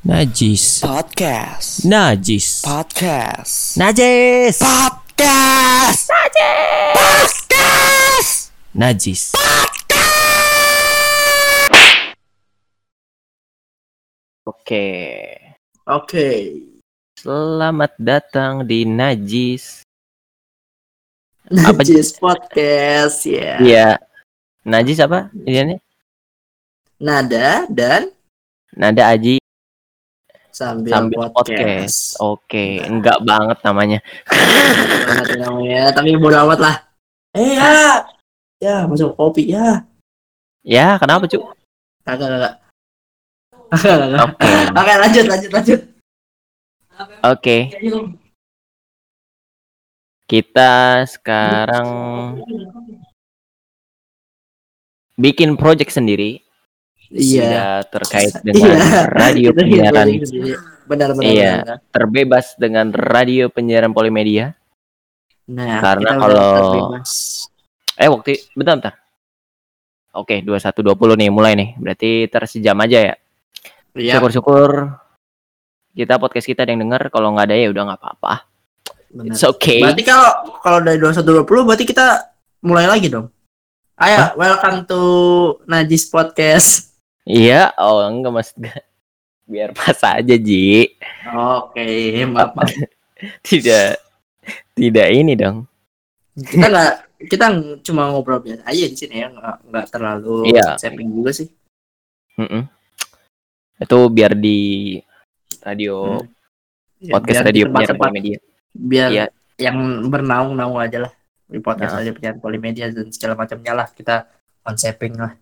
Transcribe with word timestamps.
Najis. 0.00 0.80
Podcast. 0.80 1.84
Najis. 1.84 2.64
Podcast. 2.64 3.76
Najis. 3.76 4.56
Podcast. 4.56 6.08
Podcast. 6.96 8.32
Najis. 8.72 9.22
Oke. 14.46 14.88
Oke. 15.84 16.28
Selamat 17.20 17.92
datang 18.00 18.64
di 18.64 18.88
Najis. 18.88 19.84
Apa- 21.50 21.82
Najis 21.84 22.14
Podcast 22.16 23.26
ya. 23.26 23.58
Iya. 23.60 23.88
Najis 24.64 25.00
apa? 25.02 25.28
Ini 25.34 25.76
Nada 27.00 27.64
dan 27.72 28.12
Nada 28.76 29.08
Aji 29.12 29.39
sambil, 30.60 30.92
sambil 30.92 31.18
podcast. 31.32 31.40
podcast. 31.40 31.98
Oke, 32.20 32.66
Nah. 32.84 32.86
enggak 32.92 33.18
banget 33.24 33.58
namanya. 33.64 33.98
Banget 35.08 35.28
namanya, 35.40 35.80
tapi 35.96 36.08
bodo 36.20 36.36
amat 36.44 36.58
lah. 36.60 36.76
Eh 37.32 37.56
ya. 37.56 38.04
Ya, 38.60 38.76
masuk 38.84 39.16
kopi 39.16 39.56
ya. 39.56 39.88
Ya, 40.60 41.00
kenapa, 41.00 41.24
Cuk? 41.24 41.40
Kagak 42.04 42.28
kagak. 42.28 42.54
Oke. 43.72 44.50
Oke, 44.76 44.92
lanjut 45.00 45.24
lanjut 45.24 45.50
lanjut. 45.56 45.80
Oke, 47.24 47.72
kita 50.28 51.00
sekarang 51.08 51.88
bikin 55.16 55.56
project 55.56 55.96
sendiri 55.96 56.44
Iya. 57.10 57.42
Sudah 57.42 57.70
terkait 57.90 58.32
dengan 58.46 58.78
radio 59.22 59.48
Kita 59.50 59.58
penyiaran 59.60 60.06
gitu 60.08 60.26
sendiri. 60.30 60.54
Benar 60.86 61.08
benar. 61.14 61.26
Iya. 61.26 61.52
benar. 61.62 61.78
terbebas 61.90 62.46
dengan 62.54 62.86
radio 62.94 63.44
penyiaran 63.50 63.90
polimedia. 63.90 64.54
Nah, 65.50 65.82
Karena 65.82 66.10
kalau- 66.14 66.54
terbebas. 66.70 67.10
Eh, 67.98 68.06
waktu 68.06 68.38
bentar 68.54 68.74
bentar. 68.78 68.94
Oke, 70.10 70.42
21.20 70.42 71.18
nih 71.18 71.30
mulai 71.30 71.52
nih. 71.54 71.70
Berarti 71.78 72.10
tersejam 72.26 72.78
aja 72.82 72.98
ya. 73.10 73.14
Iya, 73.94 74.18
Syukur-syukur 74.18 74.94
kita 75.90 76.18
podcast 76.18 76.46
kita 76.46 76.62
ada 76.62 76.70
yang 76.70 76.86
denger. 76.86 77.10
Kalau 77.10 77.34
nggak 77.34 77.46
ada 77.50 77.56
ya 77.58 77.68
udah 77.70 77.82
nggak 77.90 78.00
apa-apa. 78.00 78.34
benar. 79.10 79.34
It's 79.34 79.42
okay. 79.42 79.82
Berarti 79.82 80.02
kalau 80.06 80.30
kalau 80.62 80.78
dari 80.82 80.98
2120 81.02 81.66
berarti 81.66 81.84
kita 81.86 82.06
mulai 82.62 82.86
lagi 82.86 83.10
dong. 83.10 83.26
Ayo, 83.98 84.32
welcome 84.34 84.86
to 84.86 85.00
Najis 85.66 86.06
Podcast. 86.08 86.89
Iya, 87.30 87.70
oh 87.78 88.02
enggak 88.02 88.32
gue. 88.50 88.74
Biar 89.50 89.70
pas 89.70 89.98
aja, 89.98 90.34
Ji. 90.36 90.94
Oke, 91.30 91.86
maaf, 92.26 92.54
maaf. 92.54 92.70
Tidak 93.46 93.98
tidak 94.72 95.08
ini 95.12 95.36
dong. 95.36 95.68
Kita 96.32 96.66
nggak 96.66 96.94
kita 97.28 97.46
cuma 97.84 98.08
ngobrol 98.08 98.40
biasa 98.40 98.64
aja 98.64 98.84
di 98.88 98.96
sini 98.96 99.20
ya, 99.20 99.28
nggak 99.28 99.56
nggak 99.68 99.86
terlalu 99.92 100.48
Iya. 100.48 100.80
setting 100.80 101.12
juga 101.12 101.30
sih. 101.36 101.52
Mm-mm. 102.40 102.64
Itu 103.76 103.98
biar 104.08 104.32
di 104.32 104.96
radio 105.60 106.16
Ya, 106.96 107.12
podcast 107.12 107.44
biar 107.44 107.48
radio 107.48 107.64
penyiaran 107.68 108.12
media. 108.12 108.38
biar 108.72 109.08
Iya. 109.12 109.24
yang 109.60 109.76
bernaung-naung 110.08 110.80
aja 110.80 111.04
lah 111.04 111.12
di 111.44 111.60
podcast 111.60 111.96
Nah. 111.96 112.00
aja 112.00 112.10
penyiaran 112.12 112.40
polimedia 112.40 112.88
dan 112.88 113.08
segala 113.12 113.36
macamnya 113.36 113.72
lah 113.76 113.88
kita 113.92 114.24
konseping 114.60 115.16
lah 115.16 115.36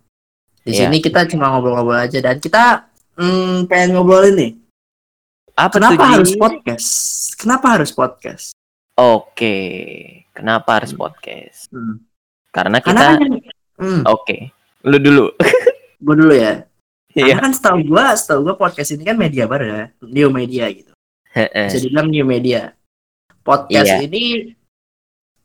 di 0.69 0.77
Iya. 0.77 0.81
sini 0.85 1.01
kita 1.01 1.25
cuma 1.25 1.49
ngobrol-ngobrol 1.49 1.97
aja 1.99 2.21
dan 2.21 2.37
kita 2.37 2.85
hmm, 3.17 3.65
pengen 3.67 3.97
ngobrolin 3.97 4.37
nih 4.37 4.53
Apa 5.57 5.81
kenapa 5.81 5.97
tuh, 5.99 6.09
harus 6.13 6.33
podcast 6.37 6.89
kenapa 7.35 7.67
harus 7.75 7.91
podcast 7.91 8.53
Oke, 8.99 9.55
kenapa 10.35 10.83
harus 10.83 10.91
podcast? 10.91 11.71
Hmm. 11.71 12.03
Karena 12.51 12.83
karena 12.83 13.15
kita 13.15 13.23
kan 13.23 13.31
hmm, 13.79 14.03
oke. 14.11 14.37
Lu 14.91 14.99
dulu. 14.99 15.31
gue 16.03 16.15
dulu 16.19 16.35
ya 16.35 16.67
Iya. 17.15 17.35
karena 17.35 17.51
kan 17.51 17.53
setahu 17.55 17.79
gua 17.89 18.15
setahu 18.15 18.41
gua 18.47 18.55
podcast 18.55 18.95
ini 18.95 19.03
kan 19.03 19.19
media 19.19 19.47
baru 19.51 19.65
ya 19.67 19.85
new 20.07 20.29
media 20.31 20.71
gitu 20.71 20.93
bisa 21.35 21.79
dibilang 21.83 22.07
new 22.07 22.23
media 22.23 22.75
podcast 23.43 23.91
Iya. 23.91 24.07
ini 24.07 24.55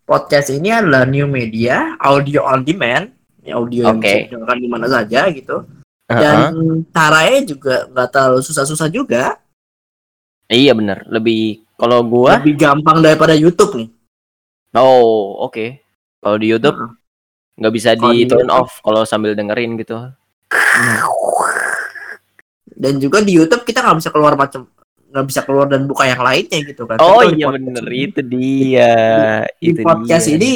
podcast 0.05 0.53
ini 0.53 0.69
adalah 0.69 1.07
new 1.09 1.25
media 1.25 1.97
audio 1.97 2.45
on 2.45 2.61
demand 2.61 3.09
audio 3.51 3.91
yang 3.91 3.99
bisa 3.99 4.55
di 4.55 4.69
mana 4.69 4.87
saja 4.87 5.27
gitu 5.27 5.67
dan 6.07 6.53
Heeh. 6.55 6.77
caranya 6.93 7.39
juga 7.43 7.75
nggak 7.89 8.07
terlalu 8.07 8.39
susah-susah 8.39 8.87
juga 8.87 9.41
Iya 10.47 10.75
bener. 10.75 11.07
Lebih 11.07 11.65
kalau 11.73 12.03
gua 12.05 12.37
lebih 12.37 12.55
gampang 12.55 13.01
daripada 13.01 13.33
YouTube 13.33 13.73
nih 13.73 13.89
oh, 14.77 15.41
oke. 15.41 15.81
Kalau 16.19 16.37
di 16.37 16.47
YouTube 16.47 16.77
nggak 17.57 17.73
bisa 17.73 17.95
di 17.95 18.01
di 18.03 18.29
turn 18.29 18.45
YouTube- 18.45 18.53
off 18.53 18.77
kalau 18.79 19.01
sambil 19.03 19.33
dengerin 19.33 19.75
gitu. 19.77 19.97
dan 22.73 22.93
juga 22.97 23.21
di 23.21 23.37
YouTube 23.37 23.63
kita 23.63 23.81
nggak 23.81 23.97
bisa 24.01 24.09
keluar 24.09 24.33
macam 24.33 24.65
nggak 25.13 25.25
bisa 25.29 25.41
keluar 25.45 25.69
dan 25.69 25.85
buka 25.85 26.09
yang 26.09 26.21
lainnya 26.21 26.59
gitu 26.65 26.89
kan 26.89 26.97
Oh 26.97 27.21
di 27.21 27.37
iya 27.37 27.47
bener 27.47 27.85
ini- 27.85 28.01
itu 28.09 28.21
dia. 28.25 28.93
di 29.61 29.67
itu 29.69 29.79
podcast 29.85 30.25
dia. 30.25 30.35
ini 30.37 30.53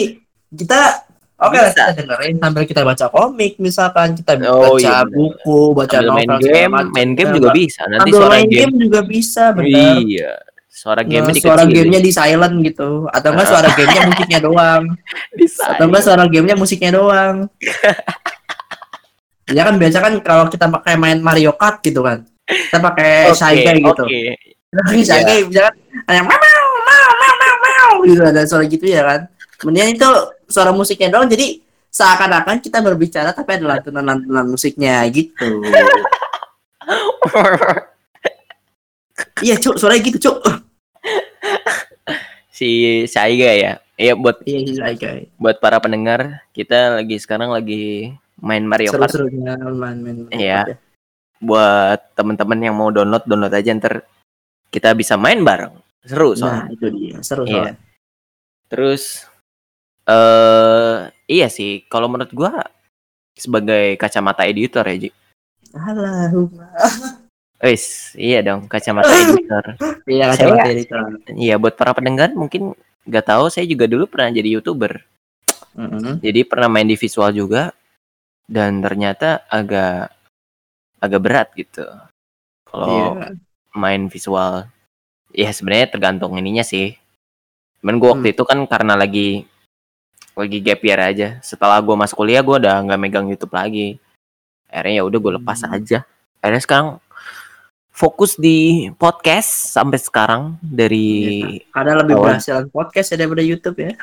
kita 0.50 1.07
oke 1.40 1.54
Bisa. 1.54 1.86
kita 1.86 1.92
dengerin 1.98 2.36
sambil 2.38 2.64
kita 2.64 2.82
baca 2.82 3.06
komik 3.08 3.54
misalkan 3.58 4.14
kita 4.14 4.32
Oh, 4.46 4.74
baca 4.74 4.78
iya, 4.78 4.96
bener. 5.02 5.14
buku 5.14 5.60
baca 5.72 5.94
sambil 5.94 6.04
novel 6.04 6.18
main 6.18 6.32
game, 6.44 6.70
macam. 6.70 6.92
main 6.92 7.10
game 7.14 7.30
juga 7.34 7.50
bisa. 7.52 7.82
Nanti 7.84 8.00
sambil 8.00 8.16
suara 8.16 8.32
main 8.32 8.44
game. 8.44 8.60
game 8.60 8.74
juga 8.80 9.00
bisa 9.02 9.44
benar 9.52 9.96
Iya. 10.00 10.32
Suara 10.68 11.02
game 11.02 11.24
Nah, 11.24 11.34
suara 11.36 11.64
gamenya 11.66 11.98
di 11.98 12.12
silent 12.12 12.56
gitu 12.62 12.90
atau 13.08 13.28
enggak 13.32 13.48
suara 13.48 13.68
gamenya 13.78 14.02
musiknya 14.06 14.40
doang 14.40 14.84
atau 15.66 15.84
enggak 15.84 16.02
suara 16.04 16.24
gamenya 16.26 16.56
musiknya 16.56 16.90
doang 16.94 17.36
ya 19.50 19.62
kan 19.64 19.76
biasa 19.76 19.98
kan 19.98 20.14
kalau 20.22 20.46
kita 20.46 20.66
pakai 20.70 20.94
main 20.96 21.18
Mario 21.18 21.52
Kart 21.52 21.80
gitu 21.80 22.02
kan 22.02 22.24
kita 22.46 22.78
pakai 22.80 23.32
Shy 23.32 23.54
Guy 23.60 23.76
gitu 23.80 24.02
oke. 24.04 24.06
kita 24.06 24.80
pakai 24.84 24.98
Iya. 24.98 25.16
Guy 25.24 25.40
bisa 25.46 25.60
kan 25.64 25.74
ada 26.04 26.14
yang 26.14 26.26
mau 26.26 26.38
mau 26.38 26.66
mau 26.84 27.10
mau 27.16 27.56
mau 27.58 27.90
gitu 28.04 28.22
ada 28.22 28.42
suara 28.44 28.64
gitu 28.66 28.86
ya 28.86 29.02
kan 29.02 29.20
kemudian 29.58 29.88
itu 29.90 30.08
suara 30.48 30.72
musiknya 30.72 31.12
doang 31.14 31.28
jadi 31.30 31.60
seakan-akan 31.92 32.60
kita 32.64 32.80
berbicara 32.84 33.32
tapi 33.32 33.60
ada 33.60 33.78
lantunan-lantunan 33.78 34.46
musiknya 34.48 35.04
gitu 35.12 35.62
iya 39.46 39.56
cuk 39.60 39.76
suaranya 39.78 40.04
gitu 40.08 40.18
cuk 40.30 40.38
si 42.58 43.06
Saiga 43.06 43.54
ya. 43.54 43.74
Iya 43.98 44.14
buat 44.14 44.46
iya 44.46 44.94
Guy 44.94 45.30
buat 45.42 45.58
para 45.58 45.82
pendengar, 45.82 46.46
kita 46.54 47.02
lagi 47.02 47.18
sekarang 47.18 47.50
lagi 47.50 48.14
main 48.38 48.62
Mario 48.62 48.94
Kart. 48.94 49.10
seru-serunya 49.10 49.58
main-main 49.58 50.30
Iya. 50.30 50.78
Buat 51.42 52.14
teman-teman 52.14 52.62
yang 52.62 52.78
mau 52.78 52.94
download, 52.94 53.26
download 53.26 53.54
aja 53.54 53.74
ntar 53.74 54.06
kita 54.70 54.94
bisa 54.94 55.18
main 55.18 55.42
bareng. 55.42 55.74
Seru 56.06 56.38
soalnya. 56.38 56.70
Nah, 56.70 56.74
itu 56.74 56.86
dia. 56.94 57.18
Seru 57.26 57.50
Iya. 57.50 57.54
soalnya. 57.54 57.76
Terus 58.70 59.26
eh 60.08 60.96
iya 61.28 61.48
sih, 61.52 61.84
kalau 61.92 62.08
menurut 62.08 62.32
gua 62.32 62.64
sebagai 63.36 64.00
kacamata 64.00 64.48
editor 64.48 64.82
ya, 64.88 64.96
Ji. 65.08 65.10
Allahumma. 65.76 66.72
Wis, 67.58 68.14
iya 68.16 68.40
dong, 68.46 68.66
kacamata 68.72 69.12
editor. 69.12 69.66
Iya, 70.08 70.32
Saya- 70.32 70.56
kacamata 70.56 70.68
editor. 70.72 71.00
Iya, 71.36 71.56
buat 71.60 71.76
para 71.76 71.92
pendengar 71.92 72.32
mungkin 72.32 72.72
nggak 73.04 73.26
tahu, 73.28 73.52
saya 73.52 73.68
juga 73.68 73.84
dulu 73.92 74.08
pernah 74.08 74.32
jadi 74.32 74.56
YouTuber. 74.56 75.04
Mm-mm. 75.76 76.24
Jadi 76.24 76.42
pernah 76.48 76.72
main 76.72 76.88
di 76.88 76.96
visual 76.96 77.30
juga 77.36 77.76
dan 78.48 78.80
ternyata 78.80 79.44
agak 79.52 80.10
agak 81.04 81.22
berat 81.22 81.48
gitu. 81.60 81.84
Kalau 82.66 83.20
Iya. 83.20 83.36
main 83.76 84.08
visual 84.08 84.66
ya 85.36 85.52
sebenarnya 85.52 85.92
tergantung 85.92 86.34
ininya 86.40 86.64
sih. 86.64 86.96
Cuman 87.84 88.00
gua 88.00 88.16
waktu 88.18 88.32
itu 88.34 88.42
kan 88.48 88.64
karena 88.66 88.96
lagi 88.98 89.44
lagi 90.38 90.62
gap 90.62 90.80
year 90.80 91.00
aja. 91.02 91.28
Setelah 91.42 91.82
gua 91.82 91.98
masuk 91.98 92.22
kuliah 92.22 92.46
gua 92.46 92.62
udah 92.62 92.76
nggak 92.86 93.00
megang 93.00 93.26
YouTube 93.28 93.52
lagi. 93.52 93.98
Akhirnya 94.68 95.00
ya 95.00 95.04
udah 95.08 95.20
gue 95.20 95.34
lepas 95.40 95.60
Hmm. 95.64 95.74
aja. 95.74 96.04
Akhirnya 96.38 96.60
sekarang 96.62 96.88
fokus 97.90 98.36
di 98.36 98.92
podcast 98.94 99.74
sampai 99.74 99.98
sekarang 99.98 100.60
dari 100.60 101.42
Karena 101.72 101.98
lebih 101.98 102.14
Kawan. 102.14 102.26
berhasilan 102.30 102.66
podcast 102.70 103.08
ya 103.10 103.18
daripada 103.18 103.42
YouTube 103.42 103.78
ya. 103.80 103.92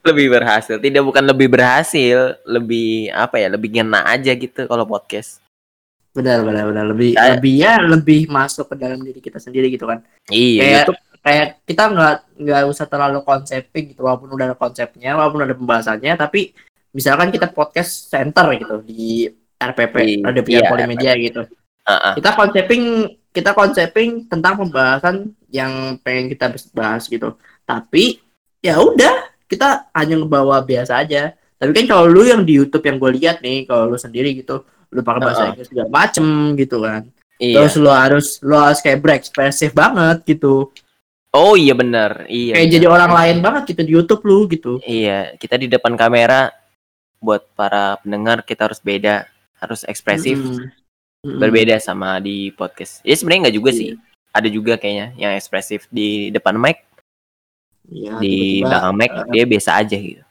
lebih 0.00 0.32
berhasil 0.32 0.80
tidak 0.80 1.04
bukan 1.04 1.24
lebih 1.24 1.52
berhasil 1.52 2.40
lebih 2.48 3.12
apa 3.12 3.36
ya 3.36 3.48
lebih 3.52 3.68
ngena 3.70 4.08
aja 4.08 4.32
gitu 4.32 4.64
kalau 4.64 4.88
podcast 4.88 5.38
Benar, 6.10 6.42
benar, 6.42 6.64
benar. 6.66 6.84
Lebih, 6.90 7.14
Saya- 7.14 7.38
lebih 7.38 7.54
ya 7.54 7.74
lebih 7.78 8.20
masuk 8.26 8.66
ke 8.66 8.76
dalam 8.76 8.98
diri 8.98 9.18
kita 9.18 9.38
sendiri 9.38 9.70
gitu 9.70 9.86
kan. 9.86 10.02
iya 10.26 10.60
Kayak 10.60 10.74
YouTube 10.82 11.00
kayak 11.20 11.46
kita 11.68 11.84
nggak 11.86 12.16
nggak 12.40 12.62
usah 12.66 12.86
terlalu 12.88 13.20
konseping 13.20 13.92
gitu 13.92 14.00
walaupun 14.02 14.32
udah 14.32 14.46
ada 14.48 14.56
konsepnya 14.56 15.12
walaupun 15.12 15.44
ada 15.44 15.52
pembahasannya 15.52 16.16
tapi 16.16 16.56
misalkan 16.90 17.28
kita 17.28 17.52
podcast 17.52 18.08
center 18.08 18.48
gitu 18.56 18.80
di 18.80 19.28
RPP 19.54 19.94
Di- 20.00 20.24
Radio 20.24 20.42
Penyiar 20.42 20.64
iya, 20.64 20.70
Polimedia 20.72 21.12
gitu 21.20 21.42
Ah, 21.84 21.92
ah. 21.92 22.12
kita 22.16 22.32
konseping 22.32 22.84
kita 23.30 23.52
konseping 23.52 24.10
tentang 24.26 24.56
pembahasan 24.56 25.36
yang 25.52 26.00
pengen 26.00 26.32
kita 26.32 26.50
bahas 26.72 27.04
gitu 27.04 27.36
tapi 27.62 28.24
ya 28.58 28.80
udah 28.80 29.14
kita 29.44 29.92
hanya 29.92 30.16
ngebawa 30.16 30.64
biasa 30.64 31.04
aja 31.04 31.36
tapi 31.60 31.76
kan 31.76 31.84
kalau 31.84 32.08
lu 32.08 32.24
yang 32.24 32.42
di 32.42 32.56
YouTube 32.56 32.82
yang 32.82 32.96
gue 32.96 33.10
lihat 33.20 33.44
nih 33.44 33.68
kalau 33.68 33.92
lu 33.92 34.00
sendiri 34.00 34.32
gitu 34.32 34.64
lu 34.90 35.00
pakai 35.00 35.20
bahasa. 35.20 35.42
Inggris 35.50 35.68
segala 35.68 35.88
macem 35.88 36.26
gitu 36.54 36.76
kan 36.80 37.02
Iya. 37.40 37.56
terus 37.56 37.74
lu 37.76 37.88
harus 37.88 38.26
lu 38.40 38.52
harus 38.52 38.78
kayak 38.78 39.00
berekspresif 39.00 39.70
banget 39.72 40.20
gitu 40.26 40.68
Oh 41.30 41.54
iya 41.54 41.72
benar. 41.72 42.26
Iya. 42.26 42.58
kayak 42.58 42.66
benar. 42.66 42.74
jadi 42.74 42.86
orang 42.86 43.10
lain 43.14 43.36
banget 43.38 43.62
gitu 43.70 43.80
di 43.80 43.92
YouTube 43.94 44.22
lu 44.24 44.38
gitu 44.46 44.72
Iya, 44.82 45.38
kita 45.38 45.54
di 45.54 45.66
depan 45.66 45.94
kamera 45.94 46.50
buat 47.16 47.46
para 47.54 47.96
pendengar 47.96 48.42
kita 48.42 48.66
harus 48.66 48.80
beda, 48.80 49.28
harus 49.56 49.84
ekspresif, 49.84 50.34
Mm-mm. 50.34 50.68
Mm-mm. 51.22 51.38
berbeda 51.38 51.76
sama 51.76 52.16
di 52.16 52.50
podcast. 52.50 52.98
Ya 53.00 53.12
sebenarnya 53.12 53.46
nggak 53.46 53.56
juga 53.56 53.70
Iya. 53.70 53.78
sih. 53.78 53.90
Ada 54.30 54.48
juga 54.48 54.74
kayaknya 54.74 55.06
yang 55.16 55.32
ekspresif 55.34 55.84
di 55.88 56.28
depan 56.28 56.56
mic, 56.56 56.80
Iya, 57.86 58.18
di 58.18 58.62
belakang 58.62 58.94
mic 58.94 59.10
uh, 59.10 59.26
dia 59.26 59.44
biasa 59.44 59.70
aja 59.76 59.96
gitu. 59.96 60.22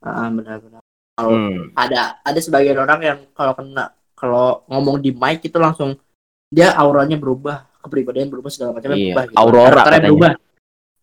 ah, 0.00 0.28
benar-benar 0.28 0.80
kalau 1.12 1.30
Hmm. 1.34 1.74
ada 1.74 2.22
ada 2.22 2.38
sebagian 2.38 2.78
orang 2.78 3.00
yang 3.02 3.18
kalau 3.32 3.50
kena 3.52 3.90
kalau 4.18 4.66
ngomong 4.66 4.98
di 4.98 5.14
mic 5.14 5.40
itu 5.40 5.54
langsung 5.56 5.94
dia 6.50 6.74
auranya 6.74 7.14
berubah 7.14 7.70
kepribadian 7.78 8.26
berubah 8.26 8.50
segala 8.50 8.74
macamnya 8.74 8.98
Iya, 8.98 9.04
berubah 9.14 9.24
gitu. 9.24 9.38
aurora 9.38 9.82
katanya. 9.86 10.02
berubah 10.04 10.32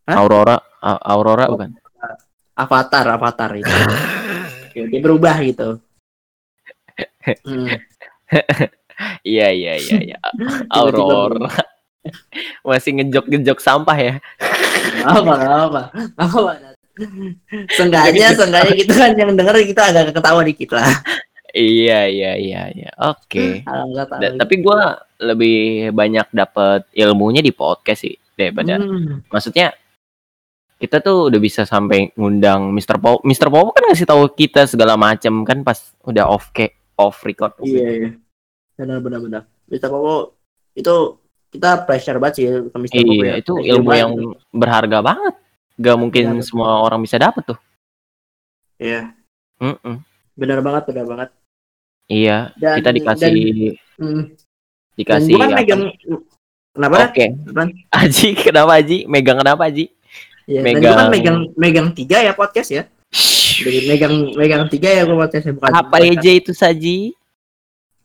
Hah? 0.05 0.15
Aurora, 0.21 0.55
A- 0.83 1.01
Aurora 1.09 1.45
bukan? 1.49 1.69
avatar 2.53 3.05
avatar 3.09 3.51
itu 3.57 3.73
dia 4.91 4.99
berubah 5.01 5.35
gitu 5.41 5.69
Hmm. 7.41 7.67
Iya 9.27 9.51
iya 9.51 9.73
iya 9.75 9.97
iya. 9.99 10.17
Aurora. 10.77 11.51
Masih 12.63 12.95
ngejok-ngejok 12.95 13.59
sampah 13.59 13.97
ya. 13.97 14.13
apa 15.03 15.35
apa 15.67 15.81
apa 16.15 16.39
Seenggaknya, 17.75 18.31
seenggaknya 18.31 18.73
gitu 18.77 18.93
kan 18.95 19.11
yang 19.19 19.35
denger 19.35 19.59
kita 19.67 19.91
agak 19.91 20.15
ketawa 20.15 20.41
dikit 20.47 20.71
lah. 20.71 20.87
Iya 21.55 21.99
iya 22.05 22.31
iya 22.35 22.61
iya. 22.67 22.91
Oke. 22.99 23.63
Tahu. 23.63 23.95
Da- 23.95 24.35
tapi 24.35 24.59
gua 24.59 24.99
lebih 25.15 25.55
banyak 25.89 26.27
dapat 26.29 26.83
ilmunya 26.91 27.39
di 27.39 27.49
podcast 27.49 28.03
sih 28.03 28.15
daripada 28.35 28.75
Hmm, 28.75 29.23
maksudnya 29.31 29.71
kita 30.75 30.99
tuh 30.99 31.31
udah 31.31 31.39
bisa 31.39 31.63
sampai 31.63 32.11
ngundang 32.13 32.75
Mr. 32.75 32.99
Pop. 32.99 33.23
Mr. 33.23 33.47
Pop 33.47 33.71
kan 33.71 33.87
ngasih 33.87 34.03
tahu 34.03 34.27
kita 34.29 34.67
segala 34.67 34.99
macam 34.99 35.47
kan 35.47 35.63
pas 35.63 35.95
udah 36.03 36.27
off 36.27 36.51
ke 36.51 36.75
off 36.99 37.23
record. 37.23 37.55
iya 37.63 37.87
iya. 37.89 38.09
Benar 38.75 38.99
benar 38.99 39.23
benar. 39.23 39.41
Mister 39.65 39.87
Popo 39.87 40.35
itu 40.75 40.95
kita 41.47 41.87
pressure 41.87 42.19
banget 42.19 42.35
sih 42.35 42.45
ke 42.67 42.77
Mister 42.77 42.99
Popo 42.99 43.15
Iya, 43.15 43.23
ya. 43.23 43.33
itu 43.39 43.53
Pressure 43.55 43.71
ilmu 43.71 43.87
banget. 43.87 44.01
yang 44.03 44.11
berharga 44.51 44.97
banget. 44.99 45.33
Gak 45.75 45.95
mungkin 45.95 46.25
Benar. 46.35 46.43
semua 46.43 46.83
orang 46.83 46.99
bisa 46.99 47.15
dapet 47.15 47.43
tuh. 47.47 47.59
Iya, 48.75 49.15
Mm-mm. 49.57 50.03
benar 50.35 50.59
banget 50.59 50.83
benar 50.87 51.05
banget. 51.05 51.29
Iya, 52.05 52.53
Dan 52.55 52.77
kita 52.79 52.89
dikasih 52.93 53.25
dan, 53.25 53.35
hmm, 53.97 54.23
dan 54.23 54.95
dikasih 54.95 55.33
gua 55.33 55.39
kan 55.39 55.49
apa? 55.49 55.57
megang 55.57 55.81
kenapa? 56.71 56.95
Oke. 57.09 57.25
Apaan? 57.49 57.69
Aji, 57.91 58.27
kenapa 58.37 58.71
Aji? 58.77 58.97
Megang 59.05 59.37
kenapa 59.41 59.61
Aji? 59.65 59.85
Ya, 60.45 60.61
dan 60.61 60.65
Megang- 60.77 60.93
kan 60.95 61.07
megang 61.09 61.37
megang 61.57 61.87
tiga 61.91 62.17
ya 62.21 62.31
podcast 62.31 62.69
ya. 62.69 62.83
Jadi 63.55 63.87
megang 63.87 64.13
megang 64.35 64.69
tiga 64.69 64.89
ya 64.91 65.01
gua 65.03 65.25
podcastnya 65.25 65.55
bukan 65.55 65.71
Apa 65.71 65.97
bukan- 65.97 66.13
aja 66.13 66.31
itu 66.31 66.51
Saji? 66.53 66.97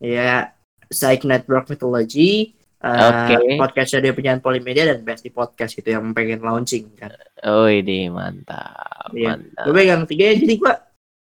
Ya, 0.01 0.57
Psych 0.89 1.29
Network 1.29 1.69
Mythology, 1.69 2.57
uh, 2.81 3.29
Oke. 3.29 3.61
podcast 3.61 3.93
radio 3.93 4.17
penyiaran 4.17 4.41
Polimedia 4.41 4.89
dan 4.89 5.05
Besti 5.05 5.29
Podcast 5.29 5.77
gitu 5.77 5.93
yang 5.93 6.09
pengen 6.11 6.41
launching 6.41 6.89
kan. 6.97 7.13
Oh 7.45 7.69
ini 7.69 8.09
mantap, 8.09 9.13
Iya. 9.13 9.37
mantap. 9.37 9.65
Gue 9.69 9.75
pegang 9.77 10.03
tiga 10.09 10.25
ya, 10.25 10.41
jadi 10.41 10.55
gua 10.57 10.73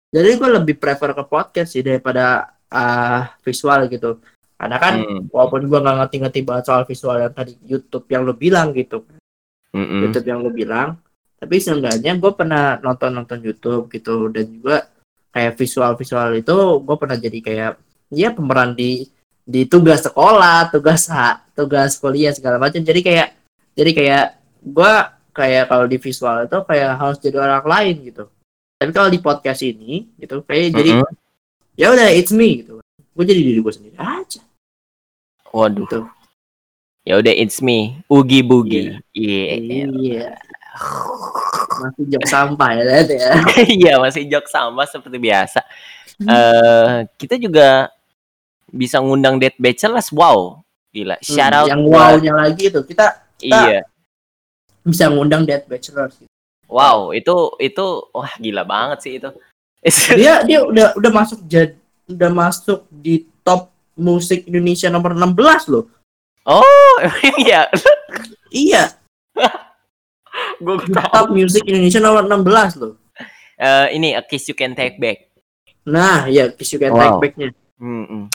jadi 0.08 0.38
gua 0.38 0.50
lebih 0.62 0.78
prefer 0.78 1.12
ke 1.12 1.24
podcast 1.26 1.74
sih 1.74 1.82
daripada 1.82 2.54
uh, 2.72 3.22
visual 3.44 3.88
gitu. 3.92 4.20
Karena 4.58 4.78
kan 4.82 4.94
Hmm, 4.98 5.30
walaupun 5.30 5.70
gua 5.70 5.80
nggak 5.86 5.98
ngerti-ngerti 6.02 6.40
banget 6.42 6.64
soal 6.66 6.82
visual 6.90 7.18
yang 7.22 7.34
tadi 7.34 7.54
YouTube 7.62 8.06
yang 8.10 8.26
lu 8.26 8.34
bilang 8.34 8.74
gitu, 8.74 9.06
mm-mm. 9.70 10.02
YouTube 10.02 10.26
yang 10.26 10.42
lu 10.42 10.50
bilang, 10.50 10.98
tapi 11.38 11.62
seenggaknya 11.62 12.18
gue 12.18 12.32
pernah 12.34 12.82
nonton-nonton 12.82 13.38
YouTube 13.46 13.86
gitu 13.94 14.34
dan 14.34 14.50
juga 14.50 14.90
kayak 15.30 15.54
visual-visual 15.54 16.42
itu 16.42 16.58
gue 16.82 16.96
pernah 16.98 17.18
jadi 17.22 17.40
kayak 17.46 17.72
ya 18.10 18.34
pemeran 18.34 18.74
di 18.74 19.06
di 19.46 19.70
tugas 19.70 20.02
sekolah, 20.10 20.74
tugas 20.74 21.06
ha- 21.14 21.46
tugas 21.54 22.02
kuliah 22.02 22.34
segala 22.34 22.58
macam. 22.58 22.82
Jadi 22.82 23.06
kayak 23.06 23.38
jadi 23.78 23.92
kayak 23.94 24.26
gue 24.66 24.94
kayak 25.38 25.70
kalau 25.70 25.86
di 25.86 26.02
visual 26.02 26.50
itu 26.50 26.58
kayak 26.66 26.92
harus 26.98 27.18
jadi 27.22 27.38
orang 27.38 27.70
lain 27.70 27.96
gitu. 28.10 28.26
Tapi 28.82 28.90
kalau 28.90 29.10
di 29.14 29.22
podcast 29.22 29.62
ini 29.62 30.10
gitu 30.18 30.42
kayak 30.42 30.74
jadi 30.74 30.98
Mm-mm. 30.98 31.14
Ya 31.78 31.94
udah 31.94 32.10
it's 32.12 32.34
me 32.34 32.66
gitu. 32.66 32.82
Gue 33.14 33.24
jadi 33.26 33.42
diri 33.42 33.60
gue 33.62 33.74
sendiri 33.74 33.96
aja. 33.96 34.42
Waduh. 35.54 35.86
Gitu. 35.86 36.00
Ya 37.08 37.16
udah 37.16 37.32
it's 37.32 37.64
me, 37.64 38.04
Ugi 38.12 38.44
Bugi. 38.44 39.00
Iya. 39.16 39.46
Iya. 39.96 40.28
Masih 41.78 42.04
jok 42.10 42.26
sampah 42.28 42.70
ya 42.76 42.84
lihat 42.84 43.08
ya. 43.10 43.30
Iya, 43.80 43.94
masih 43.98 44.28
jok 44.28 44.46
sama 44.52 44.84
seperti 44.84 45.18
biasa. 45.18 45.62
Eh, 46.20 47.08
kita 47.16 47.38
juga 47.40 47.88
bisa 48.68 49.00
ngundang 49.00 49.40
Dead 49.40 49.56
Bachelors. 49.56 50.12
Wow. 50.12 50.66
Gila. 50.92 51.16
Shout 51.24 51.54
Hmm, 51.54 51.58
out 51.64 51.68
yang 51.72 51.82
wow-nya 51.88 52.34
lagi 52.36 52.68
itu 52.68 52.82
kita 52.84 53.06
Iya. 53.40 53.86
bisa 54.84 55.08
ngundang 55.08 55.48
Dead 55.48 55.64
Bachelor 55.64 56.10
gitu. 56.12 56.28
Wow, 56.68 57.16
itu 57.16 57.56
itu 57.64 57.86
wah 58.12 58.34
gila 58.36 58.68
banget 58.68 59.00
sih 59.00 59.14
itu. 59.16 59.32
Dia 60.16 60.44
dia 60.44 60.60
udah 60.64 60.94
udah 61.00 61.12
masuk 61.12 61.40
jad, 61.48 61.76
udah 62.08 62.32
masuk 62.32 62.84
di 62.92 63.28
top 63.42 63.72
musik 63.98 64.46
Indonesia 64.46 64.92
nomor 64.92 65.16
16 65.16 65.72
loh. 65.74 65.86
oh, 66.48 66.96
iya. 67.44 67.68
Iya, 68.48 68.96
Gue 70.64 70.76
di 70.86 70.94
top 70.94 71.28
music 71.34 71.64
Indonesia 71.66 72.00
nomor 72.02 72.24
16 72.26 72.82
loh. 72.82 72.94
Eh, 73.58 73.88
ini 73.98 74.14
A 74.14 74.22
Kiss 74.22 74.50
You 74.50 74.56
Can 74.58 74.78
Take 74.78 75.02
Back. 75.02 75.34
Nah, 75.90 76.30
ya 76.30 76.54
Kiss 76.54 76.78
You 76.78 76.80
Can 76.82 76.94
Wow. 76.94 77.02
Take 77.02 77.18
Back-nya. 77.22 77.50
Mm-mm. 77.82 78.30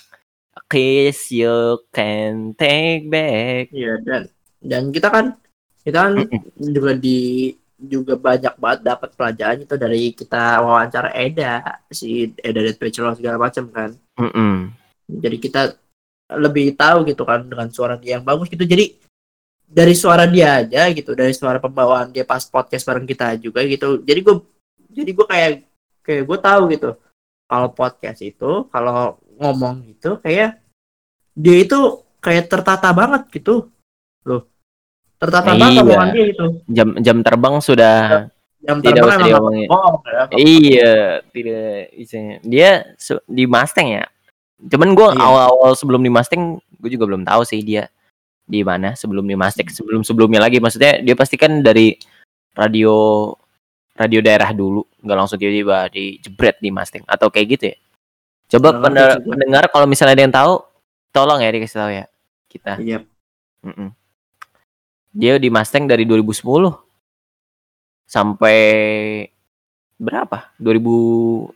A 0.55 0.61
Kiss 0.67 1.31
You 1.31 1.87
Can 1.95 2.59
Take 2.59 3.07
Back. 3.07 3.71
Iya, 3.71 4.03
dan 4.03 4.23
dan 4.63 4.83
kita 4.91 5.09
kan 5.11 5.27
kita 5.83 5.99
kan 6.11 6.13
juga 6.59 6.95
di 6.95 7.51
juga 7.83 8.15
banyak 8.15 8.55
banget 8.59 8.81
dapat 8.87 9.11
pelajaran 9.19 9.59
itu 9.67 9.75
dari 9.75 10.15
kita 10.15 10.63
wawancara 10.63 11.11
Eda 11.19 11.83
si 11.91 12.31
Eda 12.39 12.61
Dead 12.63 12.79
Bachelor 12.79 13.19
segala 13.19 13.37
macam 13.43 13.65
kan. 13.71 13.91
Mm-mm. 14.21 14.77
jadi 15.09 15.37
kita 15.41 15.63
lebih 16.37 16.77
tahu 16.77 17.05
gitu 17.09 17.25
kan 17.25 17.45
dengan 17.45 17.69
suara 17.73 17.97
dia 17.97 18.21
yang 18.21 18.25
bagus 18.25 18.49
gitu 18.49 18.65
jadi 18.65 18.93
dari 19.73 19.97
suara 19.97 20.29
dia 20.29 20.61
aja 20.61 20.93
gitu 20.93 21.17
dari 21.17 21.33
suara 21.33 21.57
pembawaan 21.57 22.13
dia 22.13 22.29
pas 22.29 22.45
podcast 22.45 22.85
bareng 22.85 23.09
kita 23.09 23.41
juga 23.41 23.65
gitu 23.65 24.05
jadi 24.05 24.21
gue 24.21 24.37
jadi 24.93 25.11
gue 25.17 25.27
kayak 25.27 25.51
kayak 26.05 26.23
gue 26.29 26.39
tahu 26.39 26.63
gitu 26.77 26.91
kalau 27.49 27.69
podcast 27.73 28.21
itu 28.21 28.69
kalau 28.69 29.17
ngomong 29.41 29.81
gitu 29.89 30.21
kayak 30.21 30.61
dia 31.33 31.57
itu 31.65 32.05
kayak 32.21 32.53
tertata 32.53 32.93
banget 32.93 33.25
gitu 33.33 33.73
loh 34.29 34.52
tertata 35.23 35.55
banget 35.55 35.71
Iya. 35.73 35.83
omongan 35.85 36.09
dia 36.11 36.25
itu 36.27 36.47
Jam 36.67 36.89
jam 36.99 37.17
terbang 37.21 37.55
sudah 37.59 38.27
yang 38.61 38.79
Tidak 38.79 38.91
terbang 38.93 39.11
usah 39.13 39.27
diomongin. 39.27 39.67
bohong 39.67 39.97
ya. 40.05 40.23
iya 40.37 40.93
tidak 41.29 41.67
bisa. 41.93 42.17
Dia 42.43 42.71
di 43.25 43.45
Mustang 43.45 43.89
ya. 43.93 44.05
Cuman 44.61 44.89
gue 44.93 45.09
Iya. 45.09 45.19
awal-awal 45.21 45.73
sebelum 45.73 45.99
di 45.99 46.11
Mustang 46.11 46.43
gue 46.59 46.91
juga 46.91 47.07
belum 47.07 47.23
tahu 47.23 47.43
sih 47.43 47.59
dia 47.61 47.87
di 48.43 48.61
mana 48.61 48.93
sebelum 48.93 49.23
di 49.23 49.35
Mustang 49.35 49.67
sebelum 49.69 50.03
sebelumnya 50.03 50.39
lagi 50.39 50.59
maksudnya 50.59 50.99
dia 50.99 51.15
pasti 51.15 51.35
kan 51.35 51.59
dari 51.59 51.95
radio 52.53 53.31
radio 53.93 54.21
daerah 54.21 54.51
dulu 54.51 54.83
nggak 54.99 55.17
langsung 55.17 55.37
tiba-tiba 55.37 55.87
dijebret 55.89 56.59
di 56.59 56.71
Mustang 56.71 57.03
atau 57.05 57.27
kayak 57.29 57.47
gitu 57.53 57.65
ya. 57.71 57.77
Coba 58.49 58.69
Nggak 58.69 58.75
ngerti 58.75 58.85
pende- 58.85 59.03
sih 59.09 59.19
gua. 59.19 59.31
pendengar 59.33 59.65
kalau 59.69 59.87
misalnya 59.87 60.13
ada 60.13 60.23
yang 60.23 60.35
tahu 60.35 60.53
tolong 61.11 61.39
ya 61.39 61.51
dikasih 61.51 61.79
tahu 61.79 61.91
ya 61.93 62.05
kita. 62.47 62.73
iya 62.79 62.99
Mm-mm. 63.63 63.91
Dia 65.13 65.37
di 65.37 65.49
Mustang 65.49 65.85
dari 65.85 66.09
2010 66.09 66.73
sampai 68.03 68.59
berapa? 69.97 70.53
2000 70.57 71.53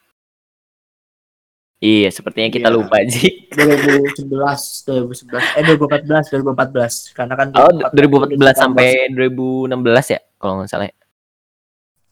Iya, 1.77 2.09
sepertinya 2.09 2.49
kita 2.49 2.69
Iya. 2.69 2.75
lupa 2.75 2.97
Ji. 3.05 3.49
2011 3.53 4.81
2011 4.83 5.45
eh 5.57 5.63
2014 5.63 6.33
2014 6.33 7.13
karena 7.13 7.35
kan 7.37 7.47
Oh, 7.55 7.69
2014 7.93 8.41
2014 8.41 8.57
sampai 8.57 8.89
2016 9.13 10.07
ya, 10.09 10.21
kalau 10.37 10.53
nggak 10.57 10.71
salah. 10.73 10.89
ya. 10.89 10.97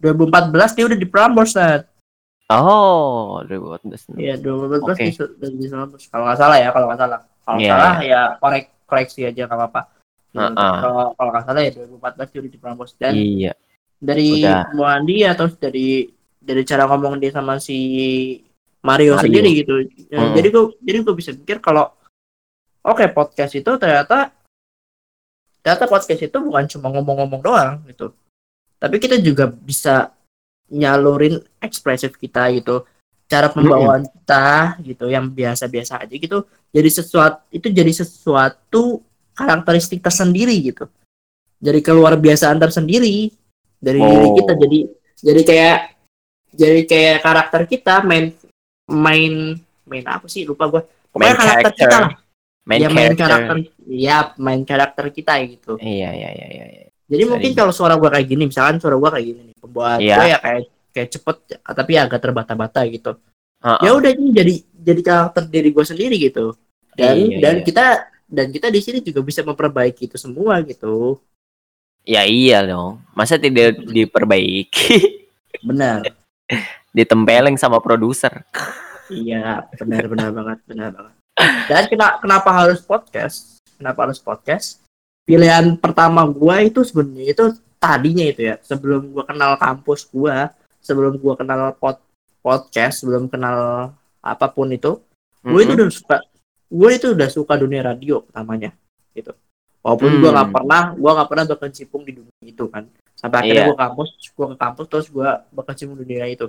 2014 0.00 0.76
dia 0.76 0.84
udah 0.84 0.98
di 1.00 1.08
Prambors 1.08 1.56
Nat. 1.56 1.88
Oh, 2.46 3.40
2014. 3.42 4.04
Iya 4.14 4.36
2014 4.36 4.84
Oke. 4.84 5.00
di 5.02 5.12
2019 5.16 6.12
kalau 6.12 6.24
nggak 6.28 6.38
salah 6.38 6.56
ya 6.60 6.68
kalau 6.68 6.86
nggak 6.86 7.00
salah 7.00 7.20
kalau 7.40 7.56
Iya, 7.58 7.70
salah 7.72 7.94
ya 8.00 8.20
korek 8.36 8.64
koreksi 8.84 9.20
aja 9.24 9.48
nggak 9.48 9.58
apa-apa 9.58 9.80
Heeh. 10.34 10.52
kalau 10.82 11.14
kalau 11.14 11.30
nggak 11.30 11.44
salah 11.46 11.62
ya 11.62 11.70
2014 11.72 12.30
dia 12.30 12.40
udah 12.42 12.52
di 12.52 12.58
Prambors 12.58 12.92
dan 12.98 13.12
Iya. 13.14 13.52
dari 13.96 14.28
hubungan 14.42 15.02
dia 15.06 15.26
atau 15.32 15.46
dari 15.48 16.10
dari 16.38 16.62
cara 16.62 16.84
ngomong 16.84 17.16
dia 17.16 17.30
sama 17.30 17.56
si 17.56 17.78
Mario, 18.82 19.16
Mario. 19.16 19.22
sendiri 19.22 19.50
gitu 19.56 19.74
Hmm. 20.10 20.34
jadi 20.34 20.48
gue 20.50 20.64
jadi 20.82 20.98
gue 21.00 21.14
bisa 21.14 21.30
pikir 21.32 21.58
kalau 21.58 21.88
oke 22.82 23.04
podcast 23.10 23.54
itu 23.54 23.70
ternyata 23.78 24.34
ternyata 25.62 25.84
podcast 25.86 26.20
itu 26.20 26.36
bukan 26.36 26.64
cuma 26.68 26.92
ngomong-ngomong 26.92 27.40
doang 27.40 27.74
gitu 27.88 28.12
tapi 28.76 29.00
kita 29.00 29.16
juga 29.16 29.48
bisa 29.48 30.12
nyalurin 30.68 31.40
ekspresif 31.58 32.18
kita 32.18 32.52
gitu 32.52 32.84
cara 33.24 33.48
pembawaan 33.48 34.04
kita 34.04 34.76
gitu 34.84 35.08
yang 35.08 35.32
biasa-biasa 35.32 36.04
aja 36.04 36.12
gitu 36.12 36.44
jadi 36.68 36.90
sesuatu 36.92 37.40
itu 37.48 37.72
jadi 37.72 37.92
sesuatu 37.94 39.00
karakteristik 39.34 40.00
tersendiri 40.00 40.54
gitu 40.64 40.86
jadi 41.58 41.78
keluar 41.80 42.14
biasaan 42.14 42.56
tersendiri 42.56 43.30
dari 43.76 43.98
diri 43.98 44.26
Oh. 44.26 44.34
kita 44.34 44.52
jadi 44.54 44.78
jadi 45.18 45.40
kayak 45.42 45.76
jadi 46.52 46.80
kayak 46.84 47.16
karakter 47.20 47.60
kita 47.64 47.94
main 48.00 48.30
main 48.86 49.58
main 49.84 50.04
apa 50.04 50.26
sih 50.26 50.44
lupa 50.44 50.66
gua 50.66 50.82
pokoknya 51.08 51.20
Main 51.26 51.36
karakter 51.36 51.62
character. 51.68 51.82
kita 51.82 51.96
lah 51.98 52.12
Main 52.64 52.80
ya 52.80 52.88
main 52.88 53.12
character. 53.12 53.20
karakter 53.20 53.56
ya 53.86 54.16
main 54.38 54.60
karakter 54.62 55.04
kita 55.10 55.32
gitu 55.44 55.72
Iya, 55.76 56.10
iya, 56.10 56.30
iya, 56.32 56.46
iya. 56.48 56.64
iya. 56.66 56.84
jadi 57.04 57.22
mungkin 57.26 57.50
Dari- 57.50 57.58
kalau 57.58 57.72
suara 57.72 57.94
gua 57.94 58.10
kayak 58.10 58.26
gini 58.26 58.44
misalkan 58.46 58.76
suara 58.78 58.96
gua 58.96 59.10
kayak 59.10 59.26
gini 59.26 59.40
nih 59.44 59.56
pembawaan 59.58 59.98
Iya. 59.98 60.14
gua 60.14 60.26
ya 60.26 60.38
kayak 60.38 60.62
kayak 60.90 61.08
cepet 61.10 61.36
tapi 61.60 61.92
agak 61.94 62.20
terbata-bata 62.20 62.80
gitu 62.86 63.12
Heeh. 63.60 63.78
ya 63.80 63.90
udah 63.92 64.10
ini 64.10 64.26
jadi 64.30 64.54
jadi 64.78 65.00
karakter 65.02 65.42
diri 65.46 65.68
gua 65.70 65.84
sendiri 65.84 66.16
gitu 66.18 66.54
dan 66.94 67.14
Iya, 67.14 67.36
dan 67.40 67.54
iya. 67.56 67.64
kita 67.64 67.84
dan 68.34 68.50
kita 68.50 68.68
di 68.68 68.82
sini 68.82 68.98
juga 69.00 69.22
bisa 69.22 69.46
memperbaiki 69.46 70.10
itu 70.10 70.18
semua 70.18 70.58
gitu 70.66 71.22
Ya 72.04 72.28
iya 72.28 72.60
dong. 72.60 73.00
Masa 73.16 73.40
tidak 73.40 73.80
diperbaiki? 73.80 75.24
benar 75.68 76.04
Ditempeleng 76.92 77.56
sama 77.56 77.80
produser. 77.80 78.44
Iya, 79.08 79.64
benar-benar 79.80 80.28
banget, 80.30 80.58
benar 80.68 80.92
banget. 80.92 81.14
Dan 81.64 81.82
kena, 81.88 82.20
kenapa 82.20 82.50
harus 82.52 82.84
podcast? 82.84 83.64
Kenapa 83.80 84.04
harus 84.04 84.20
podcast? 84.20 84.84
Pilihan 85.24 85.80
pertama 85.80 86.28
gua 86.28 86.60
itu 86.60 86.84
sebenarnya 86.84 87.32
itu 87.32 87.44
tadinya 87.80 88.24
itu 88.28 88.52
ya, 88.52 88.60
sebelum 88.60 89.08
gua 89.08 89.24
kenal 89.24 89.56
kampus 89.56 90.04
gua, 90.12 90.52
sebelum 90.84 91.16
gua 91.16 91.34
kenal 91.40 91.72
pod, 91.72 91.96
podcast, 92.44 93.00
sebelum 93.00 93.32
kenal 93.32 93.90
apa 94.20 94.46
pun 94.52 94.68
itu, 94.68 95.00
gue 95.40 95.60
itu 95.64 95.72
Mm-mm. 95.72 95.80
udah 95.80 95.88
suka, 95.88 96.16
gue 96.68 96.90
itu 96.92 97.06
udah 97.12 97.28
suka 97.28 97.54
dunia 97.56 97.84
radio 97.84 98.22
pertamanya, 98.24 98.72
gitu. 99.12 99.32
Walaupun 99.84 100.16
gua 100.16 100.30
nggak 100.32 100.48
Hmm. 100.48 100.56
pernah, 100.56 100.82
gua 100.96 101.10
nggak 101.20 101.28
pernah 101.28 101.44
berkecimpung 101.44 102.02
di 102.08 102.12
dunia 102.16 102.40
itu 102.40 102.64
kan. 102.72 102.88
Sampai 103.12 103.36
akhirnya 103.44 103.62
Iya. 103.62 103.68
gua 103.68 103.78
kampus, 103.84 104.08
gua 104.32 104.46
ke 104.52 104.56
kampus 104.56 104.86
terus 104.88 105.06
gua 105.12 105.28
berkecimpung 105.52 105.96
di 106.00 106.04
dunia 106.08 106.24
itu 106.26 106.48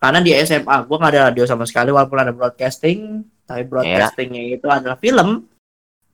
karena 0.00 0.24
di 0.24 0.32
SMA 0.32 0.76
gue 0.88 0.96
nggak 0.96 1.12
ada 1.12 1.22
radio 1.28 1.44
sama 1.44 1.68
sekali 1.68 1.92
walaupun 1.92 2.16
ada 2.16 2.32
broadcasting 2.32 3.20
tapi 3.44 3.68
broadcastingnya 3.68 4.56
itu 4.56 4.64
adalah 4.64 4.96
film 4.96 5.44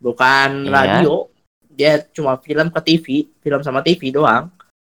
bukan 0.03 0.67
Iya. 0.67 0.71
radio 0.75 1.13
dia 1.71 2.03
cuma 2.11 2.35
film 2.43 2.67
ke 2.75 2.81
TV 2.83 3.07
film 3.39 3.63
sama 3.63 3.87
TV 3.87 4.11
doang 4.11 4.51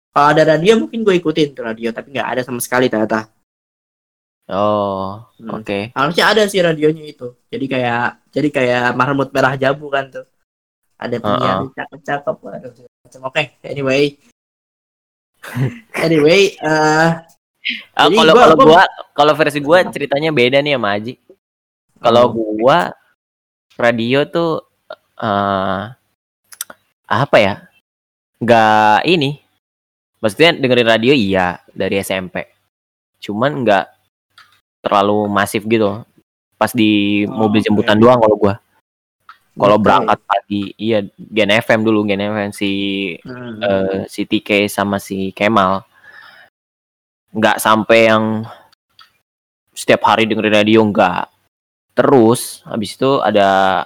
kalau 0.10 0.28
ada 0.34 0.42
radio 0.42 0.82
mungkin 0.82 1.06
gue 1.06 1.22
ikutin 1.22 1.54
tuh 1.54 1.70
radio 1.70 1.94
tapi 1.94 2.18
nggak 2.18 2.30
ada 2.34 2.42
sama 2.42 2.58
sekali 2.58 2.90
ternyata 2.90 3.30
Oh, 4.50 5.30
Hmm. 5.38 5.56
oke. 5.56 5.94
harusnya 5.94 6.26
ada 6.28 6.44
sih 6.44 6.58
radionya 6.58 7.06
itu 7.06 7.38
jadi 7.48 7.66
kayak 7.66 8.04
jadi 8.30 8.50
kayak 8.50 8.86
marmut 8.92 9.30
merah 9.30 9.54
jambu 9.54 9.88
kan 9.88 10.10
tuh 10.10 10.26
ada 10.96 11.16
penyiar 11.16 11.70
cakep-cakep 11.70 12.36
aduh, 12.50 12.72
segala 12.74 12.98
macam. 13.00 13.22
oke 13.24 13.44
anyway 13.64 14.18
anyway 15.96 16.42
eh 16.56 17.10
Ah, 17.94 18.10
kalau 18.10 18.34
kalau 18.34 18.56
gua- 18.58 18.94
kalau 19.14 19.34
versi 19.36 19.60
gua 19.60 19.86
ceritanya 19.86 20.32
beda 20.32 20.58
nih 20.58 20.74
sama 20.74 20.98
Aji. 20.98 21.14
Kalau 21.96 22.32
gua 22.32 22.96
radio 23.78 24.26
tuh 24.26 24.64
eh 25.16 25.82
apa 27.06 27.38
ya? 27.38 27.54
Nggak 28.40 29.06
ini. 29.06 29.38
Maksudnya 30.18 30.56
dengerin 30.56 30.90
radio 30.90 31.14
iya 31.14 31.62
dari 31.70 32.00
SMP. 32.00 32.48
Cuman 33.20 33.62
nggak 33.62 33.86
terlalu 34.80 35.28
masif 35.28 35.64
gitu. 35.66 36.04
Pas 36.60 36.72
di 36.76 37.24
Oh, 37.28 37.48
mobil 37.48 37.64
oke. 37.64 37.68
jemputan 37.72 37.98
doang 38.00 38.20
kalau 38.20 38.36
gua. 38.36 38.56
Kalau 39.60 39.76
Oke. 39.76 39.84
berangkat 39.84 40.20
pagi, 40.24 40.64
iya 40.80 41.04
Gen 41.20 41.52
FM 41.52 41.84
dulu 41.84 42.08
Gen 42.08 42.24
FM 42.24 42.52
si 42.56 42.72
Hmm. 43.28 43.60
eh, 43.60 43.98
si 44.08 44.24
TK 44.24 44.72
sama 44.72 45.04
si 45.04 45.36
Kemal 45.36 45.84
nggak 47.30 47.60
sampai 47.62 48.10
yang 48.10 48.48
setiap 49.76 50.02
hari 50.08 50.26
dengerin 50.26 50.64
radio 50.64 50.82
nggak 50.82 51.30
terus 51.94 52.64
habis 52.66 52.96
itu 52.98 53.22
ada 53.22 53.84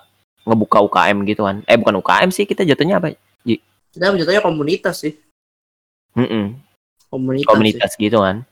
ngebuka 0.48 0.80
UKM 0.80 1.28
gitu 1.28 1.44
kan 1.44 1.60
eh 1.68 1.76
bukan 1.76 2.00
UKM 2.00 2.30
sih 2.32 2.48
kita 2.48 2.64
jatuhnya 2.64 3.04
apa 3.04 3.18
kita 3.94 4.16
jatuhnya 4.16 4.42
komunitas 4.42 5.04
sih 5.04 5.14
Mm-mm, 6.16 6.56
komunitas, 7.12 7.50
komunitas 7.50 7.92
gitu 8.00 8.22
kan 8.22 8.48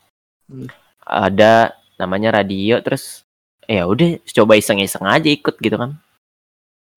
Hmm. 0.51 0.67
ada 1.07 1.71
namanya 2.01 2.33
radio 2.41 2.81
terus 2.81 3.21
ya 3.69 3.85
udah 3.85 4.17
coba 4.25 4.57
iseng-iseng 4.57 5.05
aja 5.05 5.29
ikut 5.29 5.55
gitu 5.61 5.77
kan 5.77 5.93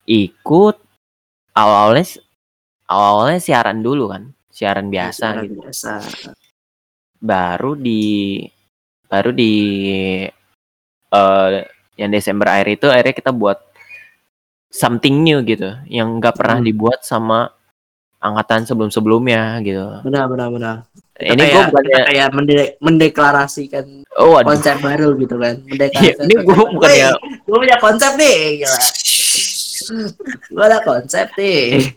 ikut 0.08 0.76
awal-awalnya 1.52 2.06
awalnya 2.88 3.40
siaran 3.40 3.84
dulu 3.84 4.10
kan 4.10 4.22
siaran 4.48 4.88
sih. 4.88 4.92
biasa 4.96 5.20
Siaran 5.20 5.44
gitu 5.44 5.54
biasa 5.60 5.90
baru 7.20 7.72
di 7.76 8.02
baru 9.08 9.30
di 9.32 9.52
eh 11.14 11.50
yang 11.94 12.10
Desember 12.10 12.50
akhir 12.50 12.68
itu 12.82 12.86
akhirnya 12.90 13.14
kita 13.14 13.30
buat 13.30 13.58
something 14.68 15.22
new 15.22 15.38
gitu 15.46 15.70
yang 15.86 16.18
nggak 16.18 16.34
pernah 16.34 16.58
Hmm. 16.58 16.66
dibuat 16.66 17.06
sama 17.06 17.54
angkatan 18.24 18.64
sebelum-sebelumnya 18.64 19.60
gitu. 19.60 19.84
benar 20.00 20.24
benar 20.26 20.48
benar. 20.48 20.76
Ini 21.14 21.36
gue 21.46 21.62
bukannya 21.70 22.00
kayak 22.08 22.28
mende- 22.32 22.74
mendeklarasikan 22.80 24.02
oh 24.16 24.34
waduh. 24.34 24.50
konsep 24.50 24.80
baru 24.80 25.14
gitu 25.14 25.36
kan. 25.36 25.60
Iya, 25.60 25.68
mendeklarasikan 25.68 26.24
ini 26.24 26.34
gue 26.40 26.56
bukannya 26.72 27.08
gue 27.44 27.58
punya 27.60 27.76
konsep 27.78 28.12
nih 28.16 28.36
gila. 28.58 28.78
Gue 30.48 30.64
ada 30.64 30.78
konsep 30.80 31.26
nih. 31.36 31.92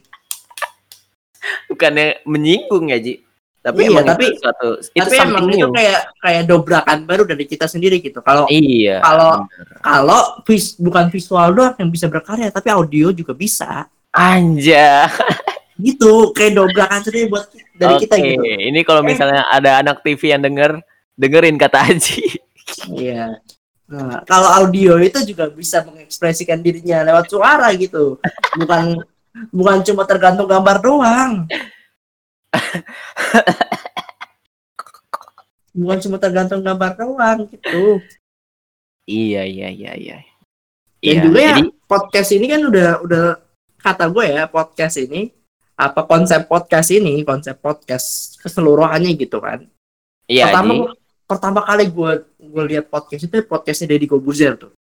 Bukannya 1.67 2.21
menyinggung 2.23 2.91
ya 2.91 2.99
Ji? 2.99 3.23
Tapi 3.57 3.83
Iya, 3.83 3.89
emang 3.91 4.05
tapi- 4.05 4.27
itu 4.27 4.39
suatu 4.39 4.69
itu 4.79 4.95
tapi 4.95 5.15
emang 5.17 5.43
something 5.43 5.49
itu 5.53 5.59
new. 5.59 5.75
kayak 5.75 5.99
kayak 6.17 6.43
dobrakan 6.45 6.99
baru 7.03 7.23
dari 7.23 7.43
kita 7.43 7.65
sendiri 7.65 7.99
gitu. 7.99 8.19
Kalau 8.21 8.47
iya 8.47 8.99
kalau- 9.01 9.43
bener. 9.43 9.67
kalau 9.81 10.21
vis, 10.43 10.75
bukan 10.77 11.07
visual 11.07 11.47
doang 11.51 11.75
yang 11.75 11.89
bisa 11.89 12.05
berkarya 12.05 12.47
tapi 12.47 12.69
audio 12.69 13.11
juga 13.11 13.33
bisa. 13.33 13.87
Anja 14.09 15.07
gitu 15.77 16.33
kayak 16.33 16.57
dobrakan 16.57 17.01
sendiri 17.01 17.29
buat 17.29 17.45
dari 17.73 17.95
kita 18.01 18.15
Oke, 18.17 18.25
gitu 18.27 18.43
ini 18.43 18.79
kalau 18.81 19.01
misalnya 19.01 19.45
ada 19.47 19.79
anak 19.79 20.01
TV 20.01 20.33
yang 20.33 20.41
denger 20.41 20.81
dengerin 21.13 21.57
kata 21.57 21.79
Haji 21.81 22.41
Iya. 22.91 23.39
Nah, 23.87 24.19
kalau 24.27 24.51
audio 24.59 24.99
itu 24.99 25.23
juga 25.23 25.47
bisa 25.47 25.79
mengekspresikan 25.87 26.59
dirinya 26.59 26.99
lewat 27.07 27.31
suara 27.31 27.71
gitu. 27.71 28.19
Bukan 28.59 28.99
bukan 29.55 29.77
cuma 29.87 30.03
tergantung 30.03 30.51
gambar 30.51 30.83
doang. 30.83 31.47
bukan 35.71 35.97
cuma 36.03 36.17
tergantung 36.17 36.59
gambar 36.59 36.91
doang 36.97 37.47
gitu. 37.47 38.01
iya 39.07 39.45
iya 39.47 39.69
iya 39.71 39.93
iya 39.95 40.17
Dan 40.19 40.27
Iya, 40.99 41.19
juga 41.23 41.39
ya 41.39 41.51
jadi 41.55 41.63
podcast 41.85 42.29
ini 42.33 42.45
kan 42.49 42.61
udah 42.65 42.89
udah 43.05 43.25
kata 43.79 44.05
gue 44.09 44.25
ya 44.27 44.43
podcast 44.49 44.97
ini 44.99 45.31
apa 45.77 46.01
konsep 46.09 46.49
podcast 46.49 46.89
ini 46.89 47.21
konsep 47.21 47.53
podcast 47.61 48.35
keseluruhannya 48.41 49.13
gitu 49.13 49.37
kan. 49.37 49.61
iya 50.25 50.49
pertama 50.49 50.71
Ji. 50.73 50.81
pertama 51.29 51.59
kali 51.61 51.85
gue 51.87 52.11
gue 52.41 52.63
lihat 52.65 52.85
podcast 52.89 53.23
itu 53.23 53.35
podcastnya 53.45 53.93
Deddy 53.93 54.09
Kobuzer 54.09 54.57
tuh. 54.57 54.73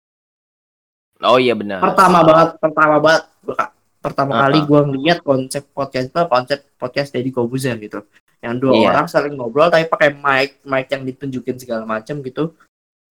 oh 1.20 1.36
iya 1.36 1.52
benar 1.52 1.80
pertama 1.84 2.24
banget 2.24 2.48
pertama 2.56 2.96
banget 2.96 3.22
gua 3.44 3.56
pertama 4.00 4.32
Uh-uh. 4.32 4.42
kali 4.48 4.58
gue 4.64 4.80
ngeliat 4.88 5.18
konsep 5.20 5.62
podcast 5.70 6.06
itu 6.08 6.20
konsep 6.28 6.58
podcast 6.76 7.08
Deddy 7.12 7.30
Kobuzer 7.30 7.76
gitu 7.76 8.00
yang 8.40 8.56
dua 8.56 8.72
Iya. 8.76 8.88
orang 8.92 9.08
saling 9.08 9.34
ngobrol 9.36 9.68
tapi 9.68 9.88
pakai 9.88 10.12
mic 10.12 10.60
mic 10.62 10.86
yang 10.88 11.02
ditunjukin 11.04 11.56
segala 11.56 11.84
macam 11.84 12.20
gitu 12.20 12.52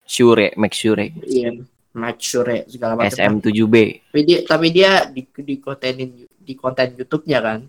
Shure 0.03 0.51
Max 0.55 0.75
Shure 0.79 1.11
iya 1.23 1.51
mic 1.93 2.17
sure 2.19 2.67
segala 2.67 2.95
macam 2.99 3.11
SM7B 3.11 3.75
tapi 4.11 4.21
dia 4.23 4.39
tapi 4.43 4.67
dia 4.71 4.91
di 5.07 5.23
di 5.23 5.55
kontenin 5.59 6.09
di 6.27 6.53
konten 6.59 6.91
YouTube-nya 6.99 7.39
kan 7.39 7.59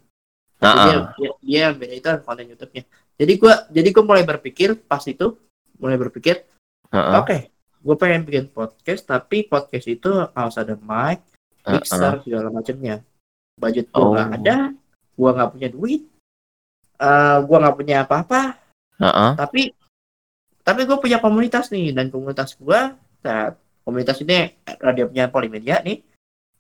Dia, 0.65 0.73
Heeh. 0.73 1.03
dia 1.21 1.31
dia 1.45 1.65
beda 1.77 1.95
itu 1.95 2.09
konten 2.25 2.47
YouTube-nya 2.49 2.83
jadi 3.21 3.33
gua 3.37 3.55
jadi 3.69 3.89
gua 3.93 4.05
mulai 4.09 4.25
berpikir 4.25 4.81
pas 4.81 5.05
itu 5.05 5.37
mulai 5.77 6.01
berpikir 6.01 6.49
Heeh. 6.89 7.15
oke 7.21 7.39
gue 7.85 7.97
pengen 8.01 8.25
bikin 8.25 8.49
podcast 8.49 9.05
tapi 9.05 9.45
podcast 9.45 9.85
itu 9.85 10.09
harus 10.09 10.57
ada 10.57 10.73
mic 10.73 11.21
mixer 11.69 12.25
segala 12.25 12.49
macamnya 12.49 13.05
budget 13.61 13.93
gue 13.93 14.01
nggak 14.01 14.29
Oh. 14.33 14.37
ada 14.41 14.57
gue 15.15 15.31
nggak 15.37 15.51
punya 15.53 15.69
duit 15.69 16.03
eh 16.97 17.37
gue 17.45 17.57
nggak 17.61 17.77
punya 17.77 17.97
apa-apa 18.09 18.57
Heeh. 18.97 19.31
tapi 19.37 19.63
tapi 20.65 20.81
gue 20.89 20.97
punya 20.97 21.21
komunitas 21.21 21.69
nih 21.69 21.93
dan 21.93 22.09
komunitas 22.09 22.57
gue 22.57 22.81
nah, 23.21 23.53
komunitas 23.85 24.17
ini 24.25 24.57
radio 24.81 25.05
punya 25.13 25.29
polimedia 25.29 25.85
nih 25.85 26.01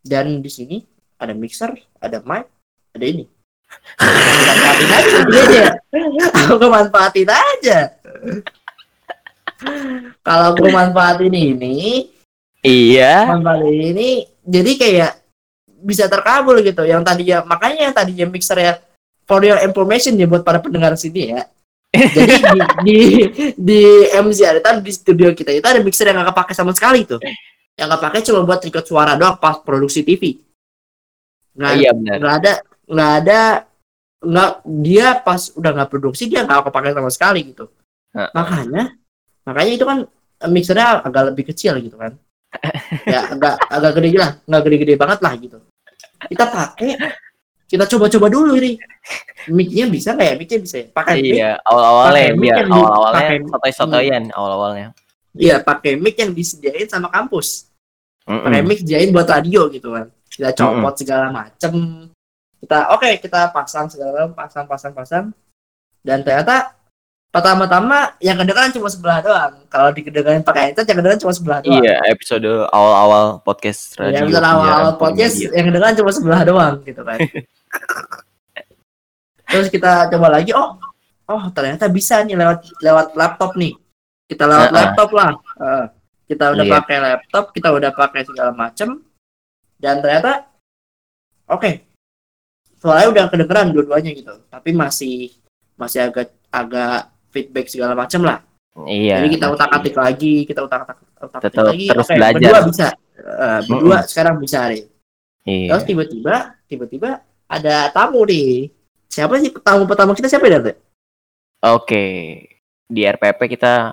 dan 0.04 0.44
di 0.44 0.50
sini 0.52 0.76
ada 1.16 1.32
mixer 1.32 1.72
ada 2.04 2.20
mic 2.20 2.44
ada 2.92 3.06
ini 3.08 3.24
manfaatin 4.00 4.90
aja 4.90 5.16
idenya. 5.22 5.66
aku 6.50 6.66
manfaatin 6.66 7.28
aja 7.30 7.78
kalau 10.24 10.48
gue 10.56 10.70
manfaatin 10.70 11.34
ini 11.34 12.10
Iya. 12.64 13.28
manfaatin 13.28 13.76
ini 13.94 14.08
jadi 14.40 14.72
kayak 14.76 15.12
bisa 15.84 16.08
terkabul 16.08 16.64
gitu 16.64 16.80
yang 16.84 17.04
tadinya 17.04 17.44
makanya 17.44 17.90
yang 17.90 17.94
tadinya 17.94 18.26
mixer 18.28 18.56
ya 18.56 18.72
for 19.28 19.44
your 19.44 19.60
information 19.60 20.16
ya 20.16 20.24
buat 20.24 20.40
para 20.40 20.60
pendengar 20.60 20.96
sini 20.96 21.36
ya 21.36 21.44
jadi 21.92 22.34
di 22.50 22.58
di, 22.82 22.98
di 23.54 23.80
MZ 24.10 24.38
ada 24.58 24.80
di 24.80 24.92
studio 24.92 25.30
kita 25.36 25.52
itu 25.52 25.64
ada 25.64 25.78
mixer 25.84 26.08
yang 26.08 26.24
nggak 26.24 26.32
kepake 26.32 26.52
sama 26.56 26.72
sekali 26.72 27.04
tuh 27.04 27.20
yang 27.76 27.86
nggak 27.86 28.00
pakai 28.00 28.20
cuma 28.24 28.42
buat 28.48 28.64
record 28.64 28.86
suara 28.88 29.12
doang 29.14 29.36
pas 29.36 29.60
produksi 29.60 30.00
TV 30.00 30.40
nggak 31.54 31.72
Iya 31.78 31.90
benar. 31.94 32.16
nggak 32.18 32.34
ada 32.42 32.52
nggak 32.84 33.12
ada 33.22 33.40
nggak 34.20 34.50
dia 34.80 35.08
pas 35.16 35.52
udah 35.52 35.70
nggak 35.72 35.90
produksi 35.90 36.26
dia 36.26 36.42
nggak 36.42 36.64
kepake 36.64 36.90
sama 36.90 37.10
sekali 37.10 37.40
gitu. 37.44 37.68
Heeh. 38.14 38.30
makanya 38.30 38.82
makanya 39.42 39.72
itu 39.72 39.84
kan 39.84 39.98
mixernya 40.46 41.02
agak 41.02 41.32
lebih 41.32 41.44
kecil 41.50 41.76
gitu 41.78 41.96
kan. 41.96 42.14
Ya 43.04 43.26
agak 43.28 43.58
agak 43.66 43.92
gede 43.98 44.14
lah 44.14 44.30
nggak 44.40 44.62
gede-gede 44.62 44.94
banget 44.94 45.18
lah 45.20 45.32
gitu. 45.36 45.58
Kita 46.24 46.44
pakai 46.46 46.94
kita 47.64 47.84
coba-coba 47.90 48.26
dulu 48.28 48.54
ini. 48.54 48.78
Mic-nya 49.46 49.84
bisa 49.86 50.14
nggak 50.14 50.24
ya? 50.24 50.34
Mic-nya 50.38 50.58
bisa 50.62 50.76
ya? 50.78 50.86
Pakai 50.88 51.20
Iya, 51.20 51.50
awal-awalnya 51.60 52.30
pakai 52.30 52.38
biar 52.38 52.56
di- 52.56 52.72
awal-awalnya 52.72 53.20
pakai- 53.20 53.50
sotoy-sotoyan 53.50 54.24
awal-awalnya. 54.30 54.88
iya 55.34 55.58
pakai 55.58 55.98
mic 55.98 56.14
yang 56.14 56.30
disediain 56.30 56.86
sama 56.86 57.10
kampus. 57.10 57.66
Pakai 58.22 58.62
Mm-mm. 58.62 58.64
mic 58.64 58.78
disediain 58.78 59.10
buat 59.10 59.26
radio 59.26 59.66
gitu 59.68 59.90
kan. 59.90 60.06
Kita 60.30 60.54
copot 60.54 60.94
segala 60.94 61.26
macem 61.28 61.72
kita 62.64 62.90
oke 62.90 63.10
kita 63.18 63.50
pasang 63.50 63.86
segala 63.86 64.24
macam 64.24 64.34
pasang 64.34 64.64
pasang 64.64 64.92
pasang 64.92 65.24
dan 66.00 66.20
ternyata 66.20 66.72
pertama-tama 67.28 68.14
yang 68.18 68.34
kedengeran 68.34 68.70
cuma 68.70 68.86
sebelah 68.86 69.18
doang 69.18 69.52
kalau 69.66 69.90
dikedengerin 69.90 70.40
pakai 70.40 70.70
headset 70.70 70.86
yang 70.86 70.96
kedengeran 70.96 71.20
cuma 71.20 71.32
sebelah 71.32 71.58
doang 71.60 71.82
Iya, 71.82 71.96
episode 72.06 72.46
awal-awal 72.70 73.24
podcast 73.40 73.98
radio. 73.98 74.22
yang 74.22 74.30
awal 74.32 74.46
awal 74.46 74.62
penyiaran 74.62 74.94
podcast 74.96 75.34
Polimedia. 75.34 75.52
yang 75.52 75.64
kedengeran 75.66 75.94
cuma 75.94 76.10
sebelah 76.10 76.42
doang 76.42 76.74
gitu 76.82 77.02
kan 77.02 77.18
terus 79.44 79.68
kita 79.68 79.92
coba 80.08 80.28
lagi 80.32 80.50
oh 80.52 80.78
oh 81.26 81.42
ternyata 81.50 81.84
bisa 81.86 82.22
nih 82.22 82.34
lewat 82.34 82.58
lewat 82.80 83.06
laptop 83.14 83.52
nih 83.54 83.74
kita 84.24 84.44
lewat 84.44 84.68
Uh-uh. 84.68 84.78
laptop 84.78 85.10
lah 85.12 85.30
Uh, 85.54 85.86
kita 86.24 86.50
udah 86.50 86.64
Iya. 86.64 86.74
pakai 86.74 86.96
laptop 86.98 87.44
kita 87.50 87.68
udah 87.70 87.90
pakai 87.90 88.22
segala 88.22 88.50
macem 88.50 88.98
dan 89.76 89.98
ternyata 89.98 90.50
oke 91.46 91.93
soalnya 92.84 93.08
udah 93.10 93.24
kedengeran 93.32 93.72
dua-duanya 93.72 94.10
gitu 94.12 94.34
tapi 94.46 94.70
masih 94.70 95.32
masih 95.74 96.04
agak 96.04 96.28
agak 96.52 97.08
feedback 97.32 97.66
segala 97.66 97.96
macem 97.96 98.20
lah 98.20 98.44
Iya. 98.76 99.22
jadi 99.22 99.28
kita 99.32 99.46
utak 99.48 99.70
atik 99.72 99.94
lagi 99.94 100.44
kita 100.44 100.60
utak 100.60 100.84
atik 100.84 101.06
utak 101.16 101.40
atik 101.40 101.44
Tetap 101.48 101.64
lagi 101.64 101.86
terus 101.88 102.04
Oke, 102.04 102.14
belajar. 102.14 102.36
berdua 102.36 102.60
bisa 102.66 102.86
Eh, 103.14 103.60
berdua 103.64 103.98
sekarang 104.04 104.36
bisa 104.36 104.58
deh 104.68 104.84
Iya. 105.44 105.68
Terus 105.70 105.84
tiba-tiba, 105.84 106.34
tiba-tiba 106.64 107.10
ada 107.44 107.86
tamu 107.90 108.24
nih. 108.24 108.72
Siapa 109.06 109.36
sih 109.38 109.52
tamu 109.54 109.84
pertama 109.84 110.12
kita 110.12 110.24
siapa 110.24 110.48
ya? 110.48 110.72
Oke. 111.62 112.04
Di 112.84 113.00
RPP 113.04 113.40
kita 113.50 113.92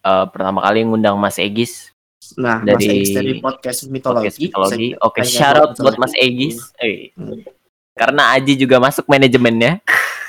eh, 0.00 0.26
pertama 0.30 0.62
kali 0.62 0.82
ngundang 0.82 1.14
Mas 1.14 1.36
Egis 1.36 1.90
Nah, 2.34 2.60
Mas 2.60 2.78
Dari 2.78 2.86
Egis 2.94 3.10
dari 3.10 3.32
podcast 3.38 3.86
mitologi. 3.86 4.26
podcast 4.26 4.38
mitologi. 4.40 4.88
Saya- 4.88 5.00
Oke, 5.02 5.20
saya 5.22 5.30
shout 5.30 5.56
out 5.56 5.70
buat 5.76 5.96
Mas 5.96 6.14
Egis. 6.14 6.56
Eh. 6.78 7.10
Karena 7.98 8.22
Aji 8.38 8.54
juga 8.54 8.78
masuk 8.78 9.10
manajemennya. 9.10 9.82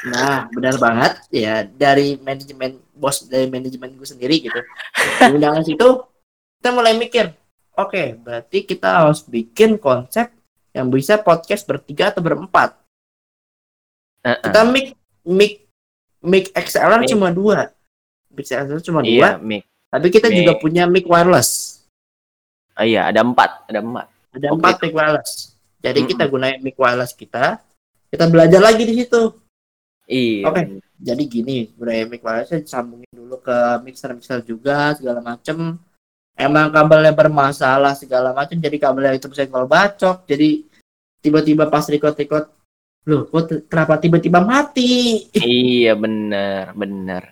Nah, 0.09 0.47
benar 0.49 0.79
banget 0.79 1.13
ya 1.29 1.67
dari 1.67 2.15
manajemen 2.17 2.79
bos 2.95 3.27
dari 3.27 3.45
manajemen 3.45 3.93
gue 3.93 4.07
sendiri 4.07 4.41
gitu. 4.41 4.59
Undangan 5.29 5.61
situ 5.61 5.87
kita 6.59 6.69
mulai 6.71 6.95
mikir, 6.95 7.31
oke, 7.75 8.19
berarti 8.19 8.63
kita 8.63 9.05
harus 9.05 9.23
bikin 9.23 9.75
konsep 9.75 10.31
yang 10.71 10.87
bisa 10.87 11.19
podcast 11.19 11.63
bertiga 11.63 12.11
atau 12.11 12.23
berempat. 12.23 12.75
Heeh. 14.23 14.39
Kita 14.43 14.61
mic 14.67 14.95
mic 15.23 15.53
mic 16.19 16.51
XLR 16.51 17.03
Mic. 17.03 17.11
cuma 17.11 17.31
dua. 17.31 17.71
Mic 18.31 18.43
XLR 18.47 18.79
cuma 18.83 18.99
dua, 19.03 19.35
Iya, 19.35 19.39
mic. 19.39 19.63
tapi 19.91 20.07
kita 20.11 20.27
Mic. 20.27 20.35
juga 20.43 20.51
punya 20.59 20.83
mic 20.87 21.07
wireless. 21.07 21.83
Oh 22.79 22.87
iya, 22.87 23.07
ada 23.11 23.19
empat, 23.19 23.67
ada 23.67 23.79
empat. 23.83 24.07
ada 24.29 24.47
Oke. 24.47 24.55
empat 24.59 24.73
mic 24.79 24.93
wireless 24.95 25.58
jadi 25.79 25.99
kita 26.03 26.23
gunain 26.25 26.59
mic 26.59 26.75
wireless 26.75 27.11
kita 27.11 27.59
kita 28.07 28.25
belajar 28.25 28.59
lagi 28.59 28.83
di 28.83 28.95
situ 28.95 29.31
Iya. 30.05 30.49
Oke. 30.49 30.61
jadi 30.97 31.23
gini 31.23 31.69
gunain 31.73 32.05
mic 32.05 32.21
wireless 32.21 32.51
sambungin 32.65 33.09
dulu 33.09 33.37
ke 33.37 33.53
mixer 33.81 34.11
mixer 34.11 34.41
juga 34.41 34.93
segala 34.93 35.21
macem 35.21 35.77
emang 36.33 36.67
kabelnya 36.69 37.11
bermasalah 37.11 37.93
segala 37.93 38.31
macem 38.31 38.55
jadi 38.55 38.75
kabelnya 38.75 39.13
itu 39.13 39.27
bisa 39.27 39.45
kalau 39.45 39.65
bacok 39.65 40.25
jadi 40.25 40.65
tiba-tiba 41.19 41.67
pas 41.67 41.85
record 41.85 42.15
record 42.15 42.45
loh 43.05 43.25
kok 43.25 43.67
kenapa 43.67 43.97
tiba-tiba 43.97 44.39
mati 44.39 45.23
Iya 45.35 45.93
bener 45.93 46.73
bener. 46.73 47.23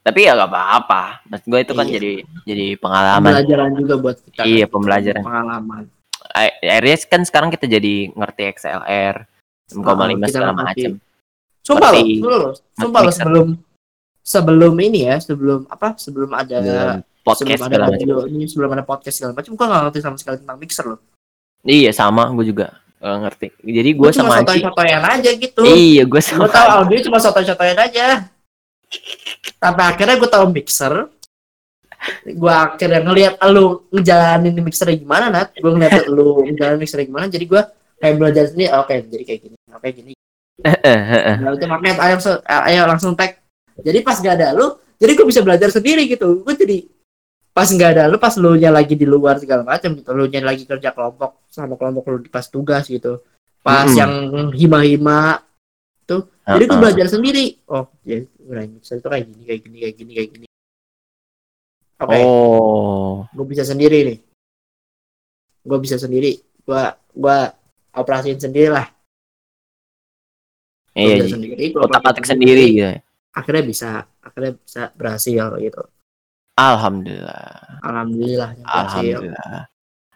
Tapi 0.00 0.24
ya 0.24 0.32
gak 0.32 0.48
apa-apa. 0.48 1.04
Maksud 1.28 1.46
gue 1.46 1.60
itu 1.60 1.72
kan 1.72 1.84
Iya. 1.84 1.92
jadi 1.92 2.12
jadi 2.48 2.66
pengalaman. 2.76 3.20
pembelajaran 3.20 3.70
juga 3.76 3.94
buat 3.96 4.16
kita 4.16 4.42
Iya, 4.42 4.64
kan. 4.64 4.72
pembelajaran. 4.72 5.22
pengalaman 5.22 5.84
Akhirnya 6.32 6.96
kan 7.04 7.22
sekarang 7.22 7.48
kita 7.48 7.66
jadi 7.66 7.94
ngerti 8.10 8.42
XLR, 8.52 9.14
6,5 9.68 9.82
Oh, 9.82 10.06
kita 10.16 10.28
segala 10.28 10.52
ngerti. 10.52 10.82
macam. 10.82 10.92
sumpah 11.60 11.90
loh 11.90 12.00
sumpah 12.00 12.32
loh 12.32 12.52
sumpah 12.74 13.00
loh 13.00 13.06
mixer. 13.06 13.20
sebelum 13.20 13.48
sebelum 14.22 14.74
ini 14.80 15.00
ya 15.04 15.16
sebelum 15.18 15.60
apa 15.66 15.92
sebelum 15.94 16.30
ada 16.32 16.58
Podcast 17.20 17.38
sebelum 17.44 17.60
ada 17.60 17.68
segala 17.68 17.84
macam. 17.86 17.98
video 17.98 18.16
ini 18.26 18.44
sebelum 18.44 18.70
ada 18.70 18.82
podcast 18.82 19.14
segala 19.14 19.32
macam 19.32 19.52
gua 19.52 19.66
ngerti 19.68 19.98
sama 20.00 20.16
sekali 20.16 20.36
tentang 20.38 20.56
mixer 20.56 20.86
loh 20.86 21.00
Iya 21.60 21.92
sama, 21.92 22.24
gue 22.30 22.46
juga 22.46 22.72
eh, 22.96 23.16
ngerti. 23.18 23.48
Jadi 23.60 23.90
gue 23.92 24.08
cuma 24.10 24.12
sama 24.12 24.32
Aji. 24.34 24.40
sotoy-sotoyan 24.40 25.02
aja 25.04 25.30
gitu 25.30 25.60
Iya, 25.62 26.02
gue 26.02 26.20
sama. 26.20 26.40
gua 26.40 26.50
tahu 26.50 26.68
audio 26.80 26.98
cuma 27.02 27.18
sotoy-sotoyan 27.18 27.78
aja 27.78 28.06
sampai 29.56 29.84
akhirnya 29.86 30.16
gua 30.16 30.30
tahu 30.30 30.46
mixer 30.48 30.92
gua 32.36 32.74
akhirnya 32.74 33.00
ngelihat 33.04 33.34
lu 33.52 33.84
ngejalanin 33.92 34.56
mixer 34.64 34.88
gimana 34.96 35.28
nat? 35.28 35.52
Gua 35.60 35.76
ngeliat 35.76 36.08
lu 36.08 36.44
ngejalanin 36.48 36.80
mixer 36.80 37.04
gimana 37.04 37.28
jadi 37.28 37.44
gua 37.44 37.68
kayak 38.00 38.14
belajar 38.16 38.44
sendiri 38.48 38.72
oke 38.72 38.94
jadi 39.12 39.22
kayak 39.28 39.40
gini 39.44 39.56
oke 39.70 39.88
gini. 39.92 40.12
Nah 40.60 41.52
itu 41.56 41.64
makanya 41.68 41.94
ayo, 42.04 42.16
langsung- 42.16 42.42
ayo 42.44 42.82
langsung 42.88 43.12
tag. 43.16 43.40
Jadi 43.80 43.98
pas 44.04 44.16
gak 44.20 44.36
ada 44.36 44.52
lu 44.52 44.76
jadi 45.00 45.16
gue 45.16 45.24
bisa 45.24 45.40
belajar 45.40 45.72
sendiri 45.72 46.04
gitu. 46.04 46.44
Gue 46.44 46.52
jadi 46.52 46.84
pas 47.50 47.64
nggak 47.64 47.90
ada 47.96 48.04
lu 48.06 48.20
pas 48.20 48.36
lu 48.36 48.54
nya 48.60 48.68
lagi 48.68 48.94
di 48.94 49.08
luar 49.08 49.40
segala 49.40 49.64
macam 49.64 49.96
gitu 49.96 50.12
lu 50.14 50.28
nya 50.28 50.44
lagi 50.44 50.68
kerja 50.68 50.92
kelompok 50.94 51.44
sama 51.48 51.74
kelompok 51.80 52.04
lu 52.12 52.18
di 52.24 52.28
pas 52.28 52.44
tugas 52.44 52.84
gitu. 52.88 53.24
Pas 53.64 53.88
Mm-mm. 53.88 53.96
yang 53.96 54.12
hima-hima 54.52 55.40
tuh. 56.04 56.28
Jadi 56.44 56.64
gue 56.68 56.78
belajar 56.80 57.06
sendiri. 57.08 57.56
Oh 57.68 57.88
udah 58.04 58.66
mixer 58.66 58.98
itu 58.98 59.08
kayak 59.08 59.24
gini 59.30 59.42
kayak 59.46 59.60
gini 59.62 59.76
kayak 59.78 59.94
gini 59.96 60.12
kayak 60.12 60.30
gini 60.34 60.46
oke 62.00 62.16
Oh, 62.20 63.28
gue 63.30 63.46
bisa 63.46 63.62
sendiri 63.62 63.98
nih 64.08 64.18
gue 65.60 65.78
bisa 65.78 66.00
sendiri 66.00 66.40
gue 66.64 66.82
gue 67.14 67.38
operasiin 67.92 68.40
sendiri 68.40 68.72
lah 68.72 68.86
iya. 70.96 71.20
Ji. 71.20 71.30
sendiri 71.30 71.64
gua 71.70 71.86
Otak 71.86 72.02
atik 72.10 72.26
sendiri 72.26 72.64
gitu. 72.72 72.90
akhirnya 73.30 73.64
bisa 73.64 73.90
akhirnya 74.20 74.52
bisa 74.58 74.82
berhasil 74.96 75.44
gitu 75.60 75.82
Alhamdulillah. 76.56 77.80
alhamdulillah 77.80 78.50
Alhamdulillah. 78.68 79.64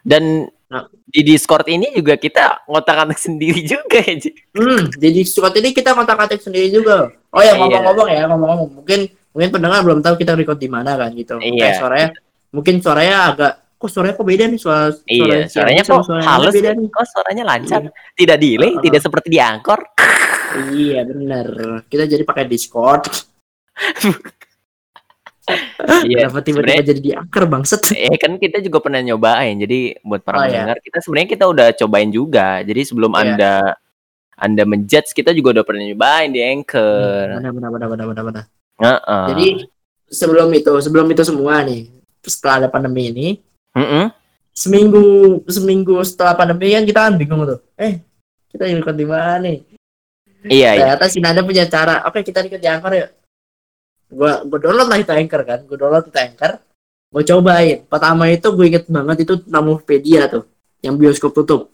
Dan 0.05 0.45
Nah. 0.65 0.89
di 1.05 1.21
Discord 1.21 1.69
ini 1.69 1.93
juga 1.93 2.17
kita 2.17 2.65
ngotak 2.65 3.05
atik 3.05 3.21
sendiri 3.21 3.61
juga 3.63 4.01
ya. 4.01 4.17
Hmm 4.51 4.89
jadi 4.91 5.21
suka 5.21 5.53
ini 5.53 5.69
kita 5.71 5.93
kontak 5.93 6.17
atik 6.17 6.41
sendiri 6.41 6.73
juga 6.73 7.13
oh 7.29 7.39
ya 7.39 7.53
Iya. 7.53 7.61
ngomong-ngomong 7.61 8.07
ya 8.09 8.21
ngomong-ngomong 8.25 8.69
mungkin 8.81 8.99
mungkin 9.29 9.49
pendengar 9.51 9.79
belum 9.81 9.99
tahu 10.01 10.15
kita 10.15 10.33
record 10.33 10.57
di 10.57 10.65
mana 10.65 10.97
kan 10.97 11.13
gitu 11.13 11.37
Iya. 11.37 11.53
Kayak 11.61 11.75
suaranya 11.77 12.09
mungkin 12.49 12.75
suaranya 12.81 13.17
agak 13.29 13.53
kok 13.75 13.89
suaranya 13.91 14.15
kok 14.15 14.25
beda 14.25 14.43
nih 14.47 14.57
suara 14.57 14.85
Iya, 15.05 15.37
si 15.45 15.53
suaranya 15.53 15.81
Andi 15.81 15.85
sama 15.85 15.95
kok 15.95 16.05
suaranya 16.07 16.29
halus 16.31 16.53
beda 16.53 16.65
sih. 16.65 16.75
nih 16.75 16.87
Kok 16.89 17.05
suaranya 17.05 17.43
lancar? 17.45 17.81
Tidak 18.15 18.37
delay, 18.39 18.71
Uh-uh. 18.71 18.81
tidak 18.81 19.01
seperti 19.01 19.27
di 19.29 19.39
Angkor. 19.39 19.79
iya 20.71 21.03
bener 21.03 21.47
kita 21.85 22.03
jadi 22.07 22.23
pakai 22.23 22.47
Discord 22.47 23.05
Iya, 26.05 26.25
Kenapa 26.25 26.41
tiba-tiba 26.41 26.81
jadi 26.81 27.01
diangker 27.01 27.43
bangset? 27.45 27.81
eh 27.93 28.17
kan 28.17 28.33
kita 28.41 28.57
juga 28.65 28.81
pernah 28.81 29.01
nyobain. 29.01 29.53
Jadi 29.55 30.01
buat 30.01 30.25
para 30.25 30.41
Oh, 30.41 30.43
iya. 30.45 30.65
pendengar 30.65 30.77
kita 30.81 30.97
sebenarnya 31.05 31.29
kita 31.29 31.45
udah 31.45 31.67
cobain 31.77 32.09
juga. 32.09 32.47
Jadi 32.65 32.81
sebelum 32.81 33.13
Iya. 33.13 33.21
Anda 33.21 33.53
Anda 34.35 34.63
menjudge 34.67 35.15
kita 35.15 35.31
juga 35.31 35.55
udah 35.55 35.63
pernah 35.63 35.85
nyobain 35.85 36.27
di 36.27 36.41
Anchor. 36.43 37.39
Benar 37.39 37.53
benar 37.55 37.69
benar 37.71 37.87
benar 37.87 38.05
benar 38.11 38.23
benar. 38.25 38.43
Heeh. 38.81 39.25
Jadi 39.31 39.47
sebelum 40.11 40.49
itu, 40.51 40.73
sebelum 40.83 41.07
itu 41.07 41.23
semua 41.23 41.63
nih, 41.63 41.87
setelah 42.19 42.65
ada 42.65 42.67
pandemi 42.67 43.07
ini, 43.13 43.27
Mm-mm. 43.71 44.11
seminggu 44.51 45.03
seminggu 45.47 46.03
setelah 46.03 46.35
pandemi 46.35 46.75
kan 46.75 46.83
kita 46.83 46.99
kan 46.99 47.13
bingung 47.15 47.47
tuh. 47.47 47.63
Eh, 47.79 48.03
kita 48.51 48.67
ikut 48.67 48.91
di 48.91 49.05
mana 49.07 49.39
nih? 49.39 49.63
Iya, 50.45 50.69
iya. 50.75 50.83
Ternyata 50.99 51.05
si 51.07 51.17
Nada 51.23 51.41
punya 51.41 51.65
cara. 51.65 52.03
Oke, 52.03 52.19
kita 52.21 52.43
ikut 52.43 52.59
di 52.59 52.67
Anchor 52.67 52.91
yuk. 52.91 53.09
Gua 54.15 54.47
gua 54.47 54.59
download 54.63 54.87
lah 54.87 54.99
itu 55.03 55.11
Anchor 55.11 55.41
kan. 55.43 55.59
Gua 55.67 55.77
download 55.77 56.07
itu 56.07 56.15
Anchor. 56.15 56.51
Gua 57.11 57.23
cobain. 57.23 57.77
Pertama 57.87 58.23
itu 58.31 58.47
gue 58.51 58.65
inget 58.67 58.85
banget 58.87 59.17
itu 59.23 59.33
Namopedia 59.47 60.27
tuh, 60.27 60.43
yang 60.83 60.95
bioskop 60.95 61.31
tutup. 61.31 61.71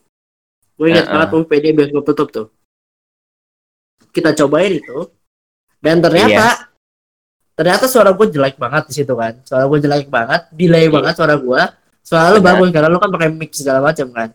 Gue 0.78 0.90
inget 0.94 1.06
Heeh. 1.06 1.14
banget 1.14 1.30
Namopedia 1.34 1.72
bioskop 1.74 2.04
tutup 2.10 2.28
tuh. 2.30 2.48
Kita 4.12 4.34
cobain 4.38 4.78
itu. 4.78 5.10
Dan 5.82 5.98
ternyata 5.98 6.70
ternyata 7.58 7.86
suara 7.90 8.14
gue 8.14 8.28
jelek 8.30 8.58
banget 8.58 8.84
di 8.90 8.94
situ 9.02 9.14
kan. 9.18 9.34
Suara 9.46 9.66
gue 9.66 9.80
jelek 9.82 10.10
banget, 10.10 10.42
delay 10.54 10.86
Iya. 10.90 10.94
banget 10.94 11.14
suara 11.18 11.36
gue. 11.38 11.62
Suara 12.02 12.34
lu 12.34 12.42
bagus 12.42 12.70
karena 12.74 12.90
lu 12.90 12.98
kan 12.98 13.10
pakai 13.14 13.30
mic 13.30 13.52
segala 13.54 13.80
macam 13.82 14.10
kan. 14.14 14.30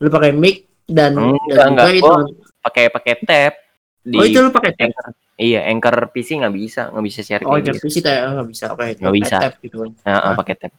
Lu 0.00 0.08
pakai 0.08 0.32
mic 0.32 0.68
dan, 0.88 1.12
Enggak, 1.16 1.56
dan 1.56 1.68
enggak. 1.76 1.86
Gua 2.00 2.16
Pakai 2.62 2.84
pakai 2.94 3.14
tab 3.26 3.52
di 4.02 4.16
oh 4.18 4.24
itu 4.26 4.38
lu 4.38 4.50
pakai 4.50 4.74
tab. 4.74 4.90
Anchor. 4.90 5.06
Iya, 5.38 5.60
Anchor 5.66 5.94
PC 6.10 6.38
nggak 6.38 6.54
bisa, 6.54 6.90
nggak 6.90 7.04
bisa 7.06 7.20
share 7.22 7.42
Oh, 7.46 7.56
jadi 7.56 7.78
gitu. 7.78 7.86
sih 7.88 7.98
kayak 7.98 8.34
nggak 8.34 8.48
bisa. 8.50 8.64
Oke, 8.70 8.94
Nggak 8.94 9.00
pakai 9.00 9.18
bisa. 9.18 9.36
tab 9.38 9.52
gitu. 9.58 9.76
Heeh, 9.82 10.22
Ah. 10.22 10.34
pakai 10.34 10.54
tab. 10.58 10.72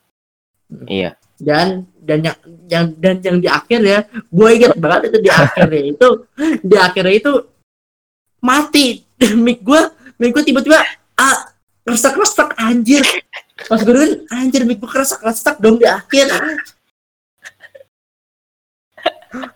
Hmm. 0.69 0.85
Iya. 0.87 1.09
Dan 1.35 1.67
dan 1.99 2.19
yang 2.21 2.37
yang 2.67 2.85
dan 2.95 3.15
yang 3.19 3.37
di 3.37 3.47
akhir 3.47 3.79
ya, 3.81 3.99
gue 4.07 4.47
inget 4.53 4.73
banget 4.75 5.11
itu 5.11 5.17
di 5.19 5.29
akhirnya 5.29 5.81
itu 5.83 6.07
di 6.61 6.75
akhirnya 6.77 7.13
itu 7.13 7.31
mati 8.39 8.85
mic 9.45 9.59
gue, 9.61 9.81
mic 10.17 10.29
gue 10.31 10.43
tiba-tiba 10.43 10.79
ah 11.15 11.37
resek 11.83 12.15
resek 12.15 12.49
anjir. 12.55 13.03
Pas 13.67 13.77
gue 13.77 13.87
dengerin, 13.87 14.13
anjir 14.29 14.61
mic 14.63 14.79
gue 14.79 14.89
resek 14.89 15.19
resek 15.19 15.55
dong 15.59 15.75
di 15.75 15.85
akhir. 15.85 16.27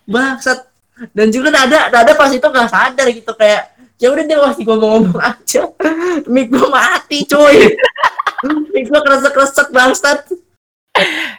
Bangsat. 0.07 0.67
Dan 1.13 1.29
juga 1.29 1.53
ada 1.53 1.93
ada 1.93 2.11
pas 2.17 2.31
itu 2.33 2.43
nggak 2.43 2.69
sadar 2.69 3.07
gitu 3.13 3.31
kayak 3.37 3.77
ya 3.97 4.13
udah 4.13 4.23
dia 4.25 4.37
masih 4.41 4.63
ngomong-ngomong 4.65 5.21
aja. 5.21 5.61
Mic 6.33 6.49
gue 6.49 6.69
mati 6.69 7.25
coy. 7.25 7.77
mic 8.73 8.85
gue 8.85 9.01
kresek 9.01 9.33
kresek 9.33 9.67
bangsat. 9.73 10.19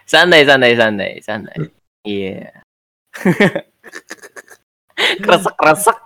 Santai, 0.06 0.46
santai, 0.46 0.74
santai, 0.74 1.12
santai. 1.22 1.56
Iya. 2.06 2.62
Kresek-kresek. 5.24 5.98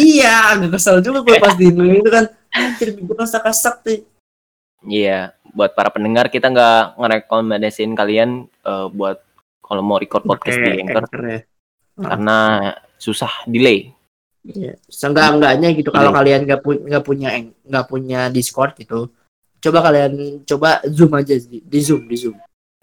iya, 0.00 0.56
agak 0.56 0.78
kesel 0.78 1.04
juga 1.04 1.22
gue 1.22 1.36
pas 1.38 1.54
di 1.54 1.70
itu 1.70 2.10
kan. 2.10 2.26
Anjir, 2.52 2.88
gue 2.98 3.16
kesek-kesek 3.18 3.74
tuh. 3.82 4.00
Iya, 4.86 5.34
buat 5.54 5.74
para 5.78 5.94
pendengar 5.94 6.26
kita 6.30 6.50
nggak 6.50 6.98
ngerekomendasiin 6.98 7.94
kalian 7.94 8.46
eh, 8.46 8.86
buat 8.90 9.22
kalau 9.62 9.82
mau 9.82 10.02
record 10.02 10.26
podcast 10.26 10.58
di 10.58 10.82
Anchor 10.82 11.06
ya. 11.22 11.40
Karena 11.94 12.36
susah 12.96 13.44
delay. 13.46 13.92
Iya. 14.42 14.74
Seenggak-enggaknya 14.90 15.68
gitu 15.74 15.90
kalau 15.90 16.10
Iya. 16.10 16.16
kalian 16.18 16.40
nggak 16.46 16.60
punya 16.60 16.80
nggak 16.88 17.04
punya 17.06 17.28
nggak 17.62 17.86
punya 17.86 18.20
Discord 18.28 18.74
gitu. 18.76 19.10
Coba 19.62 19.78
kalian 19.86 20.42
coba 20.42 20.82
Zoom 20.90 21.14
aja 21.14 21.38
di, 21.38 21.62
di 21.62 21.78
Zoom, 21.78 22.10
di 22.10 22.16
Zoom. 22.18 22.34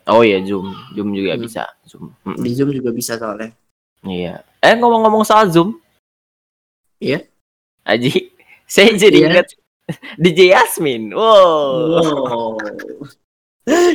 Oh 0.08 0.24
iya, 0.24 0.40
Zoom, 0.42 0.72
Zoom 0.96 1.12
juga 1.12 1.36
Hmm. 1.36 1.44
bisa. 1.44 1.64
Zoom. 1.84 2.16
Mm-mm. 2.24 2.40
Di 2.40 2.52
Zoom 2.56 2.72
juga 2.72 2.90
bisa 2.90 3.20
soalnya. 3.20 3.52
Iya. 4.02 4.40
Eh 4.64 4.74
ngomong-ngomong 4.80 5.28
soal 5.28 5.52
Zoom. 5.52 5.76
Iya. 6.98 7.28
Aji, 7.84 8.32
saya 8.70 8.96
jadi 8.96 9.18
Iya. 9.20 9.28
ingat 9.28 9.48
DJ 10.24 10.56
Yasmin. 10.56 11.12
Wow. 11.12 12.00
Wow. 12.00 12.56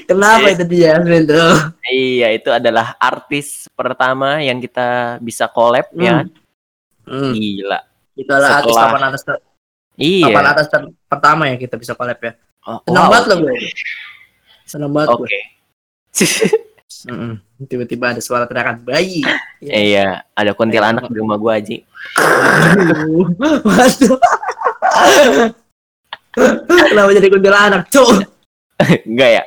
Kenapa 0.04 0.46
itu 0.50 0.64
dia 0.64 0.98
tuh? 1.00 1.54
Iya, 1.84 2.28
itu 2.34 2.50
adalah 2.50 2.94
artis 2.96 3.66
pertama 3.72 4.38
yang 4.40 4.58
kita 4.58 5.18
bisa 5.18 5.46
collab 5.46 5.88
ya. 5.94 6.24
Hmm. 7.04 7.32
Gila. 7.32 7.80
Itu 8.14 8.30
adalah 8.30 8.62
artis 8.62 8.72
Setelah- 8.72 8.90
papan 8.92 9.02
atas 9.10 9.22
ter- 9.22 9.42
Iya. 9.94 10.26
papan 10.30 10.46
atas 10.50 10.66
ter- 10.70 10.92
pertama 11.06 11.42
ya 11.50 11.56
kita 11.56 11.74
bisa 11.76 11.92
collab 11.94 12.18
ya. 12.18 12.32
Oh, 12.64 12.80
Senang 12.88 13.06
wow. 13.06 13.12
banget 13.12 13.24
loh 13.28 13.38
gue. 13.44 13.54
Senang 14.64 14.90
banget 14.90 15.08
Oke. 15.12 15.20
gue. 15.20 15.28
Mm-mm. 17.10 17.37
Tiba-tiba 17.68 18.16
ada 18.16 18.20
suara 18.24 18.48
teriakan 18.48 18.80
bayi. 18.80 19.20
iya, 19.60 20.24
ada 20.32 20.56
kuntilanak 20.56 21.04
di 21.08 21.16
rumah 21.20 21.37
gua 21.37 21.60
Aji. 21.60 21.84
Aduh. 22.16 23.28
Waduh. 23.68 24.16
Kenapa 26.64 27.10
jadi 27.14 27.28
kuntilanak, 27.30 27.82
cuk? 27.92 28.24
Enggak 29.08 29.30
ya? 29.30 29.42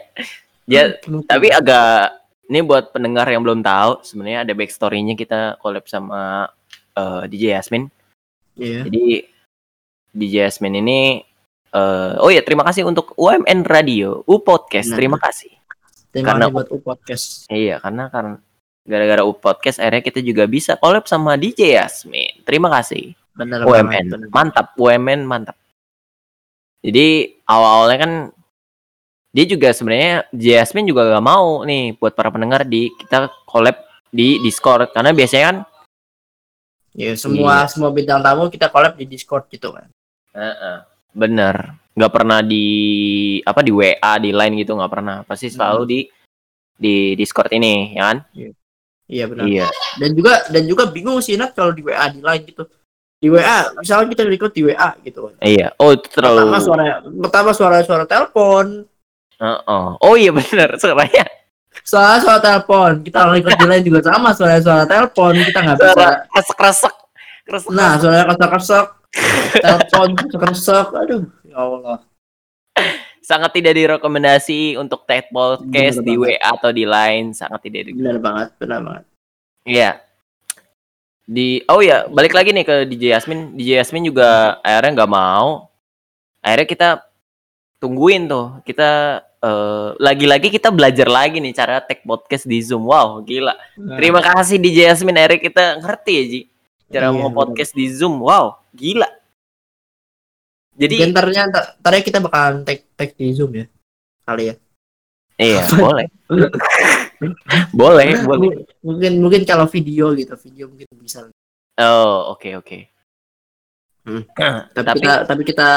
Ya, 0.68 0.82
tapi 1.28 1.48
agak 1.48 2.20
ini 2.48 2.60
buat 2.64 2.92
pendengar 2.92 3.28
yang 3.28 3.44
belum 3.44 3.64
tahu, 3.64 4.04
sebenarnya 4.04 4.44
ada 4.44 4.54
backstory-nya 4.56 5.16
kita 5.16 5.60
collab 5.64 5.88
sama 5.88 6.52
eh, 6.96 7.24
DJ 7.32 7.60
Yasmin. 7.60 7.88
Iya. 8.58 8.88
Jadi 8.88 9.04
DJ 10.12 10.34
Yasmin 10.48 10.80
ini 10.84 11.24
eh, 11.72 12.14
oh 12.20 12.32
ya 12.32 12.44
terima 12.44 12.68
kasih 12.68 12.88
untuk 12.88 13.16
UMN 13.16 13.64
Radio, 13.68 14.24
U 14.28 14.44
Podcast. 14.44 14.92
Nah. 14.92 14.98
Terima 15.00 15.18
kasih. 15.20 15.52
Terima 16.12 16.36
Karena- 16.36 16.48
kasih 16.48 16.56
buat 16.56 16.68
U 16.72 16.78
podcast. 16.80 17.26
Iya, 17.52 17.84
karena 17.84 18.08
karena 18.12 18.36
gara-gara 18.88 19.22
U 19.28 19.36
Podcast 19.36 19.78
akhirnya 19.84 20.04
kita 20.04 20.20
juga 20.24 20.48
bisa 20.48 20.80
collab 20.80 21.04
sama 21.08 21.36
DJ 21.36 21.76
Yasmin. 21.80 22.44
Terima 22.48 22.72
kasih. 22.72 23.12
Benar 23.38 23.68
UMN. 23.68 24.06
benar. 24.10 24.28
Mantap, 24.34 24.68
UMN 24.80 25.22
mantap. 25.28 25.60
Jadi 26.82 27.38
awal-awalnya 27.46 28.00
kan 28.00 28.14
dia 29.30 29.46
juga 29.46 29.70
sebenarnya 29.70 30.26
Jasmine 30.32 30.88
juga 30.88 31.08
gak 31.10 31.22
mau 31.22 31.62
nih 31.62 31.96
buat 31.96 32.12
para 32.12 32.28
pendengar 32.28 32.64
di 32.64 32.90
kita 32.96 33.28
collab 33.44 33.76
di 34.08 34.40
Discord 34.40 34.92
karena 34.92 35.12
biasanya 35.12 35.46
kan 35.46 35.58
Ya, 36.92 37.14
semua 37.14 37.62
Iya. 37.62 37.70
semua 37.70 37.90
bintang 37.94 38.20
tamu 38.20 38.50
kita 38.50 38.68
collab 38.68 38.98
di 38.98 39.06
Discord 39.06 39.46
gitu 39.48 39.70
kan. 39.70 39.86
bener 41.14 41.74
nggak 41.94 42.14
pernah 42.14 42.42
di 42.42 42.66
apa 43.42 43.62
di 43.62 43.70
WA 43.70 44.14
di 44.18 44.30
line 44.30 44.54
gitu 44.56 44.74
nggak 44.74 44.92
pernah 44.92 45.18
pasti 45.22 45.50
selalu 45.50 45.82
Hmm. 45.82 45.90
di 45.90 46.00
di 46.76 46.96
Discord 47.14 47.50
ini 47.52 47.94
ya 47.94 48.04
kan 48.08 48.18
Iya 49.08 49.24
benar. 49.26 49.46
iya 49.46 49.68
Dan 49.96 50.12
juga 50.14 50.46
dan 50.46 50.64
juga 50.66 50.84
bingung 50.86 51.22
sih 51.22 51.34
Nat 51.34 51.54
kalau 51.54 51.72
di 51.72 51.80
WA 51.80 52.06
di 52.08 52.20
line 52.20 52.44
gitu. 52.44 52.68
Di 53.18 53.32
WA, 53.32 53.74
misalnya 53.74 54.14
kita 54.14 54.24
record 54.26 54.54
di 54.54 54.62
WA 54.64 54.90
gitu 55.00 55.20
kan. 55.26 55.34
iya 55.42 55.74
oh 55.76 55.90
itu 55.90 56.06
terlalu 56.08 56.38
Pertama 56.44 56.60
suara 56.60 56.84
pertama 57.02 57.50
suara 57.50 57.78
suara 57.82 58.06
telepon, 58.06 58.86
Heeh. 59.38 59.88
oh 60.02 60.16
iya 60.18 60.34
bener 60.34 60.82
suaranya 60.82 61.26
suara 61.88 62.20
suara 62.20 62.40
telepon. 62.44 63.00
Kita 63.00 63.32
record 63.32 63.56
di 63.56 63.66
line 63.68 63.86
juga 63.86 64.00
sama 64.04 64.36
suara 64.36 64.60
suara 64.60 64.84
telepon. 64.84 65.34
Kita 65.40 65.60
nggak 65.64 65.78
bisa. 65.80 66.08
kresek 66.28 66.58
kresek 66.60 66.96
kresek 67.48 67.70
Nah, 67.72 67.96
suara 67.96 68.24
kesek-kesek, 68.28 68.88
telepon 69.64 70.10
kesek-kesek. 70.20 70.88
Aduh, 70.92 71.24
ya 71.48 71.58
Allah. 71.58 71.98
sangat 73.28 73.60
tidak 73.60 73.76
direkomendasi 73.76 74.80
untuk 74.80 75.04
tag 75.04 75.28
podcast 75.36 76.00
Bener 76.00 76.08
di 76.08 76.14
banget. 76.16 76.40
WA 76.40 76.48
atau 76.56 76.70
di 76.72 76.86
line 76.88 77.28
sangat 77.36 77.60
tidak 77.68 77.92
di 77.92 77.92
Benar 77.92 78.24
banget, 78.24 78.50
benar 78.56 78.80
banget. 78.80 79.04
Iya. 79.68 79.92
Di 81.28 81.60
oh 81.68 81.84
ya, 81.84 82.08
balik 82.08 82.32
lagi 82.32 82.56
nih 82.56 82.64
ke 82.64 82.76
DJ 82.88 83.20
Yasmin. 83.20 83.60
DJ 83.60 83.84
Yasmin 83.84 84.08
juga 84.08 84.64
akhirnya 84.64 85.04
nggak 85.04 85.12
mau. 85.12 85.68
Akhirnya 86.40 86.68
kita 86.72 86.90
tungguin 87.84 88.32
tuh. 88.32 88.64
Kita 88.64 89.20
eh, 89.42 89.88
lagi-lagi 90.02 90.48
kita 90.50 90.70
belajar 90.74 91.08
lagi 91.10 91.38
nih 91.42 91.54
cara 91.54 91.82
tag 91.84 92.02
podcast 92.06 92.46
di 92.46 92.58
Zoom. 92.62 92.86
Wow, 92.90 93.22
gila. 93.22 93.54
Terima 93.98 94.22
kasih 94.22 94.58
DJ 94.58 94.92
Yasmin. 94.94 95.18
Akhirnya 95.18 95.40
kita 95.42 95.64
ngerti 95.82 96.12
ya, 96.14 96.24
Ji. 96.26 96.42
Cara 96.88 97.12
Iya, 97.12 97.20
mau 97.20 97.28
bener. 97.30 97.38
podcast 97.38 97.72
di 97.76 97.86
Zoom. 97.92 98.24
Wow, 98.24 98.64
gila. 98.72 99.10
Jadi 100.78 100.96
Jadi 101.02 101.10
ntarnya 101.10 101.42
ntar, 101.50 101.64
ntarnya 101.82 102.04
kita 102.06 102.20
bakalan 102.22 102.62
tag 102.62 102.86
tag 102.94 103.10
di 103.18 103.34
Zoom 103.34 103.52
ya. 103.58 103.66
Kali 104.28 104.44
ya. 104.52 104.56
iya, 105.38 105.64
boleh. 105.74 106.08
boleh, 107.74 108.10
boleh. 108.26 108.50
Mungkin 108.82 109.12
mungkin 109.22 109.42
kalau 109.46 109.66
video 109.70 110.14
gitu, 110.18 110.34
video 110.38 110.66
mungkin 110.70 110.88
bisa. 111.02 111.30
Oh, 111.78 112.34
oke, 112.34 112.58
oke. 112.58 112.78
Hmm. 114.08 114.24
Tapi, 114.76 114.86
Tapi, 114.88 114.98
kita 115.04 115.14
tapi 115.28 115.44
kita 115.44 115.70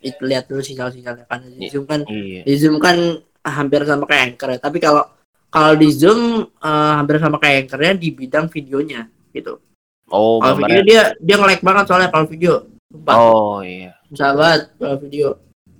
it- 0.00 0.20
lihat 0.20 0.46
dulu 0.46 0.60
sinyal-sinyalnya 0.60 1.24
kan 1.24 1.40
di 1.44 1.66
Iya. 1.66 1.70
Zoom 1.72 1.84
kan 1.84 2.00
iya. 2.06 2.42
di 2.42 2.54
Zoom 2.56 2.76
kan 2.76 2.96
hampir 3.42 3.80
sama 3.84 4.04
kayak 4.04 4.22
Anchor 4.34 4.48
ya. 4.52 4.58
Tapi 4.58 4.78
kalau 4.78 5.04
kalau 5.46 5.72
di 5.74 5.88
Zoom 5.90 6.20
eh, 6.46 6.92
hampir 6.96 7.16
sama 7.16 7.36
kayak 7.38 7.66
Anchornya 7.66 7.94
di 7.94 8.08
bidang 8.10 8.46
videonya 8.48 9.06
gitu. 9.30 9.60
Oh, 10.06 10.38
Kalau 10.38 10.62
video 10.62 10.80
gambarnya. 10.80 10.86
dia 10.86 11.02
dia 11.18 11.34
nge-lag 11.36 11.62
banget 11.62 11.84
soalnya 11.90 12.10
kalau 12.10 12.26
video. 12.26 12.54
Sumpah. 12.92 13.14
Oh, 13.18 13.58
iya. 13.60 13.90
Banget 14.10 14.60
kalau 14.78 14.96
video. 15.02 15.28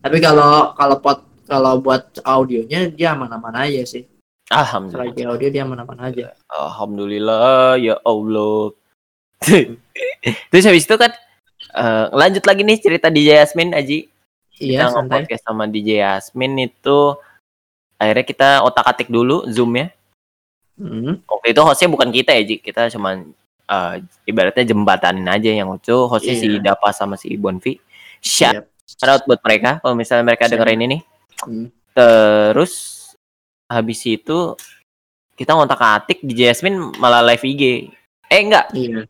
Tapi 0.02 0.18
kalau 0.18 0.52
kalau 0.74 0.96
pod 0.98 1.18
kalau 1.46 1.79
buat 1.79 2.02
audionya 2.26 2.90
dia 2.90 3.14
aman-aman 3.14 3.55
aja 3.66 3.87
sih. 3.87 4.02
Alhamdulillah. 4.50 5.31
Audio 5.31 5.48
dia 5.50 5.62
aman-aman 5.62 5.98
aja. 6.11 6.35
Alhamdulillah 6.50 7.79
ya 7.79 7.98
Allah. 8.02 8.74
Terus 10.50 10.64
habis 10.66 10.87
itu 10.87 10.96
kan 10.98 11.11
eh, 11.76 12.06
lanjut 12.10 12.44
lagi 12.44 12.62
nih 12.64 12.78
cerita 12.80 13.12
DJ 13.12 13.44
Yasmin 13.44 13.76
Aji. 13.76 14.08
Iya, 14.56 14.88
kita 14.88 14.96
santai. 14.96 15.14
podcast 15.20 15.42
sama 15.44 15.68
DJ 15.68 16.00
Yasmin 16.00 16.56
itu 16.64 16.98
akhirnya 18.00 18.24
kita 18.24 18.48
otak-atik 18.64 19.12
dulu 19.12 19.44
Zoom 19.52 19.76
ya. 19.76 19.92
Hmm. 20.76 21.20
Waktu 21.24 21.52
itu 21.52 21.60
hostnya 21.60 21.88
bukan 21.88 22.08
kita 22.12 22.32
ya 22.36 22.42
Ji, 22.44 22.56
kita 22.60 22.88
cuman 22.92 23.32
eh, 23.66 23.94
ibaratnya 24.24 24.64
jembatanin 24.64 25.28
aja 25.28 25.50
yang 25.52 25.68
lucu. 25.68 25.92
Hostnya 26.08 26.32
si 26.34 26.48
Iya. 26.48 26.72
Dapa 26.72 26.92
sama 26.92 27.20
si 27.20 27.32
Bonvi. 27.36 27.76
Shout 28.20 28.64
Yep. 28.64 29.08
out 29.12 29.22
buat 29.28 29.40
mereka 29.44 29.80
kalau 29.84 29.92
misalnya 29.92 30.24
mereka 30.24 30.48
Shout 30.48 30.56
dengerin 30.56 30.80
ini. 30.88 30.98
Hmm. 31.44 31.68
Terus 31.92 32.72
habis 33.66 34.00
itu 34.06 34.54
kita 35.36 35.52
ngotak-atik 35.52 36.24
DJ 36.24 36.52
Yasmin 36.54 36.96
malah 36.96 37.20
live 37.20 37.44
IG. 37.44 37.92
Eh 38.26 38.40
enggak, 38.40 38.72
Iya. 38.72 39.04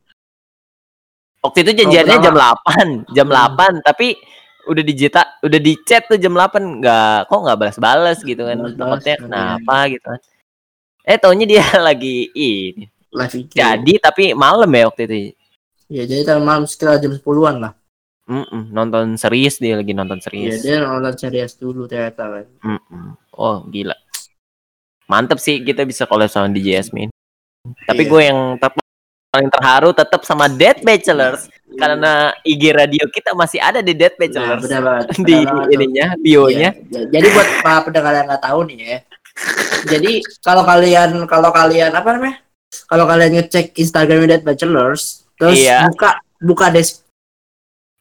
Waktu 1.47 1.59
itu 1.63 1.73
janjiannya 1.79 2.17
jam 2.19 2.35
8, 2.35 3.15
jam 3.15 3.27
Hmm. 3.27 3.81
8 3.81 3.87
tapi 3.87 4.19
udah 4.67 4.83
dijeta 4.83 5.23
udah 5.41 5.61
di 5.63 5.79
chat 5.87 6.11
tuh 6.11 6.19
jam 6.19 6.35
8 6.35 6.83
nggak 6.83 7.31
kok 7.31 7.39
nggak 7.39 7.59
balas-balas 7.59 8.19
gitu 8.21 8.43
kan 8.43 8.59
takutnya 8.75 9.15
iya. 9.15 9.23
kenapa 9.23 9.77
gitu 9.87 10.07
kan 10.11 10.21
eh 11.07 11.17
taunya 11.17 11.47
dia 11.47 11.63
lagi 11.87 12.27
ini 12.35 12.85
jadi 13.47 13.93
tapi 14.03 14.35
malam 14.35 14.67
ya 14.69 14.91
waktu 14.91 15.03
itu 15.07 15.17
Ya, 15.87 16.03
jadi 16.03 16.27
tadi 16.27 16.43
malam 16.43 16.67
sekitar 16.67 16.99
jam 16.99 17.15
10-an 17.15 17.63
lah. 17.63 17.73
Mm-mm, 18.27 18.75
nonton 18.75 19.15
serius 19.15 19.63
dia 19.63 19.79
lagi 19.79 19.95
nonton 19.95 20.19
Iya, 20.19 20.27
serius 20.27 20.59
dia 20.67 20.83
nonton 20.83 21.15
serius 21.15 21.55
dulu 21.55 21.87
ternyata 21.87 22.27
kan. 22.27 22.45
Mm-mm. 22.59 23.15
oh 23.39 23.63
gila 23.71 23.95
mantep 25.07 25.39
sih 25.39 25.63
kita 25.63 25.87
bisa 25.87 26.03
collab 26.03 26.27
sama 26.27 26.51
DJ 26.51 26.83
Yasmin 26.83 27.07
tapi 27.87 28.03
Iya. 28.03 28.11
gue 28.11 28.23
yang 28.27 28.41
tetap 28.59 28.83
paling 29.37 29.51
terharu 29.53 29.93
tetap 29.93 30.25
sama 30.25 30.49
Dead 30.49 30.81
Bachelors 30.81 31.45
karena 31.77 32.13
IG 32.41 32.73
radio 32.73 33.05
kita 33.07 33.37
masih 33.37 33.61
ada 33.61 33.79
di 33.79 33.93
Dead 33.93 34.09
Nah, 34.11 34.19
Bachelors 34.19 34.63
benar 34.65 34.81
banget. 34.81 35.05
di 35.29 35.35
benar 35.37 35.53
banget 35.53 35.69
ininya 35.71 36.07
bionya 36.17 36.71
Iya. 36.89 37.01
Jadi 37.13 37.27
buat 37.31 37.49
para 37.61 37.79
pendengar 37.85 38.13
yang 38.15 38.27
nggak 38.27 38.43
tahu 38.43 38.61
nih 38.65 38.79
ya. 38.81 38.99
Jadi 39.87 40.13
kalau 40.41 40.65
kalian 40.65 41.11
kalau 41.29 41.51
kalian 41.53 41.93
apa 41.93 42.09
namanya? 42.11 42.37
Kalau 42.89 43.05
kalian 43.05 43.33
ngecek 43.37 43.77
Instagram 43.77 44.25
Dead 44.25 44.41
Bachelors, 44.41 45.29
terus 45.37 45.61
Iya. 45.61 45.93
buka 45.93 46.17
buka 46.41 46.67
des 46.71 47.05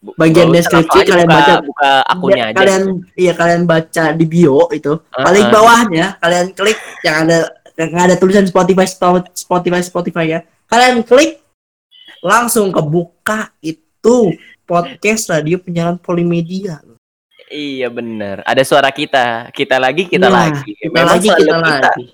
Bagian 0.06 0.54
deskripsi 0.54 1.02
kalian 1.02 1.26
buka, 1.26 1.42
baca. 1.42 1.54
buka 1.66 1.90
akunnya 2.06 2.38
ya, 2.38 2.46
aja. 2.46 2.58
kalian 2.62 2.84
iya 3.18 3.34
kalian 3.34 3.64
baca 3.66 4.04
di 4.14 4.26
bio 4.30 4.70
itu 4.70 4.94
Uh-uh. 4.94 5.24
paling 5.26 5.50
bawahnya 5.50 6.06
kalian 6.22 6.54
klik 6.54 6.78
yang 7.02 7.26
ada 7.26 7.55
yang 7.76 7.92
ada 7.96 8.16
tulisan 8.16 8.48
Spotify 8.48 8.88
Spotify 9.36 9.82
Spotify 9.84 10.26
ya. 10.26 10.40
Kalian 10.66 11.04
klik 11.04 11.44
langsung 12.26 12.74
kebuka 12.74 13.54
itu 13.62 14.34
podcast 14.66 15.30
radio 15.30 15.62
penyiaran 15.62 16.02
polimedia. 16.02 16.82
Iya 17.46 17.94
bener. 17.94 18.42
Ada 18.42 18.66
suara 18.66 18.90
kita. 18.90 19.54
Kita 19.54 19.78
lagi, 19.78 20.10
kita 20.10 20.28
Iya, 20.28 20.34
lagi. 20.34 20.72
Kita 20.74 20.90
Memang 20.90 21.10
lagi 21.14 21.28
selalu 21.30 21.46
kita 21.46 21.58
lagi. 21.62 22.06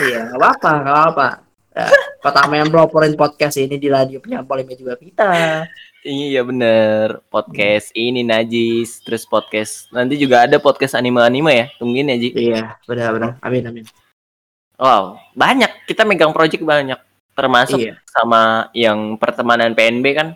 Iya, 0.00 0.18
nggak 0.32 0.38
apa-apa, 0.40 0.70
nggak 0.80 0.96
apa-apa. 0.96 1.28
Ya, 1.70 1.86
pertama 2.18 2.52
yang 2.58 2.68
proporin 2.72 3.14
podcast 3.14 3.54
ini 3.60 3.76
di 3.78 3.86
radio 3.92 4.18
penyiaran 4.18 4.48
polimedia 4.48 4.80
juga 4.80 4.96
kita. 4.96 5.28
Iya 6.00 6.40
bener. 6.40 7.20
Podcast 7.28 7.92
ini 7.92 8.24
Najis. 8.24 9.04
Terus 9.04 9.28
podcast. 9.28 9.92
Nanti 9.92 10.16
juga 10.16 10.48
ada 10.48 10.56
podcast 10.56 10.96
anime-anime 10.96 11.52
ya. 11.52 11.66
Tungguin 11.76 12.08
ya 12.08 12.16
Ji. 12.16 12.28
Iya, 12.32 12.80
benar-benar. 12.88 13.36
Amin, 13.44 13.68
amin. 13.68 14.09
Wow. 14.80 15.20
Banyak. 15.36 15.84
Kita 15.84 16.08
megang 16.08 16.32
project 16.32 16.64
banyak. 16.64 16.96
Termasuk 17.36 17.78
Iya. 17.78 17.94
sama 18.08 18.72
yang 18.72 19.20
pertemanan 19.20 19.76
PNB 19.76 20.06
kan. 20.16 20.28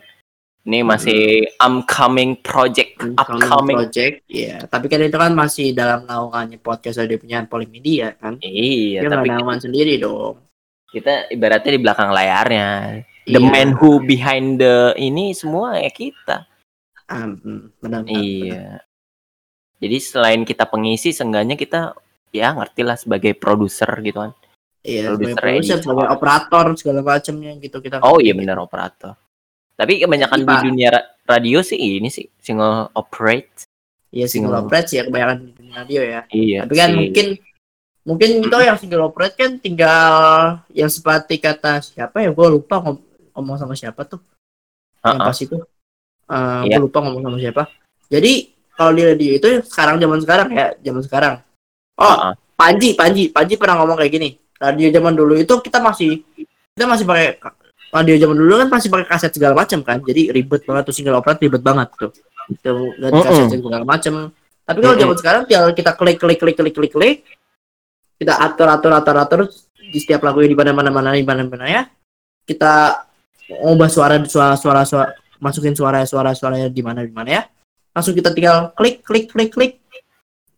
Ini 0.65 0.81
masih 0.81 1.45
upcoming 1.61 2.41
project. 2.41 2.97
Upcoming. 2.97 3.77
project, 3.85 4.25
iya. 4.25 4.65
Tapi 4.65 4.89
kan 4.89 4.97
itu 4.97 5.13
kan 5.13 5.29
masih 5.29 5.77
dalam 5.77 6.09
naungannya 6.09 6.57
podcast 6.57 6.97
radio 6.97 7.21
penyiaran 7.21 7.45
polimedia 7.45 8.17
kan. 8.17 8.41
Iya, 8.41 9.05
Dia 9.05 9.09
tapi 9.13 9.29
naungan 9.29 9.61
sendiri 9.61 10.01
dong. 10.01 10.41
kita 10.89 11.27
ibaratnya 11.27 11.75
di 11.75 11.81
belakang 11.83 12.09
layarnya. 12.09 12.67
The 13.27 13.37
Iya. 13.37 13.51
man 13.51 13.69
who 13.75 13.99
behind 14.01 14.57
the 14.57 14.95
ini 14.95 15.35
semua 15.35 15.75
ya 15.75 15.91
kita. 15.91 16.47
Hmm, 17.05 17.35
benar. 17.77 18.01
benar, 18.01 18.01
benar. 18.01 18.15
Iya. 18.25 18.65
Jadi 19.85 19.97
selain 19.99 20.41
kita 20.41 20.65
pengisi, 20.65 21.11
seenggaknya 21.11 21.53
kita 21.53 21.93
ya 22.35 22.51
ngerti 22.53 22.81
lah 22.83 22.97
sebagai 22.99 23.31
produser 23.33 23.87
gitu 24.03 24.19
kan. 24.19 24.31
Iya, 24.85 25.09
produser, 25.09 25.41
editor. 25.49 25.77
sebagai 25.81 26.07
operator 26.13 26.65
segala 26.77 26.99
macamnya 27.01 27.51
gitu 27.57 27.77
kita. 27.79 28.03
Oh 28.05 28.21
iya 28.21 28.35
benar 28.35 28.61
operator. 28.61 29.17
Tapi 29.75 29.99
kebanyakan 29.99 30.39
Jadi, 30.39 30.47
di 30.47 30.55
dunia 30.69 30.89
ra- 30.93 31.07
radio 31.25 31.59
sih 31.59 31.75
ini 31.75 32.07
sih 32.07 32.29
single 32.37 32.93
operate. 32.93 33.65
Iya 34.13 34.29
single 34.29 34.53
single. 34.53 34.63
operate 34.69 34.87
sih 34.87 34.97
ya 35.01 35.03
kebanyakan 35.09 35.37
di 35.41 35.51
dunia 35.51 35.73
radio 35.81 36.01
ya. 36.05 36.21
Iya. 36.29 36.59
Tapi 36.69 36.73
kan 36.77 36.89
sih. 36.91 36.97
mungkin 37.01 37.27
mungkin 38.05 38.29
itu 38.45 38.57
yang 38.61 38.77
single 38.77 39.03
operate 39.09 39.33
kan 39.33 39.51
tinggal 39.57 40.13
yang 40.69 40.87
seperti 40.87 41.41
kata 41.41 41.81
siapa 41.81 42.21
ya 42.21 42.29
gue 42.29 42.47
lupa 42.47 42.77
ngom- 42.77 43.01
ngomong 43.33 43.57
sama 43.57 43.73
siapa 43.73 44.05
tuh 44.05 44.21
yang 45.01 45.17
Ha-ha. 45.17 45.27
pas 45.33 45.39
itu 45.41 45.57
Eh 46.25 46.61
Iya. 46.69 46.77
gue 46.77 46.85
lupa 46.85 47.01
ngomong 47.01 47.25
sama 47.25 47.37
siapa 47.41 47.63
jadi 48.05 48.49
kalau 48.77 48.93
di 48.93 49.03
radio 49.05 49.31
itu 49.33 49.47
sekarang 49.65 49.97
zaman 49.97 50.21
sekarang 50.21 50.47
ya 50.53 50.67
zaman 50.85 51.01
sekarang 51.01 51.35
oh. 51.99 52.33
Panji 52.55 52.95
Panji. 52.95 53.31
Panji 53.31 53.59
pernah 53.59 53.83
ngomong 53.83 53.99
kayak 53.99 54.11
gini. 54.11 54.29
Radio 54.55 54.87
zaman 54.87 55.13
dulu 55.13 55.35
itu 55.35 55.51
kita 55.59 55.83
masih 55.83 56.23
kita 56.75 56.87
masih 56.87 57.03
pakai 57.03 57.35
radio 57.91 58.15
zaman 58.15 58.35
dulu 58.39 58.53
kan 58.63 58.69
masih 58.71 58.87
pakai 58.87 59.07
kaset 59.07 59.31
segala 59.35 59.53
macam 59.55 59.83
kan. 59.83 59.99
Jadi 59.99 60.31
ribet 60.31 60.63
banget 60.63 60.83
tuh 60.87 60.95
single 60.95 61.19
operate 61.19 61.43
ribet 61.43 61.59
banget 61.59 61.91
tuh. 61.99 62.11
Itu 62.47 62.95
ganti 62.99 63.19
kaset 63.23 63.59
segala 63.59 63.83
macam 63.83 64.31
tapi 64.65 64.79
kalau 64.81 64.97
zaman 64.97 65.15
sekarang 65.21 65.41
tinggal 65.45 65.69
kita 65.77 65.91
klik 65.93 66.17
klik 66.17 66.39
klik 66.41 66.57
klik 66.57 66.73
klik 66.73 66.91
klik. 66.91 67.17
Kita 68.17 68.33
atur 68.41 68.65
atur 68.65 68.91
atur 68.97 69.15
atur 69.21 69.39
di 69.77 70.01
setiap 70.01 70.25
lagu 70.25 70.41
di 70.41 70.57
mana 70.57 70.73
mana 70.73 70.89
mana 70.89 71.13
di 71.13 71.21
mana 71.21 71.45
mana 71.45 71.65
ya. 71.69 71.81
Kita 72.49 73.05
ubah 73.61 73.89
suara 73.89 74.17
suara 74.25 74.57
suara, 74.57 74.81
suara 74.89 75.13
masukin 75.37 75.77
suara 75.77 76.01
suara 76.09 76.33
suaranya 76.33 76.73
di 76.73 76.81
mana 76.81 77.05
di 77.05 77.13
mana 77.13 77.29
ya. 77.29 77.41
Langsung 77.93 78.17
kita 78.17 78.33
tinggal 78.33 78.73
klik 78.73 79.05
klik 79.05 79.29
klik 79.29 79.53
klik 79.53 79.84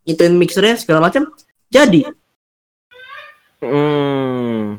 ituin 0.08 0.34
mixernya 0.40 0.80
segala 0.80 1.12
macam 1.12 1.28
jadi 1.68 2.08
Hmm. 3.58 4.78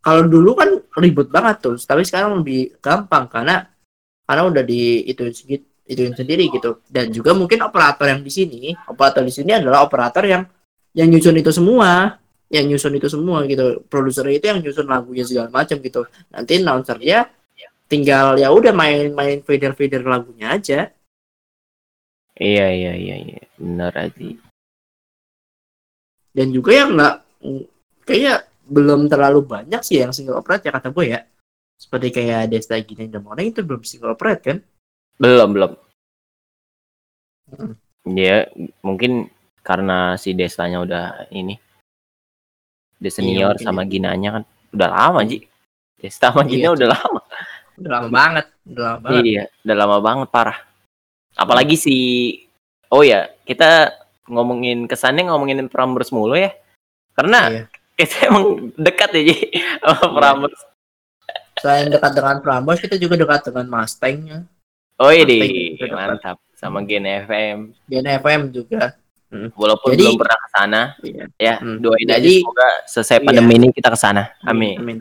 kalau 0.00 0.24
dulu 0.24 0.56
kan 0.56 0.80
ribet 0.96 1.28
banget 1.28 1.60
tuh 1.60 1.76
tapi 1.76 2.08
sekarang 2.08 2.40
lebih 2.40 2.80
gampang 2.80 3.28
karena 3.28 3.68
karena 4.24 4.42
udah 4.48 4.64
di 4.64 5.04
itu 5.04 5.28
ituin 5.84 6.16
sendiri 6.16 6.48
gitu 6.48 6.80
dan 6.88 7.12
juga 7.12 7.36
mungkin 7.36 7.60
operator 7.68 8.08
yang 8.08 8.24
di 8.24 8.32
sini 8.32 8.72
operator 8.88 9.20
di 9.20 9.32
sini 9.32 9.52
adalah 9.60 9.84
operator 9.84 10.24
yang 10.24 10.42
yang 10.96 11.12
nyusun 11.12 11.36
itu 11.36 11.52
semua 11.52 12.16
yang 12.48 12.64
nyusun 12.64 12.96
itu 12.96 13.12
semua 13.12 13.44
gitu 13.44 13.84
produser 13.92 14.24
itu 14.32 14.48
yang 14.48 14.64
nyusun 14.64 14.88
lagunya 14.88 15.28
segala 15.28 15.52
macam 15.52 15.76
gitu 15.76 16.08
nanti 16.32 16.64
announcernya 16.64 17.28
tinggal 17.92 18.40
ya 18.40 18.48
udah 18.48 18.72
main-main 18.72 19.44
fader 19.44 19.76
fader 19.76 20.00
lagunya 20.00 20.56
aja 20.56 20.88
Iya 22.38 22.70
iya 22.70 22.92
iya 22.94 23.16
iya. 23.18 23.42
Benar 23.58 23.90
aja. 23.98 24.38
Dan 26.38 26.54
juga 26.54 26.70
yang 26.70 26.94
nggak 26.94 27.14
kayaknya 28.06 28.46
belum 28.70 29.10
terlalu 29.10 29.42
banyak 29.42 29.82
sih 29.82 29.98
yang 29.98 30.14
single 30.14 30.38
operate 30.38 30.62
ya 30.62 30.70
kata 30.70 30.94
gue 30.94 31.04
ya 31.18 31.20
seperti 31.74 32.14
kayak 32.14 32.54
Desta 32.54 32.78
Gini 32.78 33.10
dan 33.10 33.26
Morning 33.26 33.50
itu 33.50 33.66
belum 33.66 33.82
single 33.82 34.14
operate 34.14 34.42
kan 34.46 34.58
Belum 35.18 35.50
belum. 35.50 35.72
Hmm. 37.50 37.74
Ya 38.06 38.46
mungkin 38.86 39.26
karena 39.66 40.14
si 40.14 40.32
Destanya 40.32 40.80
udah 40.80 41.26
ini. 41.34 41.58
The 43.02 43.10
senior 43.10 43.54
mungkin 43.54 43.66
sama 43.66 43.82
ya. 43.84 43.90
Ginanya 43.90 44.28
kan 44.40 44.42
udah 44.74 44.88
lama 44.88 45.20
Ji. 45.26 45.42
Desta 45.98 46.30
sama 46.30 46.46
Gina 46.46 46.70
Iya, 46.70 46.78
udah 46.78 46.88
lama. 46.94 47.20
udah 47.78 47.90
lama 47.94 48.08
banget 48.10 48.46
udah 48.66 48.82
lama 48.82 48.98
banget 49.06 49.22
Iya, 49.26 49.44
udah 49.66 49.76
lama 49.76 49.96
banget 49.98 50.28
parah. 50.30 50.58
Apalagi 51.34 51.76
si 51.78 51.96
Oh 52.88 53.04
ya, 53.04 53.28
kita 53.44 53.92
ngomongin 54.28 54.84
kesannya 54.84 55.26
ngomongin 55.26 55.66
Prambors 55.66 56.12
mulu 56.12 56.36
ya. 56.36 56.52
Karena 57.16 57.50
Iya. 57.50 57.62
kita 57.98 58.16
emang 58.30 58.44
dekat 58.78 59.10
ya 59.16 59.22
Ji 59.26 59.36
sama 59.82 60.06
Prambors. 60.16 60.60
selain 61.58 61.90
dekat 61.90 62.12
dengan 62.14 62.38
Prambors 62.38 62.78
kita 62.78 62.94
juga 62.94 63.18
dekat 63.18 63.50
dengan 63.50 63.66
Mustang 63.66 64.46
Oh 64.98 65.10
iya 65.10 65.26
mantap. 65.90 66.38
Sama 66.54 66.82
Gen 66.86 67.06
FM. 67.06 67.58
dan 67.86 68.04
FM 68.18 68.40
juga 68.50 68.94
Walaupun 69.28 69.92
Jadi- 69.92 70.08
belum 70.08 70.16
pernah 70.16 70.38
ke 70.40 70.48
sana, 70.56 70.80
Iya. 71.04 71.24
ya 71.36 71.54
Hmm. 71.60 71.84
doain 71.84 72.08
aja 72.08 72.16
Jadi- 72.16 72.40
semoga 72.40 72.68
selesai 72.88 73.16
Iya. 73.20 73.24
pandemi 73.28 73.52
ini 73.60 73.66
kita 73.76 73.88
ke 73.92 73.98
sana. 74.00 74.32
Amin. 74.40 74.80
amin 74.80 74.98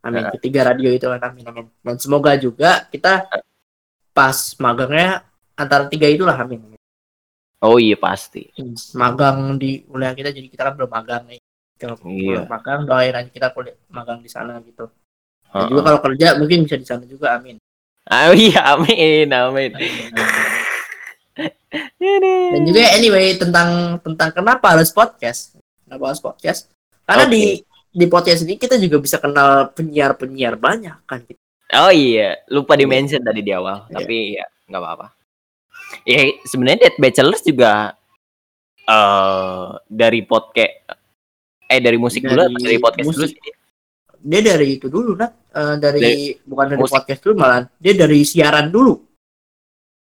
amin 0.00 0.20
Nah. 0.24 0.32
ketiga 0.36 0.64
radio 0.68 0.88
itu 0.90 1.04
kan 1.04 1.20
amin 1.20 1.44
amin 1.44 1.66
dan 1.80 1.96
semoga 1.96 2.32
juga 2.36 2.88
kita 2.88 3.28
pas 4.12 4.36
magangnya 4.56 5.24
antara 5.52 5.84
tiga 5.92 6.08
itulah 6.08 6.32
amin, 6.34 6.56
amin. 6.60 6.79
Oh 7.60 7.76
iya 7.76 7.92
pasti. 7.94 8.48
magang 8.94 9.56
di 9.56 9.84
kuliah 9.84 10.12
kita 10.12 10.32
jadi 10.32 10.48
kita 10.48 10.62
kan 10.64 10.74
belum 10.74 10.88
magang 10.88 11.28
nih 11.28 11.40
kalau 11.76 11.96
Iya. 12.02 12.44
belum 12.44 12.48
magang 12.48 12.80
doain 12.84 13.12
aja 13.12 13.28
kita 13.28 13.52
kuliah 13.52 13.76
magang 13.88 14.20
di 14.20 14.28
sana 14.28 14.56
gitu 14.60 14.88
dan 15.44 15.52
Heeh. 15.56 15.68
juga 15.68 15.80
kalau 15.82 16.00
kerja 16.02 16.26
mungkin 16.36 16.64
bisa 16.64 16.76
di 16.76 16.84
sana 16.84 17.04
juga 17.04 17.36
amin 17.36 17.60
Oh 18.10 18.32
iya, 18.32 18.74
amin, 18.74 19.28
amin. 19.30 19.70
dan 22.50 22.60
juga 22.64 22.80
anyway 22.92 23.36
tentang 23.36 23.68
tentang 24.00 24.28
kenapa 24.30 24.74
harus 24.74 24.90
podcast 24.90 25.54
kenapa 25.84 26.10
harus 26.10 26.18
podcast 26.18 26.66
karena 27.04 27.24
Oke. 27.24 27.32
di 27.32 27.42
di 27.90 28.06
podcast 28.06 28.42
ini 28.42 28.54
kita 28.56 28.76
juga 28.76 28.98
bisa 28.98 29.18
kenal 29.18 29.70
penyiar 29.70 30.14
penyiar 30.14 30.56
banyak 30.56 30.96
kan 31.04 31.22
Oh 31.70 31.86
iya, 31.88 32.34
lupa 32.48 32.74
di 32.74 32.82
mention 32.82 33.22
tadi 33.22 33.46
di 33.46 33.54
awal, 33.54 33.86
Iya. 33.86 33.94
tapi 33.94 34.16
ya 34.34 34.42
nggak 34.66 34.82
apa-apa. 34.82 35.06
Ya 36.02 36.18
sebenarnya 36.44 36.78
Dead 36.82 36.96
Bachelors 36.98 37.42
juga 37.42 37.94
eh 38.82 39.64
dari 39.86 40.20
podcast 40.22 40.74
eh 41.64 41.78
dari 41.78 41.94
musik 41.94 42.22
dulu 42.22 42.34
Dari 42.36 42.48
atau 42.48 42.60
dari 42.60 42.78
podcast 42.78 43.08
dulu 43.08 43.22
musik. 43.22 43.36
sih? 43.36 43.52
dia 44.20 44.40
dari 44.44 44.66
itu 44.74 44.86
dulu 44.86 45.12
nah 45.14 45.30
Eh, 45.50 45.74
dari, 45.76 46.30
bukan 46.40 46.66
dari 46.68 46.78
musik. 46.78 46.94
podcast 46.94 47.20
dulu 47.20 47.34
malah 47.36 47.66
dia 47.74 47.92
dari 47.92 48.22
siaran 48.22 48.68
dulu 48.68 48.94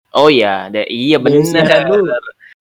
Oh 0.09 0.33
iya, 0.33 0.65
da- 0.67 0.87
iya 0.87 1.21
Dari 1.21 1.45
siaran 1.45 1.83
bener. 1.83 1.93
dulu. 1.93 2.09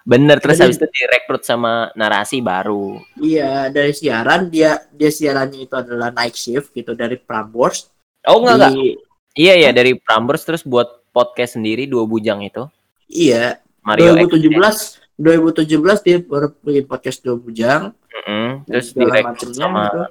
Bener 0.04 0.36
terus 0.38 0.60
habis 0.60 0.76
itu 0.76 0.84
direkrut 0.86 1.40
sama 1.40 1.88
narasi 1.94 2.38
baru. 2.38 3.00
Iya, 3.16 3.70
dari 3.70 3.90
siaran 3.90 4.46
dia 4.46 4.84
dia 4.92 5.08
siarannya 5.08 5.64
itu 5.64 5.72
adalah 5.72 6.12
night 6.12 6.36
shift 6.36 6.70
gitu 6.70 6.92
dari 6.92 7.16
Prambors. 7.16 7.88
Oh 8.22 8.38
enggak 8.38 8.54
enggak. 8.60 8.72
Di- 8.76 8.98
Iya 9.36 9.52
iya 9.56 9.70
dari 9.70 9.96
Prambors 9.96 10.42
terus 10.42 10.60
buat 10.62 11.06
podcast 11.10 11.56
sendiri 11.56 11.84
dua 11.84 12.04
bujang 12.04 12.40
itu. 12.40 12.66
Iya, 13.06 13.62
Mario 13.82 14.14
X. 14.18 14.28
2017 14.34 15.16
2017 15.16 16.04
dia 16.04 16.16
baru 16.20 16.52
bikin 16.60 16.84
podcast 16.84 17.24
dua 17.24 17.40
bujang 17.40 17.96
Mm-mm, 18.12 18.68
terus 18.68 18.92
segala 18.92 19.08
direkrut 19.16 19.32
macamnya 19.32 19.56
sama 19.56 19.84
gitu. 19.86 20.02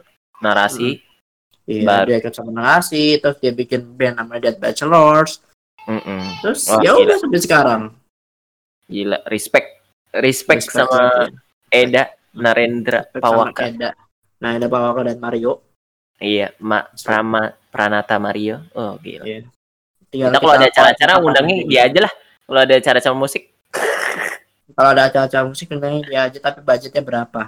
narasi. 0.42 0.90
Iya, 1.66 1.96
dia 2.06 2.18
ikut 2.22 2.34
sama 2.34 2.52
narasi, 2.54 3.04
terus 3.18 3.38
dia 3.38 3.52
bikin 3.52 3.82
band 3.94 4.18
namanya 4.18 4.50
Dead 4.50 4.58
Bachelors. 4.58 5.42
Mm-mm. 5.86 6.22
Terus 6.42 6.70
Wah, 6.70 6.82
ya 6.82 6.92
udah 6.96 7.18
sampai 7.18 7.42
sekarang. 7.42 7.82
Gila, 8.86 9.18
respect 9.28 9.82
respect, 10.14 10.66
Respect 10.70 10.86
sama 10.90 11.30
Eda 11.70 12.10
Narendra 12.34 13.06
respect 13.06 13.22
Pawaka. 13.22 13.62
Eda. 13.66 13.90
Nah, 14.42 14.58
ada 14.58 14.68
Pawaka 14.68 15.02
dan 15.06 15.18
Mario. 15.18 15.62
Iya, 16.18 16.54
Ma, 16.62 16.86
Prama 16.98 17.50
Pranata 17.70 18.16
Mario. 18.18 18.62
Oh, 18.74 18.96
gila. 18.98 19.26
Iya. 19.26 19.46
Tinggal 20.10 20.30
Kita 20.32 20.38
kalau 20.40 20.54
ada 20.54 20.68
acara-acara 20.70 21.14
kita- 21.14 21.26
undangnya 21.26 21.56
dia 21.66 21.82
aja 21.86 22.00
lah. 22.06 22.14
Kalau 22.46 22.60
ada 22.62 22.74
acara-acara 22.74 23.16
musik. 23.16 23.44
Kalau 24.72 24.90
ada 24.92 25.04
acara-acara 25.08 25.44
musik 25.46 25.68
undangnya 25.70 26.02
dia 26.04 26.20
aja 26.26 26.38
tapi 26.40 26.60
budgetnya 26.62 27.02
berapa? 27.02 27.42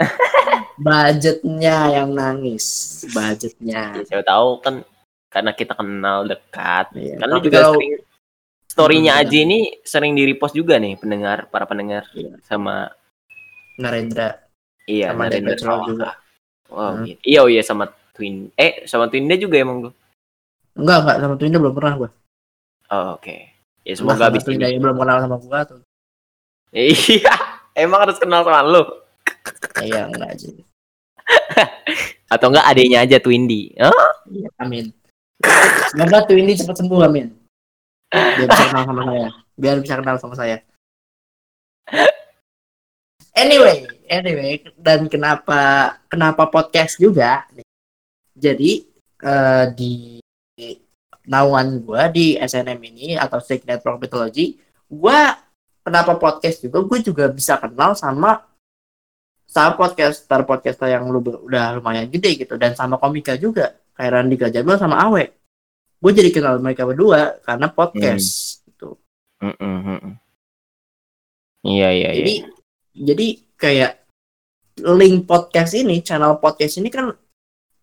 budgetnya 0.80 1.76
yang 1.92 2.10
nangis, 2.10 2.64
budgetnya. 3.10 3.92
Ya, 3.94 4.04
siapa 4.04 4.24
tahu 4.24 4.48
kan 4.60 4.74
karena 5.28 5.52
kita 5.52 5.72
kenal 5.74 6.24
dekat. 6.24 6.86
Iya, 6.96 7.14
Kan 7.18 7.28
tapi 7.30 7.44
juga 7.44 7.58
kalau- 7.60 7.76
sering 7.76 7.92
story-nya 8.66 9.12
Hmm, 9.12 9.20
Aji 9.20 9.38
ini 9.42 9.58
sering 9.82 10.12
di 10.14 10.22
repost 10.24 10.54
juga 10.54 10.78
nih 10.78 10.96
pendengar, 10.96 11.50
para 11.50 11.66
pendengar 11.66 12.06
Iya. 12.14 12.38
sama 12.40 12.88
Narendra 13.76 14.38
iya 14.86 15.10
sama 15.10 15.26
Narendra 15.26 15.56
Pawaka. 15.58 15.86
juga. 15.86 16.10
Wow, 16.70 16.90
Hmm. 16.94 17.04
gitu. 17.04 17.20
Iya, 17.26 17.38
oh 17.42 17.50
iya 17.50 17.62
sama 17.62 17.84
Twin. 18.14 18.48
Eh, 18.54 18.86
sama 18.86 19.10
Twinda 19.10 19.34
juga 19.34 19.58
emang 19.58 19.76
gua. 19.82 19.92
Enggak, 20.72 20.98
enggak 21.02 21.16
sama 21.18 21.34
Twinda 21.36 21.58
belum 21.58 21.74
pernah 21.74 21.94
gua. 21.98 22.10
Oh, 22.88 23.18
oke. 23.18 23.36
Ya 23.90 23.98
semoga 23.98 24.30
habis 24.30 24.46
ini. 24.46 24.62
yang 24.62 24.78
belum 24.86 25.02
kenal 25.02 25.18
sama 25.18 25.36
gua 25.42 25.60
tuh. 25.66 25.82
Iya, 26.70 27.34
emang 27.74 28.06
harus 28.06 28.22
kenal 28.22 28.46
sama 28.46 28.62
lu. 28.62 28.86
Iya, 29.82 30.06
enggak 30.06 30.30
aja. 30.38 30.48
Atau 32.38 32.54
enggak 32.54 32.70
adanya 32.70 33.02
aja 33.02 33.18
Twindy. 33.18 33.74
Oh, 33.82 34.10
Iya, 34.30 34.46
amin. 34.62 34.94
Semoga 35.90 36.22
Twindy 36.30 36.54
cepat 36.54 36.78
sembuh, 36.78 37.02
amin. 37.02 37.34
Biar 38.14 38.46
bisa 38.46 38.64
kenal 38.70 38.84
sama 38.86 39.02
saya. 39.10 39.28
Biar 39.58 39.76
bisa 39.82 39.94
kenal 39.98 40.16
sama 40.22 40.34
saya. 40.38 40.56
Anyway, 43.34 43.90
anyway, 44.06 44.62
dan 44.78 45.10
kenapa 45.10 45.94
kenapa 46.06 46.46
podcast 46.46 46.94
juga? 46.94 47.42
Jadi 48.38 48.86
eh, 49.26 49.64
di 49.74 50.22
naungan 51.28 51.82
gua 51.84 52.08
di 52.08 52.36
SNM 52.36 52.80
ini 52.80 53.16
atau 53.16 53.40
Snake 53.42 53.66
Network 53.68 54.00
Mythology, 54.00 54.56
gua 54.88 55.36
kenapa 55.84 56.16
podcast 56.16 56.62
juga? 56.62 56.84
Gue 56.84 57.00
juga 57.02 57.26
bisa 57.32 57.56
kenal 57.58 57.96
sama 57.96 58.46
sama 59.50 59.74
podcaster 59.74 60.46
podcaster 60.46 60.86
yang 60.94 61.10
lu 61.10 61.18
udah 61.18 61.74
lumayan 61.74 62.06
gede 62.06 62.46
gitu 62.46 62.54
dan 62.54 62.78
sama 62.78 63.02
komika 63.02 63.34
juga 63.34 63.74
kayak 63.98 64.10
Randy 64.14 64.36
Gajabel 64.38 64.78
sama 64.78 65.02
Awe. 65.10 65.26
Gue 66.00 66.12
jadi 66.14 66.30
kenal 66.30 66.62
mereka 66.62 66.86
berdua 66.86 67.42
karena 67.42 67.66
podcast 67.66 68.62
gitu. 68.62 68.94
Mm, 69.42 69.56
mm, 69.58 69.78
mm, 69.82 69.98
mm. 70.06 70.14
Iya, 71.60 71.88
iya, 71.92 72.10
iya. 72.14 72.18
Jadi 72.22 72.34
jadi 72.94 73.26
kayak 73.58 73.92
link 74.80 75.28
podcast 75.28 75.76
ini, 75.76 76.00
channel 76.00 76.40
podcast 76.40 76.80
ini 76.80 76.88
kan 76.88 77.12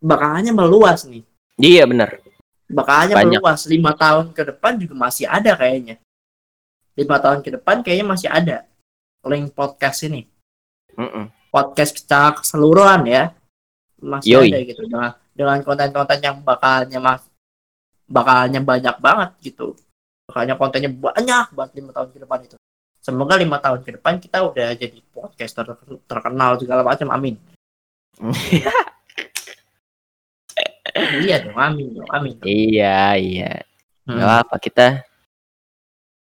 bakalannya 0.02 0.56
meluas 0.56 1.06
nih. 1.06 1.22
Iya, 1.62 1.86
benar. 1.86 2.18
Bakalannya 2.68 3.16
Banyak. 3.16 3.40
meluas. 3.40 3.62
Lima 3.72 3.92
tahun 3.96 4.36
ke 4.36 4.42
depan 4.54 4.76
juga 4.76 4.94
masih 4.96 5.26
ada 5.28 5.56
kayaknya. 5.56 5.96
Lima 7.00 7.18
tahun 7.24 7.40
ke 7.40 7.50
depan 7.60 7.80
kayaknya 7.80 8.06
masih 8.08 8.28
ada 8.28 8.68
link 9.28 9.52
podcast 9.56 10.04
ini. 10.08 10.28
Mm-mm. 10.98 11.32
Podcast 11.52 12.04
secara 12.04 12.36
keseluruhan 12.36 13.08
ya 13.08 13.32
masih 13.98 14.38
Yoi. 14.38 14.50
ada 14.54 14.60
gitu 14.62 14.82
dengan 14.86 15.10
dengan 15.34 15.58
konten-konten 15.66 16.20
yang 16.22 16.38
bakalnya 16.46 17.00
mas 17.02 17.24
bakalnya 18.08 18.60
banyak 18.64 18.96
banget 19.00 19.30
gitu. 19.42 19.78
Bakalnya 20.28 20.56
kontennya 20.60 20.92
banyak 20.92 21.48
banget 21.56 21.72
lima 21.80 21.92
tahun 21.96 22.10
ke 22.12 22.20
depan 22.24 22.40
itu. 22.44 22.56
Semoga 23.00 23.40
lima 23.40 23.58
tahun 23.64 23.80
ke 23.88 23.92
depan 24.02 24.20
kita 24.20 24.44
udah 24.44 24.76
jadi 24.76 25.00
podcaster 25.16 25.64
ter- 25.64 26.04
terkenal 26.04 26.60
segala 26.60 26.84
macam. 26.84 27.08
Amin. 27.16 27.40
iya 31.26 31.36
dong, 31.44 31.58
amin 31.58 31.88
dong, 31.94 32.10
amin. 32.12 32.34
dong. 32.38 32.48
iya, 32.48 33.16
iya. 33.18 33.52
Hmm. 34.08 34.20
Gak 34.20 34.36
apa 34.48 34.56
kita 34.58 34.88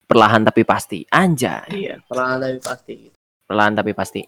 perlahan 0.10 0.42
tapi 0.42 0.66
pasti. 0.66 1.06
Anjay. 1.06 1.70
Iya, 1.70 1.96
perlahan 2.10 2.42
tapi 2.42 2.58
pasti. 2.58 2.96
Perlahan 3.46 3.74
tapi 3.78 3.92
pasti. 3.94 4.22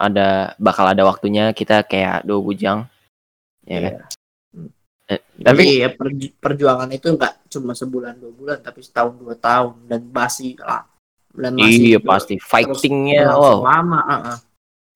Ada 0.00 0.56
bakal 0.56 0.86
ada 0.94 1.02
waktunya 1.04 1.50
kita 1.50 1.82
kayak 1.84 2.24
dua 2.24 2.40
bujang. 2.40 2.78
Ya 3.66 3.78
kan? 3.82 3.94
Iya. 3.98 4.04
Eh, 5.10 5.18
Tapi 5.42 5.42
tapi 5.42 5.82
ya 5.82 5.88
perju- 5.90 6.34
perjuangan 6.38 6.86
itu 6.94 7.10
nggak 7.10 7.50
cuma 7.50 7.74
sebulan 7.74 8.14
dua 8.22 8.30
bulan, 8.30 8.58
tapi 8.62 8.78
setahun 8.78 9.18
dua 9.18 9.34
tahun 9.34 9.90
dan 9.90 10.06
masih 10.06 10.54
lah. 10.62 10.86
Dan 11.34 11.58
iya 11.58 11.98
juga 11.98 12.14
pasti 12.14 12.38
fightingnya 12.38 13.34
wow. 13.34 13.58
lama. 13.66 14.00
uh-uh. 14.06 14.38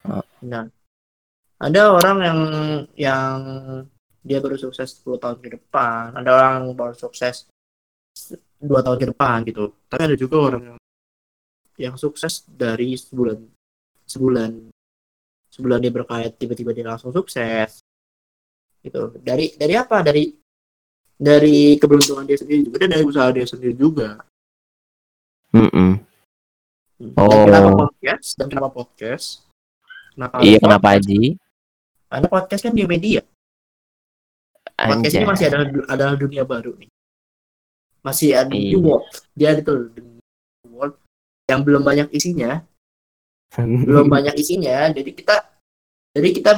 Uh. 0.07 0.25
Nah, 0.47 0.71
ada 1.65 1.83
orang 1.97 2.19
yang 2.21 2.39
yang 2.95 3.37
dia 4.21 4.39
baru 4.41 4.57
sukses 4.57 5.01
10 5.01 5.17
tahun 5.17 5.37
ke 5.41 5.49
depan, 5.57 6.13
ada 6.17 6.29
orang 6.33 6.51
yang 6.61 6.77
baru 6.77 6.93
sukses 6.93 7.49
dua 8.61 8.81
tahun 8.81 8.97
ke 9.01 9.07
depan 9.13 9.45
gitu. 9.45 9.73
Tapi 9.89 10.03
ada 10.05 10.17
juga 10.17 10.37
orang 10.41 10.63
yang 10.73 10.79
yang 11.75 11.95
sukses 11.99 12.47
dari 12.47 12.95
sebulan 12.95 13.37
sebulan 14.07 14.51
sebulan 15.51 15.79
dia 15.83 15.93
berkait 15.93 16.33
tiba-tiba 16.39 16.71
dia 16.71 16.87
langsung 16.87 17.11
sukses 17.11 17.83
gitu 18.85 19.11
dari 19.25 19.51
dari 19.59 19.75
apa 19.75 20.05
dari 20.05 20.31
dari 21.17 21.75
keberuntungan 21.81 22.27
dia 22.27 22.39
sendiri 22.39 22.63
juga 22.69 22.77
dan 22.85 22.91
dari 22.95 23.05
usaha 23.07 23.27
dia 23.33 23.47
sendiri 23.49 23.75
juga 23.75 24.21
Mm-mm. 25.51 25.91
dan 27.01 27.27
Oh. 27.27 27.43
kenapa 27.47 27.71
podcast 27.91 28.27
dan 28.39 28.47
kenapa 28.51 28.69
podcast 28.71 29.27
kenapa 30.15 30.35
Iya 30.43 30.59
kenapa? 30.63 30.87
Aji? 30.95 31.23
Karena 32.15 32.31
podcast 32.31 32.63
kan 32.63 32.71
dia 32.79 32.87
media. 32.87 33.21
Podcast 34.79 35.15
ini 35.19 35.27
masih 35.27 35.45
adalah 35.51 35.67
adalah 35.91 36.15
dunia 36.15 36.47
baru 36.47 36.79
nih. 36.79 36.91
Masih 38.07 38.39
ada 38.39 38.55
Iya. 38.55 38.79
new 38.79 38.81
world. 38.87 39.07
Dia 39.35 39.59
itu 39.59 39.75
world. 40.71 40.95
Yang 41.51 41.61
belum 41.67 41.83
banyak 41.83 42.09
isinya. 42.15 42.63
Belum 43.87 44.07
banyak 44.07 44.35
isinya. 44.39 44.91
Jadi 44.95 45.11
kita 45.15 45.43
jadi 46.15 46.29
kita 46.31 46.53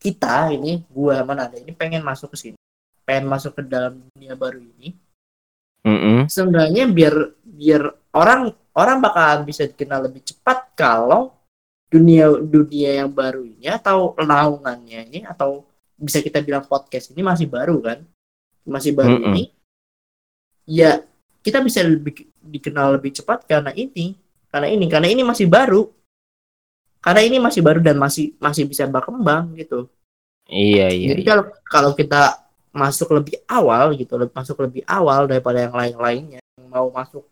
kita 0.00 0.52
ini 0.52 0.84
gua 0.92 1.24
mana 1.24 1.48
ada 1.48 1.56
ini 1.56 1.72
pengen 1.72 2.04
masuk 2.04 2.32
ke 2.32 2.36
sini. 2.36 2.58
Pengen 3.04 3.28
masuk 3.28 3.56
ke 3.56 3.64
dalam 3.64 4.04
dunia 4.12 4.36
baru 4.36 4.60
ini. 4.60 4.92
Mm-mm. 5.84 6.32
seenggaknya 6.32 6.88
biar 6.88 7.36
biar 7.44 7.92
orang 8.16 8.48
orang 8.72 9.04
bakal 9.04 9.44
bisa 9.44 9.68
dikenal 9.68 10.08
lebih 10.08 10.24
cepat 10.24 10.72
kalau 10.72 11.28
dunia 11.88 12.26
dunia 12.42 13.04
yang 13.04 13.10
baru 13.12 13.44
ini 13.46 13.70
atau 13.70 14.16
naungannya 14.18 15.06
ini 15.10 15.20
atau 15.24 15.62
bisa 15.94 16.18
kita 16.18 16.42
bilang 16.42 16.66
podcast 16.66 17.14
ini 17.14 17.22
masih 17.22 17.46
baru 17.46 17.78
kan 17.78 17.98
masih 18.66 18.92
baru 18.96 19.20
Mm-mm. 19.20 19.30
ini 19.30 19.44
ya 20.66 21.04
kita 21.44 21.60
bisa 21.60 21.84
lebih 21.84 22.28
dikenal 22.40 22.96
lebih 22.98 23.12
cepat 23.14 23.44
karena 23.44 23.70
ini 23.76 24.16
karena 24.48 24.68
ini 24.72 24.86
karena 24.88 25.08
ini 25.12 25.22
masih 25.22 25.46
baru 25.46 25.92
karena 27.04 27.20
ini 27.20 27.36
masih 27.36 27.60
baru 27.60 27.84
dan 27.84 28.00
masih 28.00 28.32
masih 28.40 28.64
bisa 28.64 28.88
berkembang 28.88 29.52
gitu 29.60 29.86
Iya 30.44 30.92
iya. 30.92 31.08
jadi 31.16 31.22
iya. 31.24 31.28
kalau 31.28 31.44
kalau 31.64 31.90
kita 31.96 32.36
masuk 32.74 33.08
lebih 33.16 33.40
awal 33.48 33.94
gitu 33.96 34.18
masuk 34.34 34.56
lebih 34.60 34.82
awal 34.84 35.24
daripada 35.24 35.62
yang 35.62 35.72
lain 35.76 35.96
lainnya 35.96 36.40
yang 36.58 36.68
mau 36.68 36.90
masuk 36.92 37.24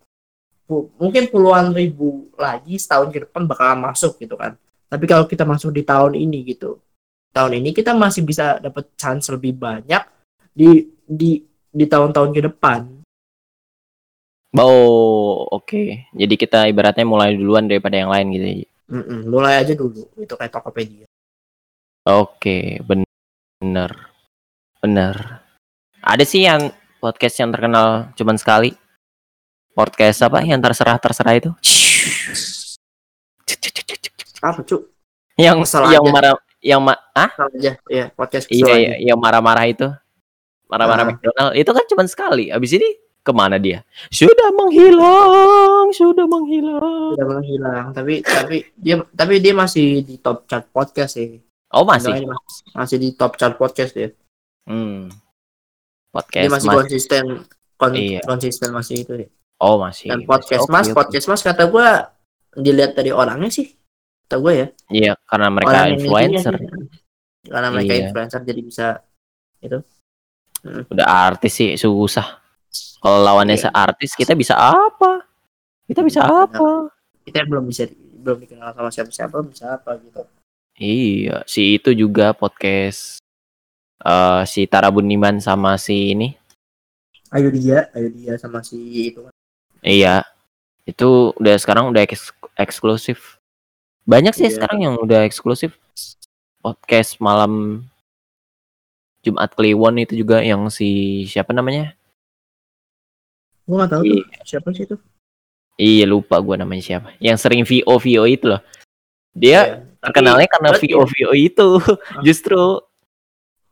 mungkin 0.97 1.29
puluhan 1.29 1.73
ribu 1.73 2.29
lagi 2.37 2.77
setahun 2.77 3.09
ke 3.11 3.25
depan 3.29 3.45
bakalan 3.45 3.81
masuk 3.83 4.16
gitu 4.18 4.35
kan 4.35 4.57
tapi 4.87 5.05
kalau 5.09 5.25
kita 5.25 5.45
masuk 5.45 5.73
di 5.73 5.83
tahun 5.83 6.16
ini 6.16 6.39
gitu 6.53 6.81
tahun 7.33 7.59
ini 7.64 7.73
kita 7.73 7.97
masih 7.97 8.23
bisa 8.23 8.61
dapat 8.61 8.93
chance 8.95 9.29
lebih 9.33 9.57
banyak 9.57 10.03
di 10.53 10.85
di 11.03 11.41
di 11.73 11.85
tahun-tahun 11.89 12.31
ke 12.33 12.43
depan 12.49 12.81
Oh, 14.53 15.49
oke. 15.49 16.12
Jadi 16.12 16.35
kita 16.37 16.68
ibaratnya 16.68 17.09
mulai 17.09 17.33
duluan 17.33 17.64
daripada 17.64 17.97
yang 17.97 18.12
lain 18.12 18.37
gitu. 18.37 18.47
ya. 18.61 18.68
Mm-mm, 18.93 19.25
mulai 19.33 19.64
aja 19.64 19.73
dulu 19.73 20.05
itu 20.20 20.37
kayak 20.37 20.53
Tokopedia 20.53 21.09
Oke, 22.05 22.77
ben- 22.85 23.09
bener. 23.57 24.12
Bener. 24.85 25.41
Ada 26.05 26.25
sih 26.29 26.45
yang 26.45 26.68
podcast 27.01 27.41
yang 27.41 27.49
terkenal 27.49 28.12
cuman 28.12 28.37
sekali. 28.37 28.77
Podcast 29.73 30.20
apa 30.20 30.41
yang 30.41 30.61
terserah-terserah 30.61 31.35
itu? 31.35 31.51
apa 34.43 34.59
cuk 34.61 34.83
Yang 35.35 35.57
Kesel 35.64 35.83
yang 35.89 36.03
aja. 36.03 36.12
marah 36.12 36.35
yang 36.61 36.81
ma 36.81 36.95
ah? 37.12 37.31
Aja 37.41 37.73
ya 37.87 38.05
podcast 38.11 38.47
Iya, 38.47 38.62
kesel 38.64 38.77
iya, 38.77 38.95
yang 39.05 39.18
marah-marah 39.18 39.64
itu. 39.64 39.89
Marah-marah 40.66 41.05
Ah. 41.05 41.09
McDonald 41.09 41.53
itu 41.55 41.70
kan 41.70 41.85
cuman 41.85 42.07
sekali. 42.07 42.45
Abis 42.49 42.75
ini 42.75 42.89
ke 43.18 43.31
mana 43.31 43.55
dia? 43.57 43.87
Sudah 44.09 44.51
menghilang, 44.53 45.89
sudah 45.91 46.27
menghilang. 46.27 47.14
udah 47.14 47.27
menghilang 47.29 47.87
tapi 47.93 48.18
tapi 48.20 48.66
dia 48.75 48.99
tapi 49.09 49.39
dia 49.39 49.55
masih 49.55 50.03
di 50.03 50.18
top 50.18 50.45
chart 50.45 50.66
podcast 50.68 51.16
sih 51.16 51.39
Oh 51.70 51.83
masih. 51.83 52.12
Masih, 52.12 52.29
masih 52.75 52.97
di 52.99 53.09
top 53.12 53.35
chart 53.37 53.55
podcast 53.55 53.95
ya 53.95 54.11
Hmm. 54.62 55.07
dia 55.07 55.18
Podcast 56.12 56.51
masih 56.51 56.66
mas. 56.66 56.77
konsisten 56.77 57.25
kon- 57.75 57.95
Iya. 57.97 58.20
konsisten 58.23 58.68
masih 58.70 58.97
itu 59.01 59.12
ya. 59.16 59.29
Oh 59.63 59.79
masih. 59.79 60.11
dan 60.11 60.19
masih. 60.19 60.29
podcast 60.29 60.65
Oke, 60.65 60.73
mas 60.73 60.87
oke. 60.87 60.97
podcast 60.97 61.27
mas 61.27 61.43
kata 61.43 61.63
gua 61.67 61.89
dilihat 62.53 62.93
dari 62.93 63.09
orangnya 63.09 63.47
sih 63.49 63.71
kata 64.27 64.37
gua 64.37 64.53
ya 64.53 64.67
Iya, 64.91 65.13
karena 65.23 65.49
mereka 65.49 65.71
orang 65.73 65.91
influencer. 65.95 66.55
ngisinya 66.59 66.83
sih. 66.83 67.49
karena 67.49 67.69
mereka 67.71 67.93
Iya. 67.93 68.01
influencer 68.05 68.41
jadi 68.43 68.61
bisa 68.61 68.87
Udah 70.63 71.07
artis 71.27 71.53
sih 71.53 71.75
susah. 71.75 72.39
Kalau 72.99 73.19
lawannya 73.21 73.55
Iya. 73.55 73.67
seartis 73.67 74.15
kita 74.15 74.33
bisa 74.33 74.55
apa? 74.55 75.27
Kita 75.85 76.01
bisa 76.01 76.23
Benar. 76.23 76.47
apa? 76.49 76.71
kita 77.23 77.43
belum 77.45 77.65
bisa 77.65 77.87
belum 78.19 78.39
dikenal 78.41 78.71
sama 78.73 78.91
siapa-siapa 78.91 79.37
bisa 79.43 79.75
apa 79.75 79.95
gitu 79.97 80.23
Iya, 80.75 81.43
si 81.45 81.77
itu 81.77 81.91
juga 81.93 82.31
podcast 82.33 83.19
eh 83.99 84.43
si 84.45 84.67
Tara 84.67 84.87
Buniman 84.89 85.39
sama 85.39 85.75
si 85.77 86.11
ini. 86.11 86.31
ayo 87.31 87.49
dia 87.49 87.91
ayo 87.93 88.07
dia 88.09 88.35
sama 88.37 88.61
si 88.61 88.77
itu 89.09 89.19
kan 89.21 89.32
Iya. 89.83 90.22
Itu 90.83 91.35
udah 91.37 91.55
sekarang 91.59 91.91
udah 91.91 92.03
eks- 92.03 92.35
eksklusif. 92.57 93.39
Banyak 94.03 94.35
sih 94.35 94.47
Iya. 94.51 94.57
sekarang 94.59 94.78
yang 94.83 94.95
udah 94.99 95.22
eksklusif. 95.26 95.78
Podcast 96.62 97.18
malam 97.18 97.85
Jumat 99.22 99.55
Kliwon 99.55 99.99
itu 99.99 100.14
juga 100.16 100.43
yang 100.43 100.66
si 100.70 101.22
siapa 101.26 101.51
namanya? 101.51 101.95
gua 103.62 103.87
nggak 103.87 103.95
tahu 103.95 104.03
tuh 104.03 104.26
siapa 104.43 104.68
sih 104.74 104.83
itu 104.83 104.99
Iya 105.78 106.05
lupa 106.11 106.35
gua 106.43 106.59
namanya 106.59 106.83
siapa. 106.83 107.14
Yang 107.22 107.39
sering 107.39 107.62
VO 107.62 107.95
VO 107.97 108.26
itu 108.26 108.51
loh. 108.51 108.59
Dia 109.33 109.78
tapi- 109.78 110.03
terkenalnya 110.03 110.49
karena 110.51 110.70
VO 110.74 111.03
VO 111.07 111.30
itu 111.33 111.68
justru. 112.26 112.83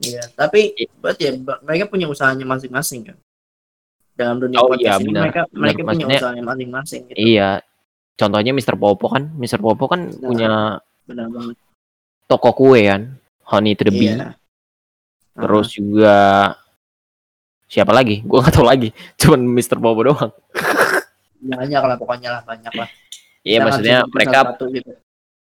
Iya, 0.00 0.22
tapi 0.32 0.72
berarti 1.02 1.22
ya 1.28 1.32
mereka 1.60 1.84
punya 1.90 2.06
usahanya 2.06 2.46
masing-masing 2.46 3.10
kan. 3.12 3.16
Dalam 4.20 4.36
dunia 4.36 4.56
Oh, 4.60 4.68
podcast 4.68 4.84
iya, 4.84 4.94
ini 5.00 5.06
benar. 5.08 5.22
mereka 5.24 5.40
Benar, 5.48 5.56
mereka 5.56 5.78
punya 5.80 5.88
maksudnya- 5.88 6.20
usahanya 6.20 6.44
masing-masing 6.44 7.00
gitu. 7.08 7.16
Iya. 7.16 7.50
Contohnya 8.14 8.52
Mr. 8.52 8.74
Popo 8.76 9.06
kan. 9.08 9.24
Mr. 9.32 9.58
Popo 9.58 9.84
kan 9.88 10.00
Nah. 10.12 10.20
punya 10.20 10.50
Benar 11.08 11.26
banget. 11.32 11.56
toko 12.28 12.50
kue 12.52 12.80
kan. 12.84 13.02
Honey 13.48 13.72
to 13.72 13.82
the 13.82 13.90
Bee. 13.90 14.12
Iya. 14.12 14.36
Terus 15.32 15.68
juga 15.72 16.16
siapa 17.64 17.90
lagi? 17.90 18.20
Gua 18.20 18.44
nggak 18.44 18.54
tahu 18.54 18.66
lagi. 18.68 18.92
Cuman 19.20 19.40
Mr. 19.48 19.80
Popo 19.80 20.04
doang. 20.04 20.32
Banyak 21.40 21.80
lah 21.80 21.96
pokoknya 21.96 22.28
lah 22.36 22.42
banyak 22.44 22.72
lah. 22.76 22.88
Iya 23.40 23.64
maksudnya 23.64 24.04
mereka 24.04 24.44
satu-satu 24.44 24.64
gitu. 24.76 24.92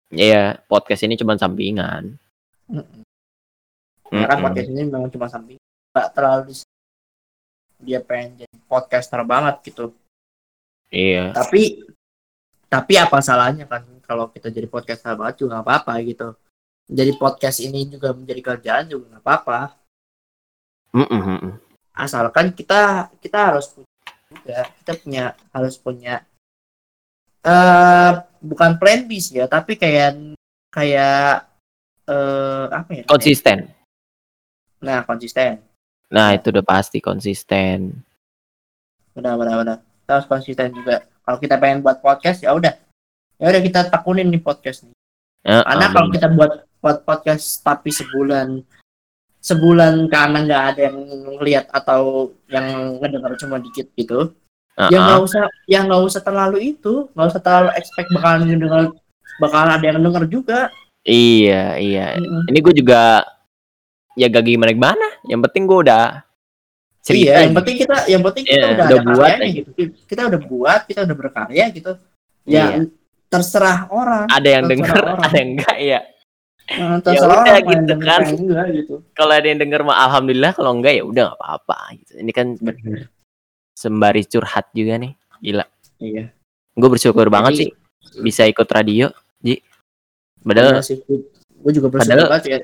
Iya, 0.09 0.61
podcast 0.65 1.01
ini 1.01 1.17
cuma 1.17 1.33
sampingan. 1.33 2.21
Mm-mm. 2.69 3.01
Ya 4.13 4.25
kan 4.25 4.37
Mm-mm. 4.37 4.45
podcast 4.45 4.69
ini 4.69 4.81
memang 4.85 5.09
cuma 5.09 5.25
samping. 5.25 5.57
Nggak 5.89 6.07
terlalu 6.13 6.53
dia 7.79 7.99
pengen 8.03 8.43
jadi 8.45 8.55
podcaster 8.67 9.23
banget 9.23 9.55
gitu. 9.71 9.95
Iya. 10.91 11.31
Tapi 11.33 11.83
tapi 12.69 12.93
apa 13.01 13.17
salahnya 13.23 13.65
kan 13.65 13.81
kalau 14.05 14.29
kita 14.29 14.53
jadi 14.53 14.69
podcaster 14.69 15.15
banget 15.17 15.41
juga 15.41 15.57
nggak 15.59 15.65
apa-apa 15.65 15.93
gitu. 16.05 16.29
Jadi 16.89 17.11
podcast 17.17 17.57
ini 17.61 17.85
juga 17.89 18.13
menjadi 18.13 18.41
kerjaan 18.41 18.85
juga 18.89 19.17
nggak 19.17 19.23
apa-apa. 19.25 19.59
Mm-mm, 20.89 21.21
mm-mm. 21.21 21.53
asalkan 21.93 22.49
kita 22.49 23.13
kita 23.21 23.53
harus 23.53 23.69
punya 23.69 23.93
juga 24.33 24.57
kita 24.81 24.91
punya 24.97 25.23
harus 25.53 25.75
punya 25.77 26.25
eh 27.45 28.11
bukan 28.41 28.81
plan 28.81 29.05
B 29.05 29.21
sih 29.21 29.37
ya 29.37 29.45
tapi 29.45 29.77
kayak 29.77 30.33
kayak 30.73 31.45
eh 32.09 32.65
apa 32.73 32.91
ya 32.97 33.03
Konsisten. 33.05 33.69
nah 34.81 35.05
konsisten 35.05 35.61
Nah, 36.09 36.33
itu 36.33 36.49
udah 36.49 36.65
pasti 36.65 36.97
konsisten. 37.01 38.05
benar 39.13 39.35
benar 39.35 39.55
benar. 39.61 39.77
Kita 39.83 40.11
harus 40.15 40.27
konsisten 40.29 40.71
juga. 40.71 41.03
Kalau 41.25 41.37
kita 41.37 41.55
pengen 41.59 41.83
buat 41.85 41.99
podcast 41.99 42.41
ya 42.45 42.55
udah. 42.55 42.73
Ya 43.39 43.45
udah 43.51 43.61
kita 43.61 43.79
tekunin 43.91 44.31
nih 44.31 44.41
podcast 44.41 44.87
nih. 44.87 44.95
Eh, 45.45 45.63
karena 45.63 45.85
eh, 45.87 45.91
kalau 45.93 46.09
kita 46.11 46.27
buat 46.33 46.51
buat 46.79 46.97
podcast 47.03 47.59
tapi 47.63 47.91
sebulan 47.91 48.63
sebulan 49.39 50.07
karena 50.11 50.37
nggak 50.43 50.63
ada 50.75 50.81
yang 50.91 50.97
ngeliat 51.39 51.65
atau 51.71 52.31
yang 52.51 52.99
ngedengar 52.99 53.35
cuma 53.39 53.55
dikit 53.59 53.87
gitu 53.95 54.35
Eh, 54.79 54.89
ya 54.95 54.97
nggak 55.03 55.21
usah 55.27 55.43
ya 55.67 55.83
nggak 55.83 56.03
usah 56.07 56.21
terlalu 56.23 56.71
itu. 56.71 57.11
Nggak 57.11 57.27
usah 57.35 57.41
terlalu 57.43 57.69
expect 57.75 58.09
bakalan 58.15 58.47
denger 58.47 58.95
bakalan 59.43 59.71
ada 59.75 59.85
yang 59.91 59.99
denger 59.99 60.23
juga. 60.31 60.59
Iya, 61.03 61.75
iya. 61.75 62.15
Mm-mm. 62.15 62.47
Ini 62.47 62.59
gue 62.63 62.73
juga 62.79 63.27
ya 64.13 64.25
gak 64.25 64.43
gimana 64.43 64.71
gimana. 64.71 65.07
Yang 65.25 65.39
penting 65.49 65.63
gue 65.65 65.79
udah 65.83 66.05
cerita. 66.99 67.23
iya 67.25 67.35
yang 67.47 67.55
penting 67.55 67.75
kita 67.77 67.95
yang 68.05 68.21
penting 68.21 68.43
kita 68.43 68.55
Iya, 68.55 68.65
udah, 68.65 68.75
udah 68.75 68.85
ada 68.85 68.97
buat 69.07 69.17
karyanya 69.23 69.45
aja. 69.45 69.57
gitu 69.57 69.69
kita 70.03 70.21
udah 70.27 70.39
buat 70.43 70.81
kita 70.83 70.99
udah 71.07 71.15
berkarya 71.15 71.65
gitu 71.71 71.91
ya 72.43 72.65
Iya. 72.69 72.85
terserah 73.29 73.79
orang 73.89 74.25
ada 74.27 74.47
yang 74.49 74.63
orang. 74.67 75.17
ada 75.21 75.37
yang 75.37 75.49
enggak 75.55 75.77
ya. 75.79 75.99
Terserah 76.69 76.99
udah 76.99 77.23
orang 77.23 77.45
mau 77.45 77.55
yang 77.55 77.81
gitu 77.81 77.95
kan. 77.97 78.21
enggak 78.29 78.65
gitu 78.75 78.95
Kalau 79.15 79.33
ada 79.33 79.47
yang 79.47 79.59
denger 79.59 79.81
mah 79.81 79.97
alhamdulillah, 79.99 80.51
kalau 80.53 80.71
enggak 80.75 80.93
ya 80.93 81.03
udah 81.03 81.23
nggak 81.29 81.39
apa-apa 81.39 81.77
gitu. 81.97 82.11
Ini 82.19 82.31
kan 82.31 82.47
benar 82.59 82.99
sembari 83.73 84.23
curhat 84.25 84.65
juga 84.71 84.93
nih. 84.97 85.13
Gila. 85.39 85.65
iya 85.97 86.25
Gue 86.75 86.89
bersyukur 86.89 87.27
banget 87.27 87.51
Jadi- 87.55 87.61
sih 87.63 87.69
bisa 88.19 88.43
ikut 88.43 88.67
radio, 88.67 89.07
Ji. 89.39 89.55
Padahal 90.39 90.79
Iya 90.79 90.99
gue 91.59 91.71
juga 91.71 91.87
bersyukur 91.87 92.05
Padahal- 92.11 92.27
banget 92.27 92.43
ya 92.45 92.57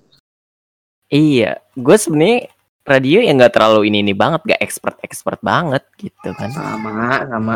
iya, 1.09 1.61
gue 1.73 1.95
sebenarnya 1.97 2.49
radio 2.85 3.19
yang 3.21 3.41
nggak 3.41 3.53
terlalu 3.57 3.89
ini 3.89 4.05
ini 4.05 4.13
banget, 4.13 4.45
gak 4.45 4.61
expert 4.61 4.97
expert 5.01 5.39
banget 5.41 5.81
gitu 5.97 6.29
kan. 6.37 6.53
sama 6.53 7.25
sama 7.25 7.55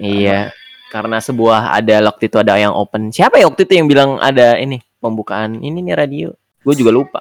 Iya, 0.00 0.48
karena 0.88 1.20
sebuah 1.20 1.76
ada 1.76 2.00
waktu 2.08 2.32
itu 2.32 2.36
ada 2.40 2.56
yang 2.56 2.72
open. 2.72 3.12
Siapa 3.12 3.36
ya 3.36 3.44
waktu 3.46 3.68
itu 3.68 3.72
yang 3.76 3.86
bilang 3.86 4.16
ada 4.16 4.56
ini 4.56 4.80
pembukaan 4.96 5.60
ini 5.60 5.84
nih 5.84 5.94
radio? 5.96 6.28
Gue 6.64 6.72
juga 6.72 6.90
lupa. 6.92 7.20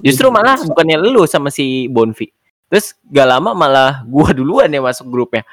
Justru 0.00 0.32
malah 0.32 0.58
bukannya 0.64 0.98
lu 0.98 1.22
sama 1.28 1.52
si 1.52 1.86
Bonfi. 1.86 2.32
Terus 2.72 2.96
gak 3.06 3.28
lama 3.28 3.54
malah 3.54 4.02
gua 4.02 4.34
duluan 4.34 4.66
yang 4.66 4.82
masuk 4.82 5.06
grupnya. 5.06 5.46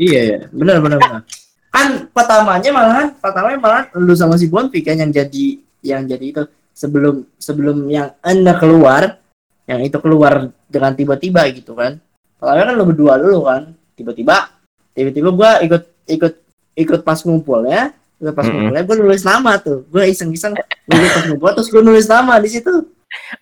Iya, 0.00 0.20
iya. 0.24 0.38
benar 0.48 0.80
benar 0.80 0.96
benar. 0.96 1.22
Kan 1.68 2.08
pertamanya 2.08 2.70
malahan 2.72 3.06
pertamanya 3.20 3.58
malahan 3.60 3.84
lu 4.00 4.14
sama 4.16 4.40
si 4.40 4.48
Bonfi 4.48 4.80
kan 4.80 4.96
yang 4.96 5.12
jadi 5.12 5.46
yang 5.84 6.08
jadi 6.08 6.24
itu 6.24 6.42
sebelum 6.80 7.28
sebelum 7.36 7.84
yang 7.86 8.16
anda 8.24 8.56
keluar 8.56 9.20
yang 9.68 9.84
itu 9.84 10.00
keluar 10.00 10.48
dengan 10.66 10.96
tiba-tiba 10.96 11.44
gitu 11.52 11.76
kan. 11.76 12.00
Pertamanya 12.40 12.72
kan 12.72 12.74
lu 12.74 12.84
berdua 12.88 13.20
dulu 13.20 13.44
kan. 13.44 13.76
Tiba-tiba 13.92 14.48
tiba-tiba 14.96 15.28
gua 15.30 15.50
ikut 15.60 15.82
ikut 16.08 16.32
ikut 16.74 17.00
pas 17.04 17.20
ngumpul 17.20 17.68
ya. 17.68 17.92
Ikut 18.16 18.32
pas 18.32 18.48
Mm-mm. 18.48 18.56
ngumpulnya 18.72 18.82
gua 18.82 18.96
nulis 18.96 19.22
nama 19.22 19.52
tuh. 19.60 19.84
Gua 19.92 20.08
iseng-iseng 20.08 20.56
gua 20.56 20.64
ikut 20.96 21.12
pas 21.12 21.24
ngumpul 21.28 21.50
terus 21.52 21.68
gua 21.68 21.82
nulis 21.84 22.08
nama 22.08 22.40
di 22.40 22.48
situ. 22.48 22.72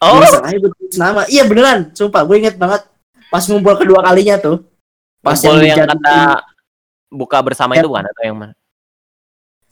Oh, 0.03 0.19
iseng 0.19 0.43
aja 0.43 0.57
gua 0.59 0.71
tulis 0.75 0.97
nama. 0.99 1.21
Iya 1.31 1.43
beneran, 1.47 1.79
sumpah 1.95 2.25
gue 2.25 2.37
inget 2.41 2.57
banget 2.57 2.83
pas 3.29 3.45
ngumpul 3.45 3.79
kedua 3.79 4.03
kalinya 4.03 4.35
tuh. 4.37 4.67
pas 5.19 5.35
Kumpul 5.37 5.61
yang 5.61 5.79
dijadiin- 5.85 5.91
kata 5.99 6.19
buka 7.11 7.39
bersama 7.43 7.75
Ya. 7.75 7.83
itu 7.83 7.89
bukan 7.89 8.05
atau 8.07 8.23
yang 8.23 8.37
mana? 8.39 8.55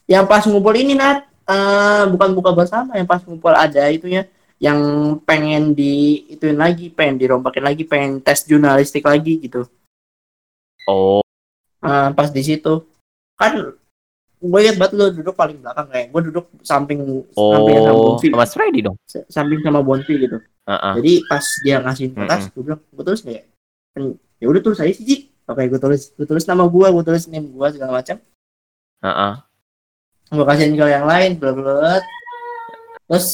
yang 0.06 0.24
pas 0.24 0.42
ngumpul 0.42 0.74
ini 0.74 0.94
Nat 0.94 1.26
eh, 1.46 2.04
bukan 2.10 2.30
buka 2.34 2.50
bersama 2.52 2.98
yang 2.98 3.08
pas 3.08 3.22
ngumpul 3.22 3.54
ada 3.54 3.86
itunya 3.90 4.26
yang 4.56 4.80
pengen 5.22 5.76
di 5.76 6.24
ituin 6.32 6.56
lagi 6.56 6.88
pengen 6.88 7.20
dirombakin 7.20 7.64
lagi 7.64 7.84
pengen 7.84 8.24
tes 8.24 8.44
jurnalistik 8.48 9.04
lagi 9.04 9.36
gitu. 9.40 9.68
Oh, 10.86 11.20
Eh, 11.86 12.08
pas 12.16 12.28
di 12.32 12.42
situ. 12.42 12.74
Kan 13.38 13.76
gue 14.36 14.60
liat 14.60 14.76
banget 14.76 14.92
lo 15.00 15.08
duduk 15.08 15.32
paling 15.32 15.58
belakang 15.64 15.88
kayak 15.88 16.06
gue 16.12 16.22
duduk 16.28 16.44
samping 16.60 17.00
samping 17.32 17.76
sama 17.80 17.96
oh, 17.96 18.04
Bonfi 18.14 18.28
Freddy 18.52 18.80
dong. 18.84 18.96
samping 19.08 19.60
sama 19.64 19.80
Bonfi 19.80 20.14
gitu. 20.20 20.38
Heeh. 20.66 20.92
jadi 20.98 21.12
pas 21.30 21.44
dia 21.62 21.76
ngasih 21.78 22.06
kertas 22.10 22.50
gue 22.50 22.62
bilang 22.66 22.80
gue 22.82 23.04
tulis 23.06 23.22
kayak 23.22 23.44
ya? 24.42 24.46
Udah 24.50 24.60
tulis 24.60 24.78
aja 24.82 24.92
sih 24.92 25.06
Ji. 25.06 25.16
Oke 25.46 25.62
gue 25.70 25.80
tulis 25.80 26.12
gue 26.12 26.26
tulis 26.26 26.44
nama 26.44 26.66
gue 26.68 26.86
gue 26.90 27.04
tulis 27.06 27.24
name 27.32 27.48
gue 27.48 27.68
segala 27.72 28.02
macam. 28.02 28.16
Heeh. 29.00 29.32
Gue 30.26 30.44
kasihin 30.44 30.74
ke 30.74 30.84
yang 30.86 31.06
lain 31.06 31.30
belet 31.38 32.02
terus 33.06 33.26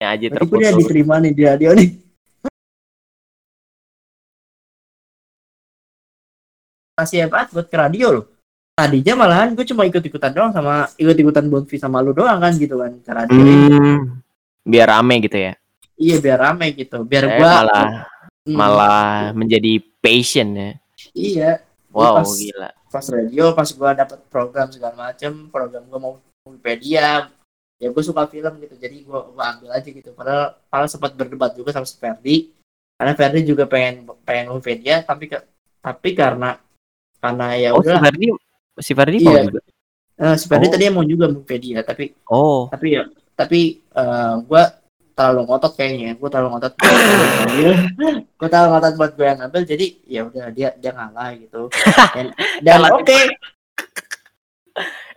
Ya 0.00 0.14
aja 0.14 0.26
gue 0.26 0.30
dia 0.30 0.38
terputus. 0.70 0.78
diterima 0.78 1.14
nih 1.18 1.32
dia 1.34 1.52
dia 1.58 1.70
nih 1.74 1.88
masih 6.94 7.16
hebat 7.24 7.46
buat 7.54 7.66
ke 7.66 7.76
radio 7.78 8.06
loh 8.12 8.24
tadinya 8.74 9.14
malahan 9.16 9.54
gue 9.54 9.62
cuma 9.64 9.86
ikut-ikutan 9.86 10.30
doang 10.30 10.50
sama 10.50 10.86
ikut-ikutan 10.94 11.46
Bonfi 11.46 11.78
sama 11.78 11.98
lu 11.98 12.10
doang 12.10 12.38
kan 12.38 12.54
gitu 12.54 12.78
kan 12.78 12.92
ke 12.98 13.10
radio. 13.10 13.38
Hmm, 13.38 14.22
biar 14.62 14.86
rame 14.88 15.14
gitu 15.20 15.38
ya. 15.38 15.52
iya 15.98 16.16
biar 16.18 16.38
rame 16.40 16.74
gitu 16.74 17.02
biar 17.02 17.24
Eh, 17.26 17.38
gua 17.38 17.50
malah 17.58 17.86
Hmm, 18.48 18.56
malah 18.56 19.08
menjadi 19.32 19.72
passion 20.00 20.48
ya. 20.52 20.70
iya 21.12 21.50
Wow, 21.88 22.20
pas- 22.20 22.32
gila. 22.34 22.68
pas 22.88 23.04
radio 23.06 23.44
pas 23.52 23.68
gua 23.70 23.90
dapat 23.92 24.18
program 24.26 24.68
segala 24.68 24.96
macem 24.96 25.48
program 25.48 25.84
gua 25.84 25.98
mau 25.98 26.12
Wikipedia 26.42 27.28
ya 27.76 27.88
gue 27.88 28.02
suka 28.02 28.24
film 28.24 28.58
gitu 28.58 28.74
jadi 28.74 29.04
gua, 29.04 29.28
gua 29.28 29.44
ambil 29.52 29.70
aja 29.70 29.84
gitu 29.84 30.10
padahal 30.10 30.56
padahal 30.66 30.88
sempat 30.88 31.12
berdebat 31.12 31.52
juga 31.52 31.70
sama 31.70 31.84
si 31.84 31.94
Ferdi 31.94 32.48
karena 32.96 33.12
Ferdi 33.14 33.40
juga 33.44 33.64
pengen 33.64 34.08
pengen 34.24 34.50
Wikipedia 34.50 35.00
tapi 35.00 35.28
ke- 35.28 35.44
tapi 35.78 36.10
karena 36.12 36.56
karena 37.18 37.46
ya 37.54 37.70
Oh, 37.70 37.78
si 37.78 37.86
udah 37.86 38.00
Ferdi, 38.00 38.26
si 38.78 38.92
Ferdi 38.92 39.16
mau 39.20 39.30
Iya. 39.30 39.42
juga. 39.46 39.60
si 40.34 40.44
Ferdi 40.46 40.66
Oh. 40.66 40.72
tadi 40.72 40.84
mau 40.88 41.04
juga 41.04 41.24
Wikipedia 41.28 41.78
tapi 41.82 42.04
Oh, 42.26 42.66
tapi 42.66 42.86
ya 42.90 43.04
tapi 43.34 43.60
eh, 43.78 44.34
gua 44.42 44.62
terlalu 45.18 45.40
ngotot 45.50 45.72
kayaknya 45.74 46.14
gue 46.14 46.28
terlalu 46.30 46.48
ngotot 46.54 46.72
buat 46.78 46.94
gue 46.94 47.72
gue 48.38 48.48
terlalu 48.48 48.68
ngotot 48.70 48.94
buat 48.94 49.12
gue 49.18 49.26
yang 49.26 49.38
ngambil 49.42 49.62
jadi 49.66 49.86
ya 50.06 50.20
udah 50.30 50.46
dia 50.54 50.68
dia 50.78 50.90
ngalah 50.94 51.34
gitu 51.34 51.62
dan, 52.14 52.26
dan 52.64 52.78
oke 52.94 53.20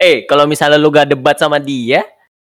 eh 0.02 0.26
kalau 0.26 0.50
misalnya 0.50 0.82
lu 0.82 0.90
gak 0.90 1.14
debat 1.14 1.38
sama 1.38 1.62
dia, 1.62 2.02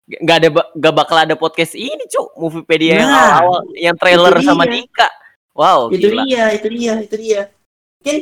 gak 0.03 0.37
ada 0.43 0.49
gak 0.75 0.91
bakal 0.91 1.15
ada 1.15 1.39
podcast 1.39 1.79
ini, 1.79 2.03
Cuk. 2.11 2.35
Moviepedia 2.35 2.99
yang 2.99 3.07
Nah, 3.07 3.15
awal-awal 3.39 3.61
yang 3.79 3.95
trailer 3.95 4.35
sama 4.43 4.67
dia. 4.67 4.83
Dika. 4.83 5.07
Wow, 5.55 5.87
itu 5.87 6.11
gila. 6.11 6.27
dia 6.27 6.43
itu 6.53 6.67
dia 6.69 6.93
itu 6.99 7.15
dia 7.15 7.41
mungkin 7.97 8.17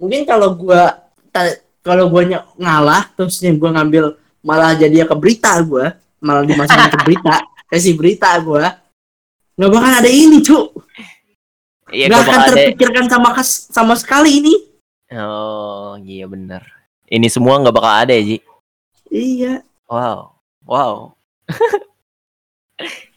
mungkin 0.00 0.20
kalau 0.24 0.48
gua 0.56 1.04
ta- 1.28 1.60
kalau 1.84 2.08
gua 2.08 2.22
ny- 2.24 2.48
ngalah 2.56 3.10
terus 3.12 3.42
nih 3.44 3.58
gua 3.60 3.76
ngambil 3.76 4.16
malah 4.40 4.72
jadi 4.72 5.04
ke 5.04 5.12
berita 5.18 5.52
gua 5.66 5.92
malah 6.16 6.48
dimasukin 6.48 6.88
ke 6.88 6.98
berita 7.04 7.34
kasih 7.68 7.94
berita 7.94 8.32
gua 8.40 8.80
nggak 9.54 9.70
bakal 9.70 9.92
ada 9.94 10.10
ini 10.10 10.40
cuk 10.40 10.66
Iya, 11.88 12.04
nggak 12.12 12.12
gak 12.12 12.20
akan 12.20 12.28
bakal 12.36 12.44
ada. 12.44 12.52
terpikirkan 12.52 13.04
sama 13.08 13.28
sama 13.44 13.94
sekali 13.96 14.30
ini 14.40 14.54
Oh, 15.08 15.96
iya 15.98 16.28
bener. 16.28 16.60
Ini 17.08 17.32
semua 17.32 17.56
gak 17.64 17.72
bakal 17.72 18.04
ada 18.04 18.12
ya, 18.12 18.20
Ji. 18.20 18.36
iya 19.08 19.64
Wow. 19.88 20.36
Wow. 20.68 21.16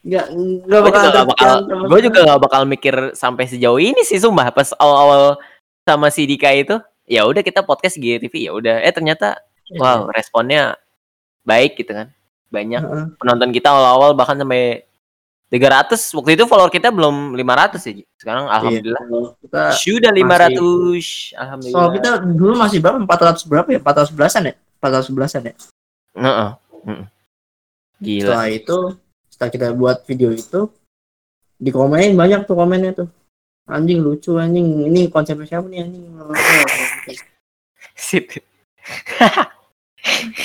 nggak 0.02 0.24
nggak 0.32 0.80
Gue 0.82 0.88
bakal 0.88 1.02
gak 1.12 1.26
bakal, 1.28 1.52
terpikirkan 1.62 1.88
gue 1.92 2.00
juga 2.00 2.18
gak 2.26 2.40
bakal 2.42 2.62
mikir 2.64 2.96
sampai 3.12 3.44
sejauh 3.44 3.76
ini 3.76 4.00
sih, 4.02 4.16
sumpah. 4.16 4.48
Pas 4.50 4.72
awal-awal 4.74 5.36
sama 5.84 6.08
si 6.08 6.24
Dika 6.24 6.48
itu, 6.50 6.80
ya 7.04 7.28
udah 7.28 7.44
kita 7.44 7.60
podcast 7.60 8.00
GTV, 8.00 8.34
ya 8.48 8.52
udah. 8.56 8.80
Eh 8.80 8.90
ternyata, 8.90 9.36
Iya. 9.68 9.78
wow, 9.78 10.00
responnya 10.10 10.80
baik 11.44 11.76
gitu 11.76 11.92
kan. 11.92 12.08
Banyak 12.52 12.82
Heeh. 12.84 13.04
penonton 13.16 13.50
kita 13.50 13.72
awal-awal 13.72 14.12
bahkan 14.12 14.36
sampai 14.36 14.84
300 15.52 16.16
waktu 16.16 16.30
itu 16.32 16.44
follower 16.48 16.72
kita 16.72 16.88
belum 16.88 17.36
500 17.36 17.76
ya 17.84 17.92
sekarang 18.16 18.48
alhamdulillah. 18.48 19.04
Iya, 19.04 19.20
kita 19.44 19.62
sudah 19.76 20.12
500 20.12 21.36
alhamdulillah. 21.36 21.76
Soal 21.76 21.88
kita 21.92 22.08
dulu 22.24 22.54
masih 22.56 22.78
berapa? 22.80 22.96
400 23.04 23.44
berapa 23.48 23.68
ya? 23.68 23.80
400 23.80 24.16
belasan 24.16 24.42
ya? 24.48 24.54
400 24.80 25.12
belasan 25.12 25.42
ya? 25.48 25.54
Heeh. 26.16 26.50
Heeh. 26.88 27.06
gila. 28.00 28.24
Setelah 28.32 28.48
itu 28.48 28.78
setelah 29.28 29.50
kita 29.52 29.66
buat 29.76 29.96
video 30.08 30.32
itu 30.32 30.60
dikomenin 31.60 32.16
banyak 32.16 32.48
tuh 32.48 32.56
komennya 32.56 32.92
tuh. 32.96 33.08
Anjing 33.68 34.00
lucu 34.00 34.40
anjing. 34.40 34.88
Ini 34.88 35.12
konsepnya 35.12 35.46
siapa 35.46 35.68
nih 35.68 35.84
anjing? 35.84 36.04
Sip. 38.08 38.40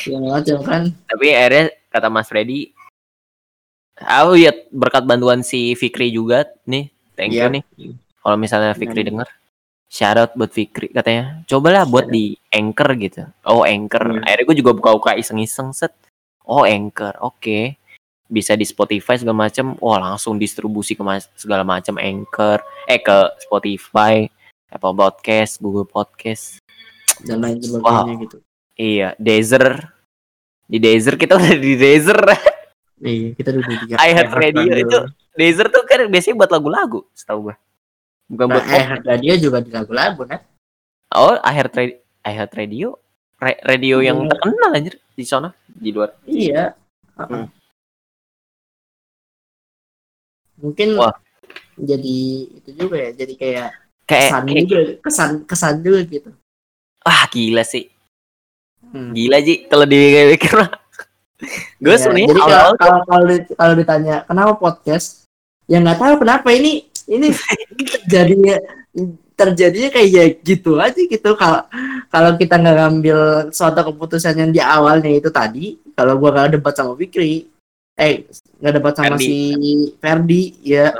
yang 0.05 0.27
macam 0.27 0.57
kan. 0.67 0.81
Tapi 1.09 1.25
akhirnya 1.31 1.73
kata 1.97 2.07
Mas 2.07 2.29
Freddy. 2.29 2.71
Aku 3.97 4.37
lihat 4.37 4.69
berkat 4.69 5.03
bantuan 5.09 5.41
si 5.41 5.73
Fikri 5.73 6.13
juga 6.13 6.45
nih. 6.69 6.93
Thank 7.17 7.33
you 7.33 7.41
Iya. 7.41 7.49
nih. 7.49 7.63
Kalau 8.21 8.37
misalnya 8.37 8.77
Fikri 8.77 9.01
Hmm. 9.01 9.09
denger 9.09 9.29
shout 9.87 10.17
out 10.19 10.31
buat 10.37 10.51
Fikri 10.53 10.93
katanya. 10.93 11.41
Cobalah 11.49 11.87
buat 11.87 12.11
di 12.11 12.37
Anchor 12.53 12.93
gitu. 12.99 13.25
Oh 13.47 13.65
Anchor. 13.65 14.03
Hmm. 14.05 14.23
akhirnya 14.23 14.45
gue 14.45 14.57
juga 14.61 14.71
buka-buka 14.77 15.17
iseng-iseng 15.17 15.73
set. 15.73 15.95
Oh 16.45 16.61
Anchor. 16.61 17.17
Oke. 17.25 17.79
Bisa 18.27 18.53
di 18.59 18.67
Spotify 18.67 19.15
segala 19.15 19.47
macam 19.47 19.79
wah 19.79 19.97
langsung 19.97 20.35
distribusi 20.37 20.93
ke 20.93 21.01
segala 21.33 21.63
macam 21.65 21.97
Anchor. 21.97 22.61
Eh 22.85 22.99
ke 23.01 23.33
Spotify 23.41 24.27
Apple 24.69 24.93
Podcast 24.93 25.57
Google 25.57 25.87
Podcast. 25.87 26.59
Dan 27.23 27.41
lain 27.41 27.57
sebagainya 27.63 28.13
gitu. 28.29 28.37
Iya. 28.77 29.17
Deezer 29.17 29.96
di 30.67 30.77
Deezer 30.83 31.15
kita 31.15 31.39
udah 31.39 31.55
di 31.55 31.73
Deezer 31.79 32.19
iya 33.01 33.31
kita 33.33 33.49
dulu 33.55 33.63
tiga 33.65 33.95
I 33.97 34.11
Heart 34.13 34.33
Radio 34.35 34.73
itu 34.75 34.99
Deezer 35.33 35.67
tuh 35.71 35.83
kan 35.87 36.05
biasanya 36.11 36.35
buat 36.35 36.51
lagu-lagu 36.51 36.99
setahu 37.15 37.51
gue 37.51 37.55
bukan 38.27 38.45
nah, 38.51 38.53
buat 38.59 38.65
eh 38.67 38.85
radio 39.07 39.33
juga 39.39 39.57
di 39.63 39.71
lagu-lagu 39.71 40.27
nah 40.27 40.43
oh 41.15 41.39
I 41.41 41.53
Heart 41.55 41.73
Radio 41.75 41.97
I 42.27 42.33
Heart 42.35 42.53
Radio? 42.59 42.99
Ra- 43.37 43.61
radio 43.63 44.01
yang 44.01 44.25
Iya. 44.25 44.29
terkenal 44.33 44.69
anjir 44.73 44.95
di 45.13 45.23
sana 45.23 45.53
di 45.69 45.93
luar. 45.93 46.09
Iya. 46.25 46.73
Hmm. 47.15 47.47
mungkin 50.57 50.97
Wah. 50.97 51.13
jadi 51.77 52.17
itu 52.49 52.69
juga 52.73 52.97
ya 52.97 53.09
jadi 53.13 53.33
kayak 53.37 53.69
kayak, 54.09 54.29
kesan 54.29 54.43
kayak 54.49 54.65
juga 54.65 54.81
kesan 55.05 55.29
kesan 55.45 55.75
juga 55.85 55.99
gitu. 56.09 56.29
Ah 57.05 57.29
gila 57.29 57.61
sih 57.61 57.93
Hmm. 58.91 59.11
gila 59.11 59.37
Ji. 59.43 59.67
Kalau 59.67 59.85
dipikir 59.87 60.53
mah. 60.55 60.69
Gue 61.83 61.93
Iya, 61.93 62.01
sebenarnya 62.01 62.33
kalau 62.33 62.73
kalau 62.81 62.99
kalau 63.05 63.25
kalau 63.53 63.73
ditanya 63.77 64.15
kenapa 64.25 64.57
podcast? 64.57 65.29
Ya 65.69 65.77
nggak 65.83 65.99
tahu 65.99 66.13
kenapa 66.25 66.49
ini 66.49 66.87
ini 67.05 67.29
terjadinya 67.93 68.57
terjadinya 69.37 69.89
kayak 69.93 70.09
ya 70.09 70.25
gitu 70.41 70.81
aja 70.81 70.97
gitu. 70.97 71.29
Kalau 71.37 71.61
kalau 72.09 72.31
kita 72.39 72.57
nggak 72.57 72.77
ngambil 72.81 73.19
suatu 73.53 73.85
keputusan 73.93 74.33
yang 74.33 74.49
di 74.49 74.57
awalnya 74.63 75.13
itu 75.13 75.29
tadi 75.29 75.77
kalau 75.93 76.17
gua 76.17 76.33
nggak 76.33 76.57
debat 76.57 76.73
sama 76.73 76.97
Fikri 76.97 77.45
eh 77.97 78.25
nggak 78.61 78.73
debat 78.77 78.93
sama 78.93 79.17
Ferdi. 79.17 79.25
si 79.25 79.37
Ferdi 79.97 80.41
ya 80.65 80.93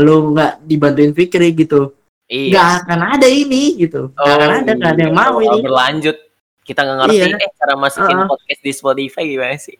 lu 0.00 0.32
nggak 0.32 0.64
dibantuin 0.64 1.12
Fikri 1.12 1.52
gitu. 1.52 1.92
Iya. 2.24 2.48
Nggak 2.56 2.68
akan 2.88 3.00
ada 3.20 3.28
ini 3.28 3.76
gitu. 3.84 4.08
Nggak 4.16 4.34
akan 4.40 4.50
ada 4.64 4.70
nggak 4.72 4.92
ada 4.96 5.02
yang 5.04 5.16
mau 5.16 5.36
kalau 5.36 5.44
ini. 5.44 5.60
berlanjut 5.60 6.16
kita 6.64 6.80
nggak 6.80 6.96
ngerti 7.04 7.16
Iya. 7.20 7.36
eh 7.36 7.50
cara 7.54 7.74
masukin 7.76 8.16
Uh-uh. 8.16 8.28
podcast 8.28 8.60
di 8.60 8.72
Spotify 8.72 9.22
gimana 9.28 9.56
sih? 9.56 9.76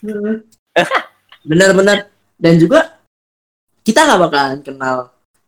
Benar-benar 1.42 2.08
dan 2.36 2.54
juga 2.56 2.96
kita 3.80 4.04
nggak 4.04 4.20
bakalan 4.20 4.58
kenal. 4.60 4.96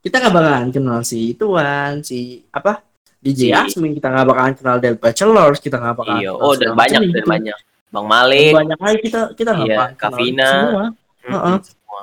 Kita 0.01 0.19
nggak 0.19 0.35
bakalan 0.35 0.69
kenal 0.69 0.99
si 1.03 1.33
Tuan 1.33 2.01
si 2.03 2.43
apa 2.49 2.83
DJ 3.17 3.41
Si- 3.41 3.55
Asmin 3.55 3.95
kita 3.95 4.09
nggak 4.09 4.27
bakalan 4.27 4.55
kenal 4.55 4.77
Del 4.77 4.97
Bachelors. 4.97 5.59
Kita 5.59 5.77
nggak 5.79 5.97
bakalan 5.97 6.21
iya. 6.21 6.33
oh 6.33 6.53
dan 6.53 6.73
banyak 6.75 7.01
dan 7.01 7.13
gitu. 7.13 7.29
banyak. 7.29 7.59
Bang 7.93 8.05
Dan 8.05 8.13
Malik 8.13 8.53
banyak 8.57 8.81
lagi 8.81 8.99
kita 9.05 9.21
kita 9.33 9.51
nggak 9.53 9.69
Iya, 9.69 9.77
bakalan 9.77 9.95
kenal 9.97 10.13
Kavina. 10.17 10.51
semua. 10.51 10.85
Uh-uh. 11.23 11.57
semua. 11.61 12.03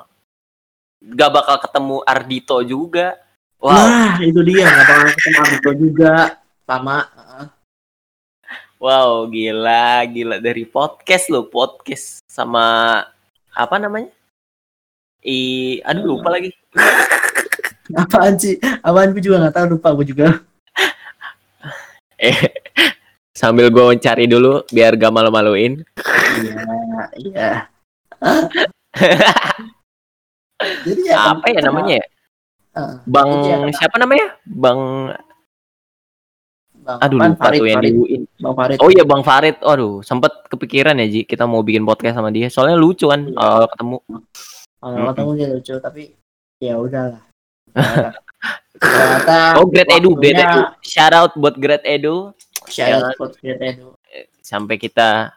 Gak 0.99 1.31
bakal 1.31 1.55
ketemu 1.59 1.97
Ardito 2.03 2.57
juga. 2.61 3.07
Wow. 3.59 3.73
Nah 3.73 4.21
itu 4.21 4.39
dia. 4.45 4.63
Nggak 4.63 4.77
bakalan 4.85 5.09
ketemu 5.11 5.37
Ardito 5.41 5.71
juga. 5.75 6.13
Sama 6.63 6.97
uh, 7.17 7.45
wow 8.79 9.27
gila 9.27 10.07
gila 10.07 10.39
dari 10.39 10.63
podcast 10.63 11.27
lo 11.27 11.45
podcast 11.51 12.23
sama 12.31 13.03
apa 13.53 13.75
namanya 13.75 14.09
I 15.23 15.79
aduh 15.83 16.15
lupa 16.15 16.31
lagi. 16.31 16.51
Apaan 18.01 18.39
sih? 18.39 18.55
Apaan 18.79 19.11
gue 19.11 19.19
juga 19.19 19.43
nggak 19.43 19.55
tahu 19.55 19.65
lupa 19.75 19.91
gue 19.99 20.07
juga. 20.07 20.27
Eh 22.19 22.35
sambil 23.31 23.71
gue 23.71 23.95
cari 24.03 24.27
dulu 24.27 24.67
biar 24.67 24.99
gak 24.99 25.15
malu-maluin. 25.15 25.79
Iya, 26.35 26.63
iya. 27.15 27.51
Jadi 30.83 31.01
ya 31.07 31.31
Apa 31.31 31.47
ya 31.47 31.63
namanya 31.63 32.03
ya? 32.03 32.07
Heeh. 32.75 32.95
Bang 33.07 33.29
ya, 33.47 33.55
siapa 33.71 33.95
namanya? 33.95 34.35
Bang 34.43 34.79
Bang, 36.89 36.97
aduh 36.99 37.17
apaan? 37.19 37.29
lupa 37.29 37.43
Farid, 37.45 37.59
tuh 37.59 37.67
yang 37.69 37.77
Farid. 37.77 37.93
di. 37.93 38.17
Bang 38.41 38.55
Farid. 38.57 38.77
Oh 38.81 38.89
iya 38.89 39.03
Bang 39.05 39.21
Farid. 39.21 39.55
Aduh, 39.61 39.93
sempet 40.01 40.31
kepikiran 40.49 40.97
ya 40.97 41.05
Ji 41.05 41.21
kita 41.23 41.45
mau 41.45 41.61
bikin 41.61 41.85
podcast 41.85 42.17
sama 42.17 42.33
dia. 42.33 42.49
Soalnya 42.49 42.75
lucu 42.75 43.05
kan 43.05 43.21
Iya. 43.21 43.37
kalau 43.37 43.67
ketemu. 43.69 43.97
Kalau 44.79 45.05
ketemu 45.13 45.31
dia 45.35 45.47
lucu 45.53 45.73
tapi 45.77 46.01
ya 46.57 46.73
udahlah. 46.75 47.21
Ternyata- 48.79 49.59
Oh 49.59 49.67
Great 49.67 49.91
Edu, 49.91 50.15
Great 50.15 50.39
Edu. 50.39 50.59
Shout 50.81 51.13
out 51.13 51.31
buat 51.35 51.53
Great 51.53 51.83
Edu 51.85 52.33
shout 52.69 53.01
out 53.01 53.15
buat 53.17 53.33
Great 53.37 53.59
Edu. 53.59 53.97
sampai 54.39 54.77
kita 54.77 55.33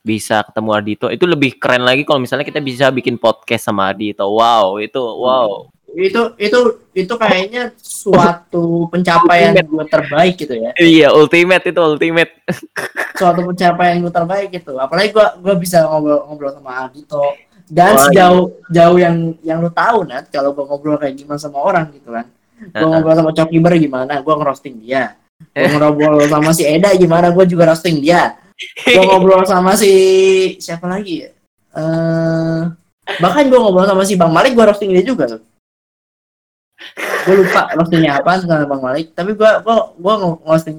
bisa 0.00 0.40
ketemu 0.44 0.68
Ardito. 0.72 1.06
Itu 1.08 1.24
lebih 1.24 1.60
keren 1.60 1.84
lagi 1.84 2.04
kalau 2.04 2.20
misalnya 2.20 2.44
kita 2.44 2.60
bisa 2.60 2.88
bikin 2.88 3.16
podcast 3.16 3.68
sama 3.68 3.92
Ardito. 3.92 4.24
Wow, 4.28 4.80
itu 4.80 5.00
wow. 5.00 5.68
Itu 5.96 6.38
itu 6.38 6.58
itu 6.94 7.14
kayaknya 7.18 7.74
suatu 7.78 8.86
pencapaian 8.90 9.54
gue 9.58 9.84
terbaik 9.90 10.34
gitu 10.38 10.54
ya. 10.54 10.70
Iya, 10.78 11.08
ultimate 11.14 11.66
itu 11.66 11.80
ultimate. 11.80 12.32
Suatu 13.20 13.44
pencapaian 13.44 14.00
gue 14.00 14.12
terbaik 14.12 14.48
gitu. 14.54 14.78
Apalagi 14.80 15.12
gue 15.12 15.26
gue 15.44 15.54
bisa 15.60 15.84
ngobrol-ngobrol 15.84 16.56
sama 16.56 16.88
Ardito 16.88 17.36
dan 17.70 17.94
Wah, 17.94 18.02
sejauh 18.10 18.44
jauh 18.66 18.98
yang 18.98 19.36
yang 19.46 19.62
lu 19.62 19.70
tahu 19.70 20.02
Nat 20.02 20.26
kalau 20.32 20.50
gue 20.50 20.64
ngobrol 20.66 20.98
kayak 20.98 21.14
gimana 21.14 21.38
sama 21.38 21.62
orang 21.62 21.94
gitu 21.94 22.10
kan. 22.10 22.26
Gue 22.60 22.76
Heeh. 22.76 22.88
ngobrol 22.90 23.14
sama 23.14 23.30
Coki 23.32 23.58
Ber 23.62 23.74
gimana, 23.78 24.12
gue 24.20 24.34
ngerosting 24.34 24.76
dia. 24.82 25.14
Gue 25.54 25.72
ngobrol 25.78 26.20
sama 26.28 26.50
si 26.52 26.62
Eda 26.68 26.92
gimana, 26.98 27.32
gue 27.32 27.44
juga 27.48 27.72
roasting 27.72 28.02
dia. 28.04 28.36
Gue 28.84 29.04
ngobrol 29.08 29.46
sama 29.48 29.72
si 29.78 29.92
siapa 30.60 30.84
lagi 30.84 31.24
ya? 31.24 31.30
Eh, 31.70 32.60
bahkan 33.22 33.48
gue 33.48 33.58
ngobrol 33.58 33.86
sama 33.88 34.02
si 34.04 34.18
Bang 34.18 34.34
Malik, 34.34 34.52
gue 34.52 34.64
roasting 34.66 34.92
dia 34.92 35.04
juga 35.06 35.38
tuh. 35.38 35.42
Gue 37.28 37.34
lupa 37.44 37.68
roastingnya 37.76 38.24
apa 38.24 38.40
sama 38.40 38.64
Bang 38.64 38.80
Malik, 38.80 39.12
tapi 39.12 39.36
gue 39.36 39.50
gue 39.60 39.76
gue 40.00 40.14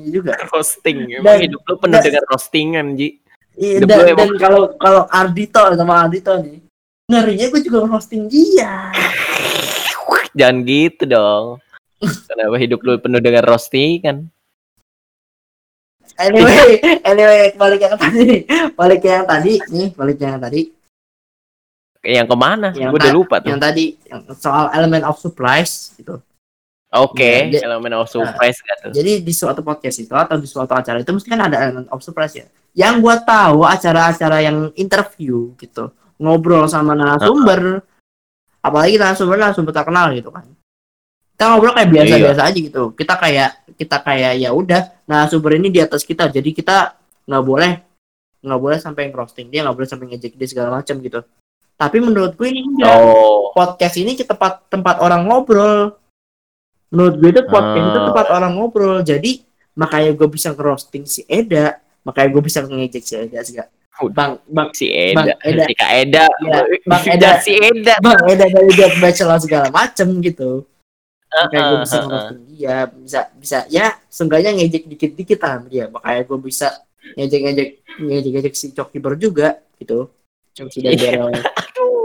dia 0.02 0.10
juga. 0.10 0.34
roasting. 0.50 1.06
Emang 1.14 1.38
Dan- 1.38 1.44
hidup 1.46 1.62
lu 1.70 1.76
penuh 1.78 1.98
dan- 2.02 2.06
dengan 2.10 2.24
roastingan, 2.30 2.86
Ji. 2.98 3.10
Iya, 3.62 3.84
dan, 3.86 4.16
dan 4.16 4.30
kalau 4.42 4.74
kalau 4.80 5.04
Ardito 5.12 5.62
sama 5.78 6.08
Ardito 6.08 6.34
nih, 6.42 6.58
ngerinya 7.12 7.46
gue 7.52 7.62
juga 7.62 7.78
roasting 7.86 8.26
dia. 8.26 8.90
Jangan 10.40 10.58
gitu 10.66 11.04
dong. 11.06 11.46
Kenapa 12.02 12.56
hidup 12.58 12.80
lu 12.82 12.98
penuh 12.98 13.22
dengan 13.22 13.46
roastingan? 13.46 14.26
Anyway, 16.18 16.82
anyway, 17.08 17.54
balik 17.56 17.82
yang 17.82 17.98
tadi 17.98 18.46
balik 18.78 19.02
yang 19.06 19.26
tadi 19.26 19.54
nih, 19.70 19.90
balik 19.94 20.18
yang 20.18 20.42
tadi. 20.42 20.81
Yang 22.02 22.28
ke 22.34 22.38
mana? 22.38 22.68
Yang 22.74 22.92
Gue 22.92 23.00
udah 23.00 23.14
lupa 23.14 23.36
tuh. 23.40 23.50
yang 23.54 23.60
tadi 23.62 23.94
yang 24.10 24.22
soal 24.34 24.74
element 24.74 25.06
of 25.06 25.22
surprise 25.22 25.94
gitu. 25.96 26.18
Oke, 26.92 27.24
Ya, 27.24 27.62
dia- 27.62 27.64
elemen 27.72 27.96
of 27.96 28.12
surprise 28.12 28.60
gak 28.60 28.78
tuh? 28.84 28.92
Jadi 28.92 29.24
di 29.24 29.32
suatu 29.32 29.64
podcast 29.64 29.96
itu 29.96 30.12
atau 30.12 30.36
di 30.36 30.44
suatu 30.44 30.76
acara 30.76 31.00
itu 31.00 31.08
mesti 31.08 31.30
kan 31.32 31.40
ada 31.48 31.58
element 31.64 31.88
of 31.88 32.04
surprise 32.04 32.36
ya. 32.36 32.46
Yang 32.76 32.96
gua 33.00 33.16
tahu 33.24 33.64
acara-acara 33.64 34.44
yang 34.44 34.76
interview 34.76 35.56
gitu, 35.56 35.88
ngobrol 36.20 36.68
sama 36.68 36.92
narasumber, 36.92 37.80
apalagi 38.60 39.00
narasumber 39.00 39.40
narasumber 39.40 39.72
terkenal 39.72 40.12
gitu 40.12 40.36
kan. 40.36 40.44
Kita 41.32 41.44
ngobrol 41.48 41.74
kayak 41.74 41.90
biasa-biasa 41.96 42.42
aja 42.44 42.60
gitu. 42.60 42.84
Kita 42.92 43.14
kayak 43.16 43.50
kita 43.80 43.98
kayak 44.04 44.34
ya 44.38 44.50
udah 44.52 44.82
narasumber 45.08 45.56
ini 45.56 45.72
di 45.72 45.80
atas 45.80 46.04
kita, 46.04 46.28
jadi 46.28 46.50
kita 46.52 46.98
nggak 47.24 47.44
boleh 47.46 47.72
nggak 48.42 48.60
boleh 48.60 48.78
sampai 48.84 49.14
roasting 49.16 49.48
dia, 49.48 49.64
nggak 49.64 49.78
boleh 49.80 49.88
sampai 49.88 50.06
ngejek 50.12 50.34
dia 50.36 50.48
segala 50.50 50.76
macam 50.76 51.00
gitu. 51.00 51.24
Tapi 51.82 51.98
menurut 51.98 52.38
gue 52.38 52.46
ini 52.46 52.62
enggak 52.62 52.94
Oh, 52.94 53.50
podcast 53.52 53.98
ini 53.98 54.14
ke 54.14 54.22
tempat 54.22 54.70
tempat 54.70 55.02
orang 55.02 55.26
ngobrol. 55.26 55.98
Menurut 56.94 57.16
gue 57.18 57.30
itu 57.32 57.42
podcast 57.44 57.82
itu 57.82 57.98
Ah. 57.98 58.06
tempat 58.14 58.26
orang 58.30 58.54
ngobrol. 58.54 59.02
Jadi 59.02 59.42
makanya 59.74 60.14
gue 60.14 60.28
bisa 60.30 60.54
ngerosting 60.54 61.10
si 61.10 61.26
Eda, 61.26 61.74
makanya 62.04 62.30
gue 62.30 62.44
bisa 62.44 62.60
ngejek 62.62 63.02
si 63.02 63.14
Eda 63.18 63.42
juga. 63.42 63.66
Bang, 64.14 64.42
bang, 64.46 64.70
si 64.74 64.90
Bang 65.14 65.30
Eda, 65.30 65.36
Eda. 65.42 65.64
si 65.66 65.74
Kak 65.74 65.92
Eda, 65.94 66.26
Ya, 66.42 66.60
Bang 66.86 67.04
Eda. 67.06 67.30
si 67.40 67.52
Eda. 67.54 67.94
bang 67.98 68.22
Eda 68.30 68.46
dari 68.48 68.72
Dead 68.74 68.94
Bachelor 68.98 69.38
segala 69.38 69.68
macem 69.70 70.08
gitu. 70.22 70.66
Makanya 71.30 71.62
gue 71.64 71.80
bisa 71.80 71.96
Ah, 71.96 71.98
ah, 71.98 72.02
ah. 72.02 72.06
ngerosting 72.06 72.42
dia, 72.46 72.76
bisa 72.92 73.20
bisa 73.34 73.58
ya 73.70 73.86
seenggaknya 74.06 74.52
ngejek 74.54 74.84
dikit-dikit 74.86 75.40
lah 75.40 75.52
sama 75.58 75.66
dia. 75.66 75.86
Makanya 75.88 76.22
gue 76.24 76.38
bisa 76.40 76.68
ngejek-ngejek 77.16 77.70
ngejek-ngejek 78.00 78.54
si 78.54 78.68
Coki 78.70 78.98
Ber 78.98 79.14
juga 79.16 79.50
gitu. 79.78 80.10
Coki 80.52 80.78
dan 80.84 80.92
Iya. 80.96 81.12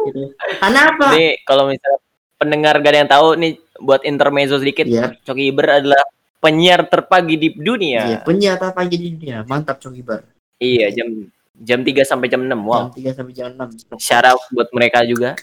Gitu. 0.07 0.22
Kenapa? 0.62 1.07
Nih 1.18 1.42
kalau 1.42 1.66
misalnya 1.66 2.01
pendengar 2.36 2.74
gak 2.78 2.92
ada 2.94 2.99
yang 3.03 3.11
tahu 3.11 3.26
nih 3.36 3.53
buat 3.82 4.03
intermezzo 4.07 4.57
sedikit, 4.62 4.86
Iya. 4.86 5.18
Coki 5.22 5.51
Iber 5.51 5.82
adalah 5.82 6.03
penyiar 6.38 6.86
terpagi 6.86 7.34
di 7.36 7.49
Iya, 7.51 7.59
dunia. 7.59 8.01
penyiar 8.22 8.57
pagi 8.70 8.97
di 8.97 9.09
dunia. 9.18 9.42
Mantap 9.44 9.82
Coki 9.82 10.01
Ber. 10.05 10.22
Iya, 10.57 10.88
jam 10.94 11.09
jam 11.57 11.80
3 11.82 12.05
sampai 12.05 12.28
jam 12.28 12.44
6. 12.44 12.61
Wow. 12.62 12.92
Jam 12.92 13.12
3 13.12 13.16
sampai 13.16 13.32
jam 13.34 13.51
6. 13.53 13.99
Shout 13.99 14.24
out 14.24 14.40
buat 14.53 14.68
mereka 14.72 15.03
juga. 15.05 15.34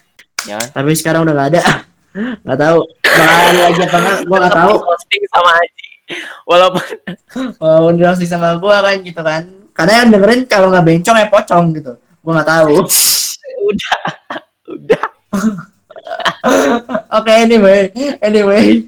Ya 0.47 0.60
kan? 0.60 0.68
Tapi 0.82 0.91
sekarang 0.95 1.28
udah 1.28 1.34
gak 1.36 1.49
ada. 1.54 1.62
Gak 2.45 2.60
tahu. 2.62 2.80
Bakalan 3.01 3.56
lagi 3.58 3.82
apa 3.89 3.97
enggak, 3.97 4.20
gua 4.30 4.38
gak 4.45 4.54
tahu. 4.54 4.74
Posting 4.86 5.24
sama 5.34 5.49
Aji. 5.58 5.86
Walaupun 6.45 6.84
Walaupun 7.58 7.93
dirosting 7.97 8.30
sama 8.30 8.54
gua 8.62 8.86
kan 8.86 9.01
gitu 9.01 9.22
kan. 9.26 9.43
Karena 9.74 9.93
yang 10.06 10.10
dengerin 10.14 10.41
kalau 10.45 10.70
nggak 10.70 10.86
bencong 10.86 11.18
ya 11.18 11.28
pocong 11.34 11.66
gitu. 11.74 11.93
Gua 12.24 12.32
nggak 12.34 12.49
tahu. 12.49 12.74
udah 13.69 13.99
udah 14.71 15.03
Oke, 17.17 17.32
anyway. 17.32 17.88
Anyway. 18.19 18.88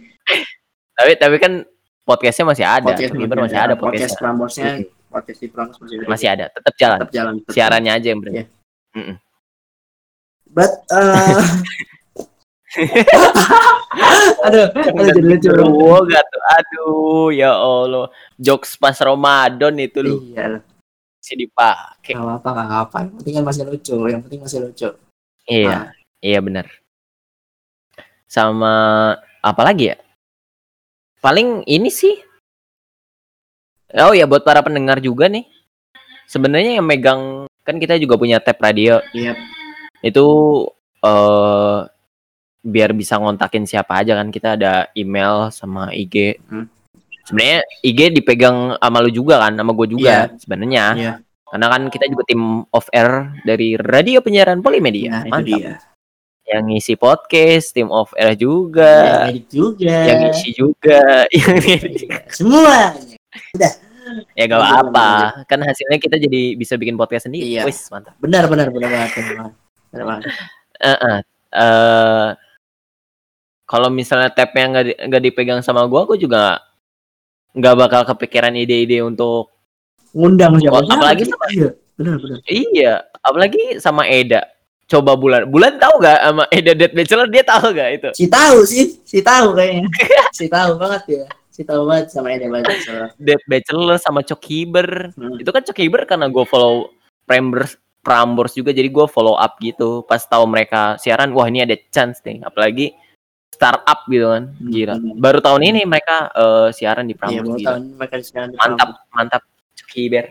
tapi 0.96 1.12
tapi 1.16 1.36
kan 1.38 1.54
podcastnya 2.02 2.46
masih 2.48 2.64
ada 2.64 2.88
Podcast 2.88 3.12
masih 3.12 3.58
ada 3.60 3.76
podcast 3.76 4.16
podcastnya 4.16 4.20
Prambosnya, 4.20 4.66
Mm. 4.80 4.84
podcast 5.12 5.40
di 5.40 5.48
Prambos 5.48 5.76
masih 5.80 5.96
ada. 5.96 6.08
masih 6.08 6.28
ada 6.32 6.46
tetap 6.50 6.74
jalan 6.76 6.98
tetap 7.00 7.12
jalan. 7.12 7.34
tetap 7.40 7.52
siarannya 7.52 7.92
aja 7.92 8.08
yang 8.08 8.20
berarti 8.20 8.36
Iya. 8.96 9.16
But 10.48 10.72
uh, 10.88 11.44
aduh, 14.46 14.68
aduh 14.72 15.08
jadi 15.12 15.28
lucu. 15.28 15.52
Aduh 15.52 17.28
ya 17.32 17.52
Allah 17.52 18.08
jokes 18.38 18.76
pas 18.76 18.96
Ramadan 18.96 19.76
itu 19.78 20.00
lu 20.00 20.16
Iya, 20.32 20.60
sih 21.26 21.34
dipakai 21.36 22.14
nggak 22.14 22.22
apa-apa, 22.22 22.50
nggak 22.54 22.68
apa-apa. 22.70 22.98
Yang 23.02 23.14
penting 23.18 23.34
kan 23.34 23.44
masih 23.50 23.64
lucu. 23.66 23.98
Yang 24.06 24.22
penting 24.30 24.42
masih 24.46 24.60
lucu. 24.62 24.90
iya 25.46 25.94
iya 26.22 26.42
benar 26.42 26.66
sama 28.26 28.74
apa 29.46 29.62
lagi 29.62 29.94
ya 29.94 29.98
paling 31.22 31.62
ini 31.70 31.94
sih 31.94 32.18
oh 33.94 34.14
ya 34.14 34.26
buat 34.26 34.42
para 34.42 34.66
pendengar 34.66 34.98
juga 34.98 35.30
nih 35.30 35.46
sebenarnya 36.26 36.82
yang 36.82 36.86
megang 36.90 37.46
kan 37.62 37.78
kita 37.78 37.98
juga 38.02 38.18
punya 38.18 38.42
tab 38.42 38.58
radio 38.58 39.02
Iya. 39.14 39.38
itu 40.02 40.26
eh 41.06 41.80
biar 42.66 42.98
bisa 42.98 43.22
ngontakin 43.22 43.70
siapa 43.70 44.02
aja 44.02 44.18
kan 44.18 44.34
kita 44.34 44.58
ada 44.58 44.90
email 44.98 45.54
sama 45.54 45.94
IG. 45.94 46.42
Hmm. 46.50 46.66
Sebenarnya 47.26 47.60
IG 47.82 48.00
dipegang 48.14 48.78
sama 48.78 49.02
lu 49.02 49.10
juga 49.10 49.42
kan, 49.42 49.58
sama 49.58 49.74
gue 49.74 49.88
juga 49.90 50.30
sebenarnya. 50.38 50.86
Iya. 50.94 51.14
Karena 51.46 51.68
kan 51.72 51.82
kita 51.90 52.06
juga 52.10 52.24
tim 52.30 52.42
off 52.70 52.86
air 52.94 53.34
dari 53.42 53.74
radio 53.78 54.22
penyiaran 54.22 54.62
Polimedia. 54.62 55.10
Nah, 55.10 55.22
itu 55.26 55.32
Mantap. 55.34 55.60
dia. 55.62 55.74
Yang 56.46 56.64
ngisi 56.70 56.94
podcast, 57.02 57.66
tim 57.74 57.90
off 57.90 58.14
air 58.14 58.38
Yang 58.38 58.46
juga, 58.46 58.92
edit 59.26 59.46
juga. 59.50 59.98
yang 60.06 60.20
ngisi 60.30 60.50
juga, 60.54 61.02
yang. 61.34 61.54
Iya, 61.58 62.18
Semuanya. 62.30 62.90
ya 64.38 64.44
gak 64.46 64.62
apa-apa. 64.62 65.10
Kan 65.50 65.60
hasilnya 65.66 65.98
kita 65.98 66.22
jadi 66.22 66.54
bisa 66.54 66.78
bikin 66.78 66.94
podcast 66.94 67.26
sendiri. 67.26 67.58
Iya. 67.58 67.66
Wis, 67.66 67.90
mantap. 67.90 68.14
Benar, 68.22 68.46
benar, 68.46 68.70
benar 68.70 68.90
banget. 68.94 69.12
Benar 69.90 70.04
banget. 70.06 70.24
Eh, 70.78 70.90
eh. 70.94 71.20
Eh, 71.56 72.30
kalau 73.66 73.90
misalnya 73.90 74.30
tabnya 74.30 74.66
nggak 74.70 74.86
di- 74.86 75.00
nggak 75.10 75.24
dipegang 75.24 75.60
sama 75.66 75.88
gua, 75.90 76.06
gua 76.06 76.18
juga 76.20 76.62
nggak 77.56 77.76
bakal 77.80 78.02
kepikiran 78.04 78.54
ide-ide 78.54 79.02
untuk 79.02 79.56
Ngundang 80.16 80.56
siapa? 80.64 80.80
Oh, 80.80 80.88
apalagi 80.88 81.28
sama- 81.28 81.52
Iya, 81.52 81.70
benar, 82.00 82.16
benar. 82.24 82.38
iya, 82.48 82.94
apalagi 83.20 83.64
sama 83.84 84.04
Eda. 84.08 84.48
Coba 84.88 85.18
bulan, 85.20 85.50
bulan 85.50 85.76
tahu 85.76 85.98
gak 85.98 86.20
sama 86.24 86.44
Eda 86.54 86.72
Dead 86.72 86.94
Bachelor 86.96 87.28
dia 87.28 87.44
tahu 87.44 87.74
gak 87.76 87.90
itu? 88.00 88.10
Si 88.16 88.26
tahu 88.32 88.58
sih, 88.64 89.02
si 89.04 89.20
tahu 89.20 89.58
kayaknya. 89.58 89.90
si 90.38 90.46
tahu 90.48 90.78
banget 90.80 91.04
ya. 91.10 91.26
Si 91.52 91.62
tahu 91.68 91.84
banget 91.90 92.16
sama 92.16 92.32
banget. 92.32 92.78
soalnya. 92.86 93.10
Dead 93.20 93.42
Bachelor 93.44 93.98
sama 94.00 94.22
Cokiber. 94.24 95.12
Hmm. 95.18 95.42
Itu 95.42 95.50
kan 95.52 95.66
Cokiber 95.68 96.08
karena 96.08 96.32
gua 96.32 96.46
follow 96.48 96.96
members 97.28 97.76
Prambors 98.06 98.54
juga 98.54 98.70
jadi 98.70 98.86
gue 98.86 99.06
follow 99.10 99.34
up 99.34 99.58
gitu 99.58 100.06
pas 100.06 100.22
tahu 100.22 100.46
mereka 100.46 100.94
siaran 101.02 101.34
wah 101.34 101.50
ini 101.50 101.66
ada 101.66 101.74
chance 101.90 102.22
nih 102.22 102.38
apalagi 102.46 102.94
startup 103.56 104.04
gitu 104.06 104.28
kan 104.28 104.44
gila 104.62 104.96
Hmm. 104.96 105.16
baru 105.16 105.40
tahun 105.40 105.62
ini 105.66 105.82
mereka 105.84 106.28
eh, 106.30 106.68
siaran 106.70 107.06
di 107.06 107.12
Iya, 107.12 107.20
Prambors 107.20 107.46
mau 107.46 107.56
gila. 107.56 107.68
tahun 107.72 107.82
mereka 107.96 108.16
sekarang 108.22 108.50
di 108.50 108.58
mantap 108.58 108.90
Prambors. 108.92 109.12
mantap 109.12 109.42
kiber 109.88 110.26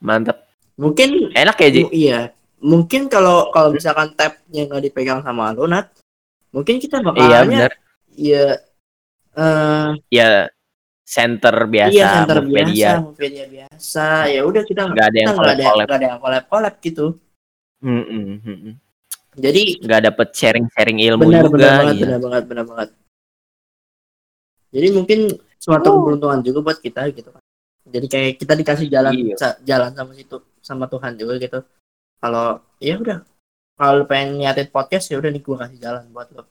mantap 0.00 0.38
Mungkin 0.72 1.08
enak 1.32 1.56
ya 1.58 1.68
Ji 1.70 1.82
iya. 1.92 2.20
Mungkin 2.58 3.06
kalau 3.06 3.50
kalau 3.50 3.70
misalkan 3.70 4.14
tabnya 4.14 4.64
nggak 4.64 4.82
dipegang 4.84 5.20
sama 5.20 5.50
lu, 5.50 5.66
Nat, 5.66 5.90
mungkin 6.48 6.78
kita 6.78 6.96
iya 6.96 7.04
bakalannya 7.04 7.58
benar 7.66 7.72
iya 8.12 8.44
eh 9.32 9.88
ya 10.08 10.26
center 11.02 11.66
biasa 11.66 11.92
iya 11.92 12.08
center 12.16 12.38
Move 12.40 12.48
biasa, 12.48 12.64
media 12.64 12.90
media 13.18 13.44
biasa. 13.46 14.06
Ya 14.30 14.40
udah 14.42 14.62
kita 14.62 14.80
nggak 14.86 15.06
ada 15.06 15.18
yang 15.18 15.28
collab 15.34 15.54
nggak 15.58 15.90
ada 15.92 16.06
yang 16.08 16.20
collab 16.20 16.44
collab 16.48 16.74
gitu. 16.80 17.06
Hmm, 17.82 18.04
hmm. 18.06 18.72
Jadi 19.32 19.80
nggak 19.80 20.00
dapet 20.12 20.28
sharing 20.36 20.66
sharing 20.68 20.98
ilmu 21.00 21.24
benar 21.32 21.44
juga 21.48 21.56
benar 21.56 21.72
banget 21.72 21.94
gila. 21.96 22.04
benar 22.04 22.20
banget 22.20 22.42
benar 22.44 22.64
banget. 22.68 22.88
Jadi 24.72 24.88
mungkin 24.92 25.20
suatu 25.56 25.88
Oh. 25.88 25.94
keberuntungan 26.00 26.40
juga 26.40 26.58
buat 26.60 26.78
kita 26.80 27.08
gitu 27.12 27.28
kan. 27.32 27.42
Jadi 27.88 28.06
kayak 28.08 28.30
kita 28.40 28.52
dikasih 28.56 28.86
jalan 28.88 29.12
Iya. 29.12 29.34
sa- 29.36 29.58
jalan 29.64 29.92
sama 29.92 30.12
situ 30.16 30.36
sama 30.60 30.84
Tuhan 30.86 31.16
juga 31.16 31.36
gitu. 31.36 31.60
Kalau 32.20 32.60
ya 32.78 32.94
udah 32.96 33.18
kalau 33.74 34.04
pengen 34.04 34.38
niatin 34.38 34.68
podcast 34.68 35.08
ya 35.10 35.16
udah 35.18 35.30
nih 35.32 35.42
gua 35.42 35.64
kasih 35.66 35.78
jalan 35.80 36.04
buat 36.12 36.28
lo. 36.32 36.44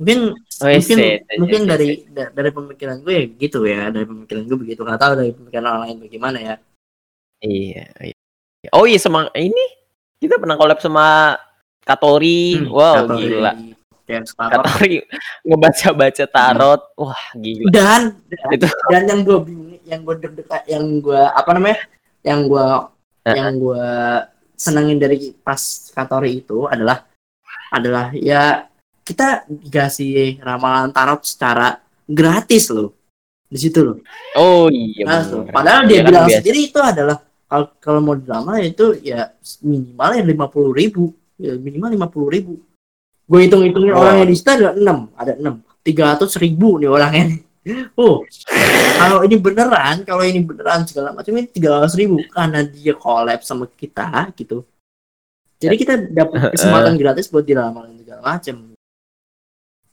Mungkin 0.00 0.34
Wes, 0.34 0.58
mungkin 0.88 0.98
set, 0.98 1.18
set, 1.22 1.38
mungkin 1.38 1.60
set, 1.62 1.68
dari 1.70 1.88
set. 1.94 2.10
da- 2.10 2.32
dari 2.32 2.50
pemikiran 2.50 2.96
gue 3.00 3.12
ya 3.14 3.24
gitu 3.38 3.58
ya 3.64 3.82
dari 3.88 4.02
pemikiran 4.02 4.42
gue 4.50 4.58
begitu 4.58 4.80
nggak 4.82 4.98
tahu 4.98 5.12
dari 5.14 5.30
pemikiran 5.30 5.64
orang 5.68 5.82
lain 5.86 5.96
bagaimana 6.02 6.38
ya 6.42 6.54
iya, 7.38 7.86
iya. 8.02 8.16
oh 8.74 8.82
iya 8.82 8.98
sama 8.98 9.30
ini 9.38 9.62
kita 10.18 10.42
pernah 10.42 10.58
collab 10.58 10.82
sama 10.82 11.38
Katori 11.82 12.58
Hmm, 12.58 12.68
wow 12.68 12.94
atau 13.02 13.16
gila 13.16 13.52
Tarot. 14.02 14.50
Katori 14.52 14.96
ngebaca 15.46 15.88
baca 15.92 16.24
tarot 16.26 16.80
wah 16.94 17.22
gila 17.34 17.68
dan 17.70 18.02
Itu. 18.50 18.66
dan 18.92 19.02
yang 19.06 19.20
gue 19.22 19.38
bingung 19.40 19.70
yang 19.82 20.00
gue 20.02 20.14
deg-degan 20.18 20.62
yang 20.66 20.84
gue 20.98 21.20
apa 21.20 21.50
namanya 21.52 21.78
yang 22.22 22.44
gue 22.44 22.66
Eh, 23.22 23.38
yang 23.38 23.54
gue 23.54 23.86
senengin 24.52 24.98
dari 24.98 25.30
pas 25.36 25.54
Katori 25.88 26.42
itu 26.42 26.66
adalah 26.66 27.06
adalah 27.70 28.10
ya 28.10 28.66
kita 29.00 29.46
dikasih 29.46 30.38
ramalan 30.38 30.90
tarot 30.90 31.22
secara 31.22 31.78
gratis 32.02 32.66
loh 32.68 32.90
di 33.46 33.58
situ 33.58 33.78
loh 33.80 33.96
oh 34.34 34.66
iya 34.66 35.06
Nah, 35.06 35.22
bener. 35.22 35.54
padahal 35.54 35.80
dia 35.86 35.98
kan 35.98 36.06
bilang 36.08 36.26
biasa. 36.26 36.38
sendiri 36.38 36.60
itu 36.66 36.78
adalah 36.78 37.16
kalau 37.46 37.66
kalau 37.78 38.00
mau 38.00 38.14
dilamar 38.14 38.58
itu 38.60 38.86
ya 38.98 39.30
minimal 39.60 40.10
yang 40.12 40.26
lima 40.26 40.46
puluh 40.46 40.72
ribu 40.72 41.14
ya, 41.42 41.58
minimal 41.58 41.90
lima 41.90 42.06
puluh 42.06 42.30
ribu. 42.30 42.54
Gue 43.26 43.46
hitung 43.50 43.66
hitungin 43.66 43.90
Wah. 43.94 44.06
orangnya 44.06 44.26
di 44.30 44.36
situ 44.38 44.50
ada 44.54 44.70
enam. 44.78 45.10
Ada 45.18 45.34
enam. 45.42 45.54
tiga 45.82 46.14
ratus 46.14 46.38
ribu 46.38 46.78
nih 46.78 46.86
orangnya. 46.90 47.24
Oh 47.94 48.26
kalau 48.98 49.22
ini 49.22 49.38
beneran 49.38 50.02
kalau 50.02 50.26
ini 50.26 50.42
beneran 50.42 50.82
segala 50.82 51.14
macam 51.14 51.30
ini 51.30 51.46
tiga 51.46 51.78
ratus 51.78 51.94
ribu 51.94 52.18
karena 52.34 52.66
dia 52.66 52.90
collab 52.98 53.38
sama 53.46 53.70
kita 53.70 54.34
gitu. 54.34 54.66
Jadi 55.62 55.74
kita 55.78 55.94
dapat 56.10 56.50
kesempatan 56.58 56.98
gratis 56.98 57.30
buat 57.30 57.46
dilamar 57.46 57.86
segala 57.94 58.34
macam. 58.34 58.74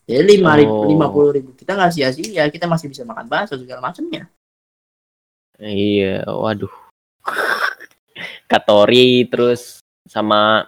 Jadi 0.10 0.24
lima 0.26 0.58
ribu 0.58 0.74
Oh. 0.82 0.90
lima 0.90 1.14
puluh 1.14 1.30
ribu 1.30 1.54
kita 1.54 1.78
nggak 1.78 1.94
sia-sia 1.94 2.50
kita 2.50 2.66
masih 2.66 2.90
bisa 2.90 3.06
makan 3.06 3.30
bakso 3.30 3.54
segala 3.62 3.86
macamnya. 3.86 4.26
Iya 5.62 6.26
waduh. 6.26 6.74
Katori 8.50 9.30
terus 9.30 9.78
sama 10.10 10.66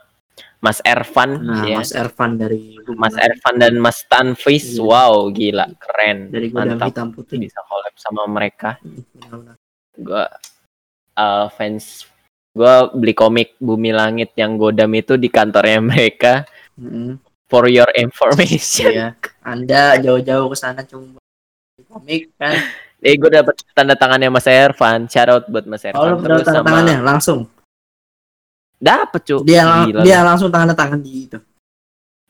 Mas 0.61 0.79
Ervan. 0.85 1.41
Nah 1.41 1.65
ya 1.65 1.81
Mas 1.81 1.91
Ervan 1.91 2.37
dari 2.37 2.77
Mas 2.93 3.17
Ervan 3.17 3.55
dan 3.57 3.73
Mas 3.81 4.05
Tanfis. 4.05 4.77
Iya. 4.77 4.85
wow 4.85 5.27
gila 5.33 5.65
keren. 5.81 6.29
Dari 6.29 6.53
mantap. 6.53 6.93
Hitam 6.93 7.09
Putih. 7.09 7.41
Bisa 7.41 7.65
collab 7.65 7.93
sama 7.97 8.29
mereka. 8.29 8.77
Gua 9.97 10.29
uh, 11.17 11.45
fans 11.49 12.05
gua 12.53 12.93
beli 12.93 13.17
komik 13.17 13.57
Bumi 13.57 13.89
Langit 13.89 14.37
yang 14.37 14.55
Godam 14.55 14.93
itu 14.93 15.17
di 15.17 15.27
kantornya 15.33 15.81
mereka. 15.81 16.45
Mm-mm. 16.77 17.19
for 17.51 17.67
your 17.67 17.91
information. 17.99 18.95
Iya. 18.95 19.07
Anda 19.43 19.99
jauh-jauh 19.99 20.47
ke 20.47 20.55
sana 20.55 20.87
cuma 20.87 21.19
komik 21.91 22.31
kan? 22.39 22.55
Eh 23.01 23.17
gue 23.17 23.33
dapet 23.33 23.65
tanda 23.73 23.97
tangannya 23.97 24.29
Mas 24.29 24.45
Ervan, 24.45 25.09
shout 25.09 25.25
out 25.25 25.49
buat 25.49 25.65
Mas 25.65 25.81
kalau 25.89 25.89
Ervan. 25.89 26.05
oh, 26.05 26.17
tanda 26.21 26.37
terus 26.37 26.53
tangannya? 26.53 26.97
Langsung 27.01 27.49
dapet 28.81 29.21
cu. 29.23 29.37
dia 29.41 29.61
lang- 29.61 29.87
Gila. 29.87 30.01
dia 30.01 30.19
langsung 30.21 30.49
tanda 30.49 30.73
tangan 30.73 30.97
di 30.97 31.29
itu 31.29 31.37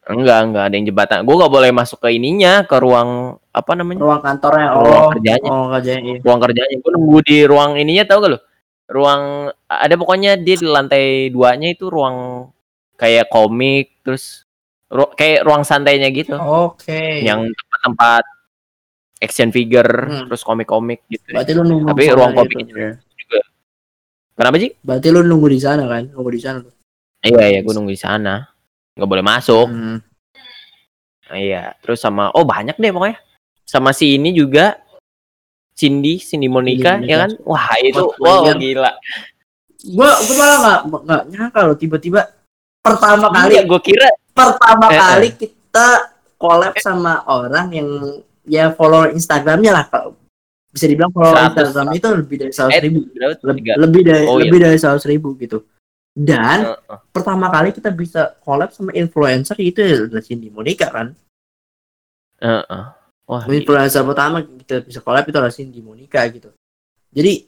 Enggak, 0.02 0.40
enggak 0.44 0.64
ada 0.66 0.74
yang 0.74 0.86
jembatan. 0.88 1.18
Gue 1.22 1.36
gak 1.38 1.54
boleh 1.54 1.70
masuk 1.70 2.02
ke 2.02 2.10
ininya, 2.12 2.66
ke 2.66 2.74
ruang 2.76 3.10
apa 3.48 3.72
namanya? 3.72 4.02
ruang 4.02 4.20
kantornya 4.20 4.68
oh 4.74 4.82
Ruang 4.82 5.06
kerjanya. 5.14 5.48
oh 5.48 5.66
kerjanya 5.72 6.12
iya. 6.12 6.20
Ruang 6.20 6.40
kerjanya. 6.42 6.76
Gue 6.76 6.92
nunggu 6.92 7.18
di 7.22 7.38
ruang 7.46 7.72
ininya 7.76 8.04
tau 8.04 8.18
gak 8.20 8.32
lo? 8.32 8.40
Ruang 8.86 9.22
ada 9.64 9.94
pokoknya 9.96 10.36
dia 10.36 10.58
di 10.58 10.68
lantai 10.68 11.06
duanya 11.30 11.70
itu 11.70 11.86
ruang 11.88 12.50
kayak 12.94 13.30
komik 13.30 14.02
terus 14.02 14.44
ru- 14.88 15.14
kayak 15.14 15.42
ruang 15.42 15.62
santainya 15.62 16.10
gitu. 16.10 16.34
oke 16.36 17.00
yang 17.22 17.46
tempat-tempat 17.48 18.24
action 19.18 19.50
figure 19.50 19.94
Hmm. 20.02 20.26
terus 20.28 20.42
komik-komik 20.42 21.06
gitu. 21.08 21.24
berarti 21.30 21.52
lu 21.54 21.64
nunggu 21.64 21.88
Tapi 21.88 22.04
ruang 22.10 22.34
komiknya 22.34 22.66
juga. 22.66 22.88
Kenapa 24.36 24.56
sih? 24.58 24.72
berarti 24.82 25.08
lu 25.12 25.22
nunggu 25.22 25.48
di 25.52 25.60
sana 25.62 25.84
kan 25.86 26.08
nunggu 26.12 26.32
di 26.34 26.42
sana 26.42 26.58
tuh 26.64 26.74
Iya 27.22 27.46
iya 27.54 27.60
gue 27.62 27.74
nunggu 27.78 27.94
di 27.94 28.02
sana. 28.02 28.50
Nggak 28.98 29.10
boleh 29.14 29.22
masuk. 29.22 29.68
Hmm. 29.70 30.02
Iya. 31.30 31.78
Terus 31.86 32.02
sama 32.02 32.34
oh 32.34 32.42
banyak 32.42 32.82
deh 32.82 32.90
pokoknya. 32.90 33.22
Sama 33.62 33.94
si 33.94 34.18
ini 34.18 34.34
juga 34.34 34.82
Cindy, 35.78 36.18
Cindy 36.18 36.50
Monica, 36.50 36.98
Cindy 36.98 37.14
ya 37.14 37.18
kan? 37.26 37.32
Wah, 37.46 37.78
itu 37.80 38.02
wow 38.20 38.50
gila. 38.58 38.92
gua 39.94 40.10
gua 40.18 40.36
malah 40.38 40.58
nggak 40.62 40.82
nggak 41.06 41.22
nyangka 41.30 41.60
loh 41.66 41.78
tiba-tiba 41.78 42.22
pertama 42.86 43.30
kali 43.34 43.54
Iya, 43.58 43.64
gue 43.66 43.82
kira 43.82 44.08
pertama 44.34 44.86
Eh, 44.90 44.94
eh. 44.94 45.00
kali 45.02 45.30
kita 45.38 45.88
collab 46.38 46.74
sama 46.82 47.22
orang 47.26 47.68
yang 47.74 47.90
ya 48.46 48.74
follow 48.74 49.10
Instagramnya 49.10 49.72
lah 49.74 49.86
bisa 50.72 50.86
dibilang 50.88 51.12
100. 51.12 51.52
Instagram 51.52 51.88
itu 51.92 52.08
lebih 52.10 52.36
dari 52.40 52.52
seratus 52.52 52.74
eh, 52.74 52.82
ribu 52.82 53.00
lebih 53.78 54.02
dari 54.02 54.24
Oh, 54.26 54.40
iya. 54.40 54.48
lebih 54.48 54.60
dari 54.60 54.78
seratus 54.80 55.06
ribu 55.06 55.36
gitu 55.36 55.68
dan 56.12 56.76
Heeh. 56.76 57.00
pertama 57.12 57.48
kali 57.48 57.72
kita 57.72 57.88
bisa 57.90 58.36
collab 58.40 58.72
sama 58.72 58.92
influencer 58.92 59.56
itu 59.60 59.80
adalah 60.08 60.20
Cindy 60.20 60.48
Monica 60.48 60.88
kan 60.88 61.12
Heeh. 62.40 62.84
Wah, 63.28 63.44
gila. 63.46 63.54
influencer 63.54 64.02
pertama 64.02 64.38
kita 64.44 64.82
bisa 64.82 65.00
collab 65.00 65.24
itu 65.24 65.36
adalah 65.36 65.52
Cindy 65.52 65.80
Monica 65.80 66.20
gitu 66.28 66.50
jadi 67.12 67.48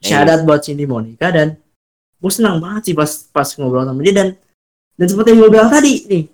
Iya. 0.00 0.24
syarat 0.24 0.40
buat 0.42 0.64
Cindy 0.64 0.86
Monica 0.86 1.28
dan 1.28 1.60
gue 2.16 2.32
senang 2.32 2.56
banget 2.56 2.88
sih 2.88 2.94
pas 2.94 3.06
pas 3.28 3.44
ngobrol 3.52 3.84
sama 3.84 4.00
dia 4.00 4.14
dan 4.14 4.28
dan 4.94 5.06
seperti 5.06 5.32
yang 5.32 5.40
gue 5.40 5.50
bilang 5.50 5.68
tadi 5.68 5.92
nih 6.04 6.24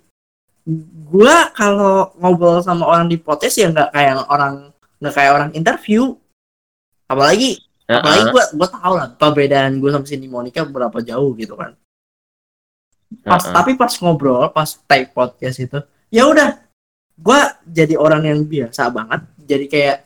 gue 1.07 1.35
kalau 1.51 2.11
ngobrol 2.15 2.59
sama 2.59 2.83
orang 2.85 3.07
di 3.07 3.15
podcast 3.15 3.55
ya 3.55 3.67
nggak 3.67 3.91
kayak 3.91 4.23
orang 4.25 4.53
nggak 4.99 5.13
kayak 5.13 5.31
orang 5.31 5.49
interview 5.51 6.15
apalagi 7.07 7.59
apalagi 7.87 8.23
Heeh. 8.27 8.33
gue 8.35 8.43
gue 8.59 8.67
tahu 8.67 8.93
lah 8.93 9.07
perbedaan 9.15 9.79
gue 9.79 9.89
sama 9.89 10.05
Cindy 10.05 10.27
Monica 10.27 10.61
berapa 10.63 10.99
jauh 10.99 11.31
gitu 11.35 11.55
kan 11.55 11.73
pas 13.23 13.39
Heeh. 13.39 13.53
tapi 13.55 13.71
pas 13.79 13.91
ngobrol 14.03 14.51
pas 14.51 14.67
take 14.85 15.15
podcast 15.15 15.57
itu 15.57 15.79
ya 16.11 16.27
udah 16.27 16.59
gue 17.17 17.39
jadi 17.65 17.95
orang 17.95 18.27
yang 18.27 18.39
biasa 18.43 18.91
banget 18.91 19.21
jadi 19.41 19.65
kayak 19.65 19.97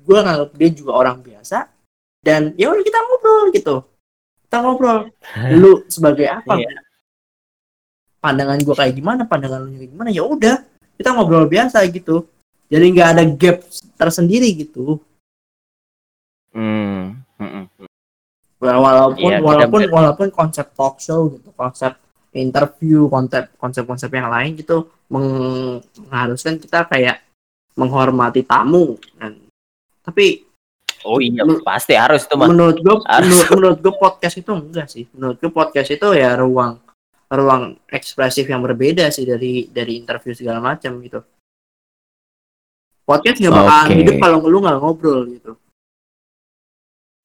gue 0.00 0.18
nganggap 0.18 0.50
dia 0.56 0.68
juga 0.72 0.92
orang 0.96 1.20
biasa 1.20 1.68
dan 2.24 2.56
ya 2.56 2.72
udah 2.72 2.82
kita 2.82 2.98
ngobrol 2.98 3.44
gitu 3.52 3.76
kita 4.48 4.56
ngobrol 4.64 4.98
lu 5.60 5.84
sebagai 5.86 6.26
apa 6.26 6.56
Iya. 6.58 6.80
pandangan 8.18 8.58
gue 8.58 8.74
kayak 8.74 8.94
gimana 8.96 9.22
pandangan 9.28 9.62
lu 9.62 9.76
kayak 9.76 9.92
gimana 9.94 10.08
ya 10.10 10.24
udah 10.24 10.56
kita 10.96 11.14
ngobrol 11.14 11.46
biasa 11.46 11.84
gitu 11.92 12.26
jadi 12.66 12.84
nggak 12.90 13.08
ada 13.14 13.22
gap 13.36 13.58
tersendiri 13.94 14.48
gitu 14.56 14.98
Hmm. 16.58 17.22
Mm-mm. 17.38 17.64
Wala- 18.58 18.82
walaupun 18.82 19.30
Iya, 19.30 19.38
kita 19.38 19.46
walaupun 19.46 19.80
ber- 19.86 19.92
walaupun 19.94 20.28
konsep 20.34 20.66
talk 20.74 20.98
show 20.98 21.30
gitu 21.30 21.54
konsep 21.54 21.94
interview 22.34 23.06
konsep 23.06 23.54
konsep-konsep 23.54 24.10
yang 24.10 24.26
lain 24.26 24.58
gitu 24.58 24.90
meng- 25.06 25.78
mengharuskan 26.02 26.58
kita 26.58 26.82
kayak 26.84 27.22
menghormati 27.78 28.42
tamu 28.42 28.98
kan 29.14 29.38
tapi 30.02 30.42
Oh 31.06 31.22
iya, 31.22 31.46
Men- 31.46 31.62
pasti 31.62 31.94
harus 31.94 32.26
tuh 32.26 32.34
mah. 32.34 32.50
menurut 32.50 32.82
gue 32.82 32.96
menurut, 32.98 33.48
menurut 33.54 33.78
gue 33.78 33.94
podcast 33.94 34.34
itu 34.34 34.50
enggak 34.50 34.90
sih 34.90 35.06
menurut 35.14 35.38
gue 35.38 35.50
podcast 35.54 35.94
itu 35.94 36.08
ya 36.10 36.34
ruang 36.34 36.74
ruang 37.30 37.78
ekspresif 37.86 38.50
yang 38.50 38.58
berbeda 38.66 39.06
sih 39.14 39.22
dari 39.22 39.70
dari 39.70 40.02
interview 40.02 40.34
segala 40.34 40.58
macam 40.58 40.98
gitu 40.98 41.22
podcast 43.06 43.38
nggak 43.38 43.54
bakalan 43.54 43.86
Oke. 43.86 43.94
hidup 43.94 44.14
kalau 44.18 44.38
lu 44.44 44.58
nggak 44.58 44.78
ngobrol 44.82 45.20
gitu 45.30 45.52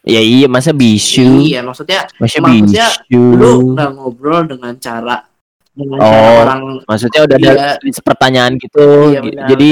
Ya 0.04 0.20
iya 0.20 0.52
masa 0.52 0.76
bisu? 0.76 1.48
Iya, 1.48 1.64
maksudnya 1.64 2.04
Masa 2.20 2.44
maksudnya 2.44 2.88
bisu? 3.08 3.40
lu 3.40 3.72
nggak 3.72 3.90
ngobrol 3.96 4.44
dengan 4.44 4.76
cara 4.76 5.24
dengan 5.72 5.98
cara 5.98 6.12
Oh, 6.20 6.36
orang 6.44 6.60
Maksudnya 6.84 7.22
udah 7.24 7.38
ada 7.40 7.52
Iya. 7.56 7.72
list 7.82 8.02
pertanyaan 8.04 8.54
gitu. 8.60 8.86
Iya, 9.10 9.20
benar, 9.24 9.48
jadi 9.50 9.72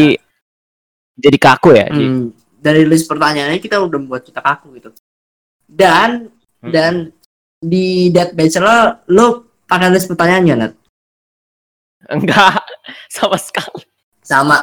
jadi 1.20 1.38
kaku 1.38 1.70
ya? 1.76 1.86
Hmm, 1.92 2.32
dari 2.58 2.88
list 2.88 3.06
pertanyaannya 3.06 3.60
kita 3.60 3.78
udah 3.78 3.98
membuat 4.00 4.24
kita 4.24 4.40
kaku 4.40 4.72
gitu. 4.80 4.90
Dan 5.68 6.32
Hmm. 6.64 6.72
dan 6.72 6.94
di 7.60 8.08
Dead 8.10 8.32
Bachelor 8.32 9.04
lu 9.08 9.44
pakai 9.68 9.92
list 9.92 10.08
pertanyaannya 10.08 10.56
Nat? 10.56 10.74
Enggak 12.08 12.64
sama 13.16 13.36
sekali. 13.36 13.84
Sama 14.22 14.58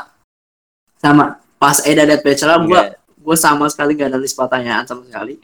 sama 0.96 1.24
pas 1.56 1.78
Eda 1.84 2.02
Dead 2.02 2.18
Bachelor 2.18 2.64
gua 2.64 2.82
Gua 3.28 3.36
sama 3.36 3.68
sekali 3.68 3.92
gak 3.92 4.08
ada 4.08 4.16
list 4.16 4.32
pertanyaan 4.32 4.88
sama 4.88 5.04
sekali. 5.04 5.36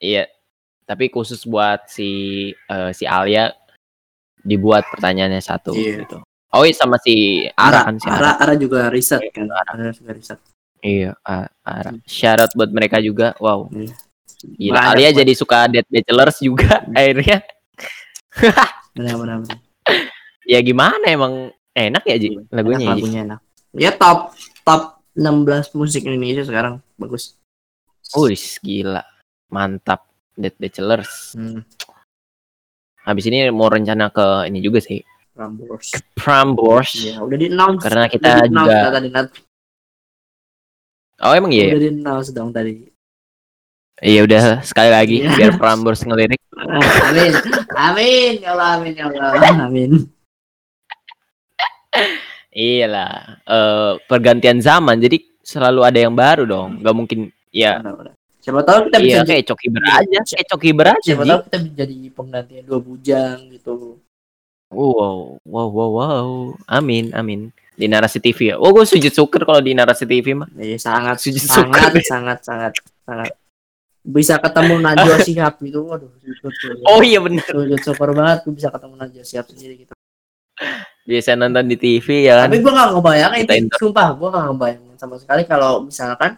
Iya. 0.00 0.24
Tapi 0.88 1.12
khusus 1.12 1.44
buat 1.44 1.84
si 1.86 2.08
eh, 2.56 2.90
si 2.96 3.04
Alia 3.04 3.52
dibuat 4.40 4.88
pertanyaannya 4.88 5.44
satu 5.44 5.76
Iya. 5.76 6.08
gitu. 6.08 6.24
Oh 6.50 6.64
iya 6.64 6.72
sama 6.72 6.96
si 6.98 7.44
Ara 7.52 7.84
kan 7.84 8.00
si 8.00 8.08
Ara. 8.08 8.16
Ara, 8.16 8.30
Ara 8.42 8.54
juga 8.56 8.88
riset 8.88 9.20
kan. 9.30 9.44
Ara 9.52 9.92
juga 9.92 10.10
riset. 10.16 10.40
Iya, 10.80 11.12
A- 11.22 11.52
Ara. 11.62 11.92
Shout 12.08 12.40
out 12.40 12.52
buat 12.56 12.72
mereka 12.72 12.96
juga. 12.98 13.36
Wow. 13.36 13.68
Iya. 13.70 13.92
Gila, 14.56 14.72
Banyak 14.72 14.90
Alia 14.96 15.08
buat- 15.12 15.18
jadi 15.20 15.32
suka 15.36 15.58
Dead 15.68 15.84
Bachelors 15.86 16.40
juga 16.40 16.80
akhirnya. 16.96 17.44
Benar 18.96 19.14
benar. 19.20 19.36
benar. 19.44 19.58
Ya 20.48 20.58
gimana 20.64 21.04
emang 21.06 21.52
enak 21.70 22.02
ya 22.02 22.16
Ji 22.16 22.34
lagunya 22.50 22.80
Enak 22.80 22.88
ya, 22.88 22.94
lagunya 22.96 23.20
enak. 23.28 23.40
Ya 23.76 23.90
top 23.94 24.32
top 24.64 24.99
16 25.12 25.74
musik 25.74 26.04
Indonesia 26.04 26.42
sekarang 26.42 26.78
bagus. 26.94 27.34
Wih, 28.12 28.38
gila. 28.60 29.02
Mantap. 29.48 30.06
Dead 30.34 30.54
Bachelors. 30.56 31.36
Hmm. 31.36 31.60
Habis 33.04 33.28
ini 33.28 33.50
mau 33.50 33.68
rencana 33.68 34.08
ke 34.08 34.46
ini 34.46 34.60
juga 34.60 34.80
sih. 34.80 35.02
Prambors. 35.36 35.88
Prambors. 36.14 36.90
Iya, 36.96 37.20
udah 37.20 37.36
di 37.36 37.46
announce. 37.48 37.82
Karena 37.82 38.04
Udah 38.04 38.12
kita 38.12 38.28
di-announce 38.44 38.70
juga- 38.72 38.92
tadi. 38.92 39.08
Oh 41.20 41.32
emang 41.36 41.52
iya? 41.52 41.76
Udah 41.76 41.80
di 41.80 41.88
announce 41.92 42.28
dong 42.32 42.50
tadi. 42.50 42.72
Iya 44.00 44.24
udah 44.24 44.64
sekali 44.64 44.88
lagi 44.88 45.16
Iya. 45.20 45.36
biar 45.36 45.52
Prambors 45.60 46.00
ngelirik. 46.04 46.40
amin. 47.08 47.32
Amin 47.76 48.32
ya 48.40 48.56
Allah, 48.56 48.68
amin 48.80 48.92
ya 48.96 49.04
Allah. 49.12 49.28
Amin. 49.68 49.92
Iyalah. 52.50 53.40
eh 53.46 53.92
pergantian 54.10 54.58
zaman 54.58 54.98
jadi 54.98 55.22
selalu 55.40 55.80
ada 55.86 55.98
yang 55.98 56.14
baru 56.14 56.44
dong. 56.46 56.82
Gak 56.82 56.94
mungkin 56.96 57.18
ya. 57.50 57.78
Benar-benar. 57.82 58.14
Siapa 58.40 58.64
tahu 58.64 58.88
kita 58.88 58.98
bisa 59.04 59.04
Iya 59.04 59.18
jadi, 59.20 59.28
kayak 59.28 59.44
Coki 59.52 59.68
Ber 59.68 59.84
aja, 59.84 60.20
kayak 60.24 60.46
Coki 60.48 60.70
Ber 60.72 60.88
aja. 60.96 61.00
siapa 61.04 61.24
tahu 61.28 61.40
kita 61.44 61.56
bisa 61.60 61.74
jadi 61.84 61.96
penggantian 62.08 62.62
dua 62.64 62.80
bujang 62.80 63.38
gitu. 63.52 64.00
Wow, 64.72 65.42
wow, 65.44 65.68
wow, 65.68 65.90
wow. 65.92 66.28
Amin, 66.64 67.12
amin. 67.12 67.52
Di 67.76 67.84
narasi 67.90 68.16
TV 68.22 68.54
ya. 68.54 68.56
Oh, 68.56 68.72
gue 68.72 68.86
sujud 68.88 69.12
syukur 69.12 69.44
kalau 69.44 69.60
di 69.60 69.76
narasi 69.76 70.08
TV 70.08 70.32
mah. 70.32 70.48
Iya, 70.56 70.78
sangat 70.80 71.20
Sujud 71.20 71.42
sangat, 71.42 71.90
syukur. 71.92 72.00
sangat 72.06 72.38
sangat 72.46 72.72
sangat 73.04 73.32
bisa 74.00 74.40
ketemu 74.40 74.74
Najwa 74.80 75.16
Shihab 75.20 75.54
gitu. 75.60 75.84
Waduh, 75.84 76.08
sujud 76.24 76.36
syukur. 76.40 76.80
Oh 76.88 77.04
iya 77.04 77.20
bener. 77.20 77.44
sujud 77.44 77.80
syukur 77.84 78.08
banget 78.16 78.48
gue 78.48 78.54
bisa 78.56 78.72
ketemu 78.72 78.94
Najwa 78.96 79.24
Shihab 79.26 79.46
sendiri 79.52 79.74
gitu. 79.84 79.92
Biasa 81.02 81.34
nonton 81.34 81.64
di 81.64 81.76
TV 81.76 82.28
ya 82.28 82.44
kan. 82.44 82.48
Tapi 82.48 82.60
gue 82.60 82.70
gak 82.70 82.90
ngebayangin, 82.92 83.66
sumpah 83.72 84.08
gue 84.12 84.28
gak 84.28 84.44
ngebayangin 84.48 84.94
sama 84.94 85.16
sekali 85.16 85.42
kalau 85.44 85.82
misalkan, 85.82 86.36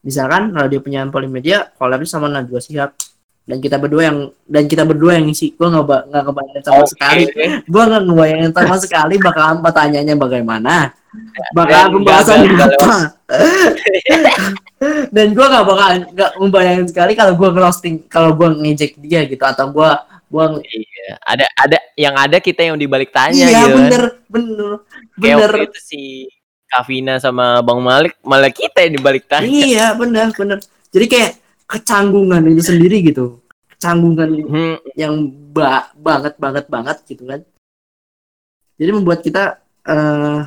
misalkan 0.00 0.50
radio 0.50 0.80
penyiaran 0.80 1.08
Polimedia 1.08 1.68
collab 1.74 2.02
sama 2.04 2.26
Najwa 2.26 2.58
Shihab. 2.58 2.92
Dan 3.48 3.64
kita 3.64 3.80
berdua 3.80 4.12
yang 4.12 4.18
dan 4.44 4.68
kita 4.68 4.84
berdua 4.84 5.16
yang 5.16 5.24
ngisi 5.24 5.56
gue 5.56 5.64
nggak 5.64 6.12
nggak 6.12 6.20
ngebayangin 6.20 6.62
sama 6.62 6.78
Oke. 6.78 6.90
sekali. 6.92 7.22
Gue 7.64 7.82
nggak 7.82 8.02
ngebayangin 8.04 8.50
sama 8.52 8.76
sekali 8.84 9.14
bakalan 9.16 9.58
pertanyaannya 9.64 10.16
bagaimana. 10.16 10.74
Bakalan 11.56 11.88
Dan 11.88 11.94
pembahasannya 11.96 12.44
gagal- 12.44 12.60
gagal 12.60 12.76
apa. 12.76 12.96
dan 15.08 15.26
gue 15.32 15.46
nggak 15.48 15.64
bakalan 15.64 16.00
nggak 16.12 16.30
membayangin 16.36 16.86
sekali 16.86 17.12
kalau 17.16 17.32
gue 17.34 17.48
ngerosting 17.50 17.96
kalau 18.06 18.30
gue 18.32 18.48
ngejek 18.52 19.00
dia 19.00 19.24
gitu 19.24 19.40
atau 19.42 19.72
gue 19.72 19.90
gue 20.28 20.44
Iya, 20.60 21.12
ada 21.20 21.46
ada 21.56 21.78
yang 21.94 22.14
ada 22.14 22.36
kita 22.36 22.60
yang 22.62 22.76
dibalik 22.76 23.08
tanya 23.10 23.48
iya 23.48 23.64
gitu. 23.64 23.76
bener 23.76 24.02
bener 24.28 24.70
Kayak 25.16 25.36
bener 25.36 25.50
waktu 25.50 25.60
itu 25.66 25.78
si 25.80 26.00
Kavina 26.68 27.16
sama 27.16 27.64
Bang 27.64 27.80
Malik 27.80 28.12
malah 28.20 28.52
kita 28.52 28.84
yang 28.84 28.94
dibalik 28.94 29.24
tanya. 29.24 29.48
Iya 29.48 29.86
benar 29.96 30.36
benar. 30.36 30.60
Jadi 30.92 31.06
kayak 31.06 31.32
kecanggungan 31.64 32.44
itu 32.46 32.60
sendiri 32.62 33.00
gitu. 33.02 33.40
Kecanggungan 33.72 34.28
Hmm, 34.44 34.76
yang 34.92 35.14
ba 35.48 35.88
banget 35.96 36.36
banget 36.36 36.64
banget 36.68 36.96
gitu 37.08 37.24
kan. 37.24 37.40
Jadi 38.76 38.90
membuat 38.92 39.24
kita 39.24 39.58
eh 39.82 40.40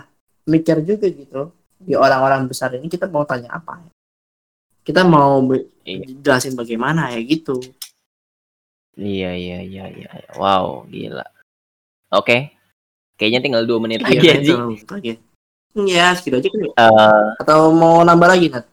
mikir 0.45 0.85
juga 0.85 1.09
gitu. 1.09 1.41
Di 1.81 1.97
orang-orang 1.97 2.45
besar 2.45 2.77
ini 2.77 2.85
kita 2.85 3.09
mau 3.09 3.25
tanya 3.25 3.57
apa? 3.57 3.81
Kita 4.85 5.01
mau 5.01 5.41
Iya. 5.81 6.05
jelasin 6.21 6.53
bagaimana 6.53 7.09
ya 7.09 7.21
gitu. 7.21 7.57
Iya 8.97 9.31
iya 9.35 9.59
iya 9.63 9.85
iya. 9.87 10.09
Wow, 10.35 10.83
gila. 10.87 11.23
Oke. 12.11 12.51
Kayaknya 13.15 13.39
tinggal 13.45 13.63
dua 13.69 13.79
menit 13.79 14.01
Iya, 14.01 14.07
lagi 14.09 14.17
kan, 14.17 14.35
aja. 14.35 14.53
itu 14.73 14.91
lagi. 14.91 15.11
Iya, 15.71 16.05
segitu 16.17 16.35
aja 16.41 16.49
kan. 16.51 16.59
ya? 16.59 16.69
Eh, 16.75 17.25
Atau 17.45 17.59
mau 17.71 18.01
nambah 18.03 18.27
lagi, 18.27 18.49
Nat? 18.51 18.65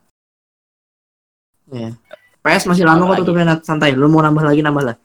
Iya. 1.71 1.91
PS 2.43 2.65
masih 2.67 2.85
lama 2.89 3.07
kok 3.13 3.23
tutupnya, 3.23 3.45
Nat. 3.55 3.61
Santai. 3.63 3.93
Lu 3.95 4.09
mau 4.09 4.25
nambah 4.25 4.43
lagi, 4.43 4.65
nambah 4.65 4.83
lah. 4.83 4.97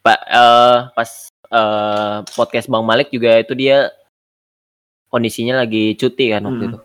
Pak 0.00 0.18
eh 0.24 0.76
pas 0.96 1.10
eh 1.52 2.16
podcast 2.32 2.66
Bang 2.72 2.86
Malik 2.86 3.12
juga 3.12 3.36
itu 3.36 3.52
dia 3.52 3.92
kondisinya 5.10 5.58
lagi 5.58 5.92
cuti 5.94 6.30
kan 6.30 6.40
waktu 6.40 6.64
Hmm, 6.64 6.70
itu. 6.70 6.78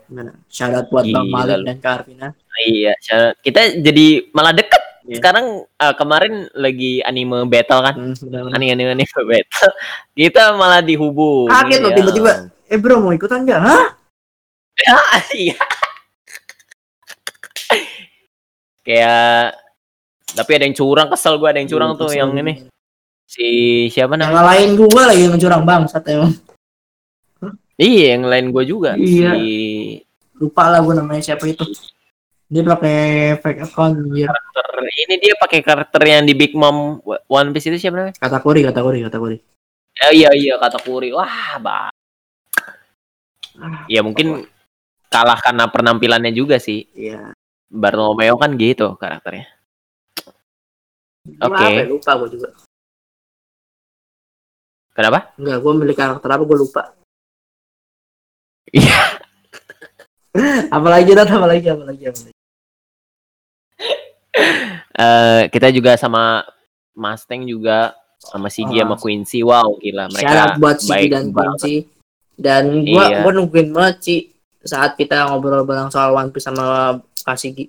out 0.66 0.86
buat 0.90 1.04
Bang 1.06 1.24
Gila 1.24 1.32
Malik 1.32 1.56
lu. 1.56 1.64
dan 1.64 1.76
Kak 1.78 1.92
Arvina. 1.96 2.28
Iya, 2.58 2.92
syarat- 2.98 3.38
kita 3.40 3.60
jadi 3.78 4.06
malah 4.30 4.50
deket. 4.50 4.82
Iya. 5.06 5.14
Sekarang 5.16 5.46
eh, 5.62 5.94
kemarin 5.94 6.34
lagi 6.52 6.98
anime 7.00 7.46
battle 7.46 7.80
kan. 7.80 7.94
Hmm. 7.94 8.50
Anime 8.50 8.74
anime 8.74 8.90
anime 8.92 9.06
battle. 9.30 9.72
Kita 10.12 10.42
malah 10.52 10.82
dihubung. 10.82 11.46
Kaget 11.46 11.78
loh, 11.78 11.92
tiba-tiba. 11.92 12.32
Eh 12.66 12.74
bro 12.74 12.98
mau 12.98 13.14
ikutan 13.14 13.46
nggak? 13.46 13.60
Hah? 13.62 13.86
Iya. 15.32 15.56
Kayak 18.82 19.56
tapi 20.28 20.50
ada 20.52 20.64
yang 20.64 20.76
curang 20.76 21.08
kesel 21.08 21.38
gua 21.38 21.50
ada 21.50 21.58
yang 21.58 21.70
curang 21.70 21.96
tuh 21.96 22.10
yang 22.12 22.30
ini 22.32 22.68
si 23.24 23.46
siapa 23.88 24.14
Yang 24.14 24.20
namanya? 24.20 24.34
ngalahin 24.36 24.70
gua 24.76 25.02
lagi 25.08 25.22
yang 25.24 25.38
curang 25.40 25.62
bangsat 25.64 26.02
emang. 26.06 26.32
Iya, 27.76 28.16
yang 28.16 28.24
lain 28.24 28.46
gua 28.52 28.64
juga. 28.64 28.90
Iya. 28.96 29.36
Si 29.36 29.46
Lupa 30.36 30.68
lah 30.68 30.80
gua 30.80 31.00
namanya 31.00 31.22
siapa 31.32 31.44
itu. 31.48 31.64
Dia 32.46 32.62
pakai 32.62 32.98
fake 33.42 33.60
account 33.66 33.96
dia. 34.14 34.30
karakter 34.30 34.66
ini 34.86 35.14
dia 35.18 35.34
pakai 35.34 35.60
karakter 35.66 36.02
yang 36.06 36.22
di 36.22 36.34
Big 36.36 36.54
Mom 36.54 37.02
One 37.26 37.50
Piece 37.50 37.68
itu 37.68 37.76
siapa 37.76 37.98
namanya? 37.98 38.14
Kata 38.16 38.38
kuri, 38.38 38.60
kata 38.64 38.80
kuri, 38.80 38.98
kata 39.02 39.18
kuri. 39.18 39.36
Eh, 39.96 40.12
iya 40.12 40.30
iya 40.36 40.54
kata 40.60 40.76
Kuri. 40.84 41.08
Wah, 41.16 41.56
bah. 41.56 41.88
Ya 43.88 44.04
mungkin 44.04 44.44
kalah 45.08 45.40
karena 45.40 45.64
penampilannya 45.72 46.32
juga 46.36 46.60
sih. 46.60 46.84
Iya. 46.92 47.32
Bartolomeo 47.72 48.36
kan 48.36 48.54
gitu 48.60 48.94
karakternya. 49.00 49.48
Oke. 51.40 51.56
Apa 51.56 51.72
ya? 51.72 51.82
Lupa 51.88 52.12
gua 52.20 52.28
juga. 52.28 52.48
Kenapa? 54.92 55.32
Enggak, 55.40 55.58
gua 55.64 55.72
milik 55.74 55.96
karakter 55.96 56.28
apa 56.28 56.44
gua 56.44 56.58
lupa. 56.60 56.82
Iya. 58.68 59.00
apalagi 60.68 61.10
dat 61.12 61.28
apalagi 61.28 61.66
apalagi 61.66 62.04
apalagi. 62.06 62.34
Eh 64.92 65.42
kita 65.48 65.68
juga 65.70 65.96
sama 65.96 66.44
Mustang 66.92 67.44
juga 67.44 67.92
sama 68.16 68.48
Sigi 68.48 68.80
Ah. 68.80 68.88
sama 68.88 68.96
Quincy. 68.96 69.40
Wow, 69.40 69.76
gila 69.78 70.08
mereka 70.08 70.56
buat 70.56 70.80
Sigi 70.80 71.08
dan. 71.08 71.30
Quincy. 71.30 71.74
Dan 72.36 72.84
gua 72.84 73.04
Iya. 73.06 73.18
gua 73.22 73.32
nungguin 73.32 73.68
banget 73.72 73.96
Ci 74.00 74.16
saat 74.60 74.96
kita 74.96 75.30
ngobrol 75.30 75.62
bareng 75.62 75.88
soal 75.88 76.12
One 76.12 76.28
Piece 76.28 76.44
sama 76.44 76.96
Kak 77.22 77.36
Sigi. 77.36 77.68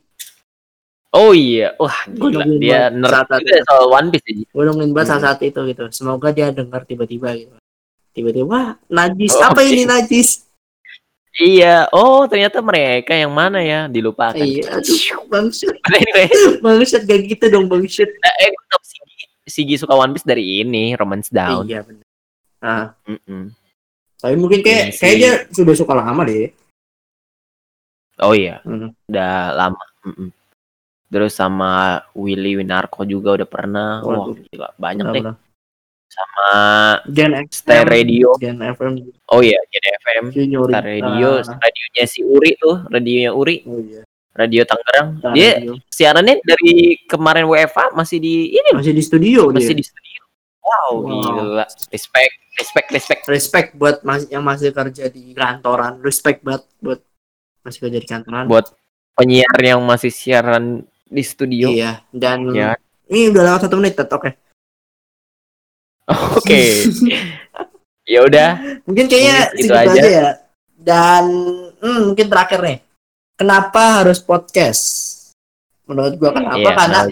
Oh 1.13 1.31
iya, 1.31 1.71
wah 1.77 1.95
gila 2.05 2.43
nungguin 2.43 2.59
dia 2.59 2.91
nerd 2.91 3.11
saat- 3.15 3.31
juga 3.37 3.63
soal 3.63 3.85
One 3.87 4.07
Piece 4.11 4.27
aja. 4.27 4.43
Gue 4.43 4.63
nungguin 4.65 4.91
banget 4.91 5.07
Hmm. 5.13 5.23
saat 5.23 5.39
itu 5.39 5.59
gitu. 5.63 5.83
Semoga 5.89 6.27
dia 6.31 6.51
dengar 6.51 6.83
tiba-tiba 6.83 7.31
gitu. 7.31 7.55
Tiba-tiba, 8.11 8.43
wah, 8.43 8.67
najis. 8.89 9.37
Oh, 9.37 9.45
Apa 9.45 9.61
oke. 9.61 9.69
ini 9.69 9.85
najis? 9.85 10.46
Iya, 11.37 11.85
oh 11.93 12.25
ternyata 12.25 12.57
mereka 12.59 13.13
yang 13.13 13.29
mana 13.29 13.61
ya 13.61 13.85
dilupakan. 13.85 14.41
Iya, 14.41 14.73
aduh, 14.73 14.97
bangsat. 15.29 15.69
anyway, 15.93 16.25
Bangsat 16.57 17.05
gak 17.05 17.29
gitu 17.29 17.45
dong, 17.47 17.69
bangsat. 17.69 18.09
eh 18.09 18.49
gue 18.49 18.63
Sigi, 18.81 19.23
Sigi 19.45 19.75
suka 19.77 19.93
One 19.93 20.17
Piece 20.17 20.25
dari 20.25 20.65
ini 20.65 20.97
Romance 20.97 21.29
Down. 21.29 21.69
Iya, 21.69 21.85
benar. 21.85 22.05
Nah, 22.57 22.83
Mm-mm. 23.05 23.53
tapi 24.17 24.33
mungkin 24.33 24.65
kayak 24.65 24.89
Iya 24.89 24.97
kayak 24.97 25.15
dia 25.15 25.31
sudah 25.53 25.75
suka 25.77 25.93
lama 25.93 26.25
deh. 26.25 26.49
Oh 28.17 28.33
iya, 28.33 28.57
Hmm. 28.65 28.97
udah 29.05 29.33
lama. 29.53 29.83
Mm-mm. 30.03 30.33
Terus 31.07 31.37
sama 31.37 32.01
Willy 32.17 32.57
Winarko 32.57 33.05
juga 33.05 33.37
udah 33.37 33.45
pernah. 33.45 34.01
Wah, 34.01 34.25
Waduh. 34.25 34.41
gila, 34.49 34.73
banyak 34.75 35.05
deh. 35.13 35.23
Sama 36.17 36.49
Gen 37.07 37.31
Star 37.47 37.85
FM, 37.85 37.87
Radio. 37.87 38.27
Gen 38.35 38.57
FM, 38.57 38.91
Oh 39.27 39.39
iya, 39.39 39.61
Gen 39.69 39.85
FM. 39.95 40.23
Junior. 40.31 40.65
Star 40.65 40.81
Radio, 40.83 41.29
Ah, 41.37 41.55
radionya 41.55 42.03
si 42.03 42.19
Uri 42.21 42.57
tuh, 42.57 42.81
radionya 42.87 43.31
Uri, 43.31 43.61
oh 43.63 43.77
iya. 43.77 44.01
Radio 44.33 44.61
Tangerang. 44.63 45.07
Star 45.17 45.33
Dia 45.33 45.51
Radio. 45.55 45.73
siarannya 45.87 46.35
dari 46.41 46.73
kemarin 47.03 47.45
WFA 47.45 47.93
masih 47.93 48.17
di 48.17 48.49
ini 48.49 48.69
masih 48.71 48.91
di 48.91 49.01
studio 49.01 49.49
masih 49.49 49.71
dia. 49.71 49.77
di 49.77 49.85
studio. 49.85 50.21
Wow, 50.59 50.91
Wow. 50.99 51.21
gila. 51.23 51.65
Respect, 51.87 52.33
respect, 52.55 52.87
respect. 52.91 53.21
Respect 53.27 53.67
buat 53.73 54.01
mas 54.01 54.25
yang 54.27 54.41
masih 54.41 54.69
kerja 54.69 55.07
di 55.07 55.31
kantoran. 55.31 56.01
Respect 56.01 56.41
buat 56.41 56.65
buat 56.77 56.99
masih 57.61 57.79
kerja 57.79 57.97
di 57.97 58.07
kantoran. 58.07 58.45
Buat 58.45 58.73
penyiar 59.13 59.57
yang 59.59 59.81
masih 59.81 60.09
siaran 60.09 60.81
di 61.05 61.21
studio. 61.21 61.69
Iya. 61.69 62.01
Dan 62.09 62.51
Ya. 62.51 62.73
ini 63.07 63.29
udah 63.29 63.43
lewat 63.47 63.61
satu 63.63 63.77
menit, 63.77 63.95
Tet. 63.95 64.09
Oke. 66.07 66.35
Oke. 66.39 66.61
ya 68.07 68.23
udah, 68.23 68.49
Mungkin 68.87 69.05
kayaknya 69.11 69.51
Mungkin 69.51 69.59
gitu 69.59 69.73
segitu 69.75 69.91
aja. 69.91 69.99
aja. 69.99 70.07
ya. 70.07 70.29
Dan 70.79 71.23
hmm, 71.83 72.01
mungkin 72.11 72.27
terakhir 72.31 72.59
nih. 72.63 72.79
Kenapa 73.37 74.01
harus 74.01 74.23
podcast? 74.23 74.83
Menurut 75.83 76.15
gua 76.15 76.31
kenapa? 76.31 76.57
Iya, 76.57 76.71
karena 76.73 76.99
nah, 77.03 77.05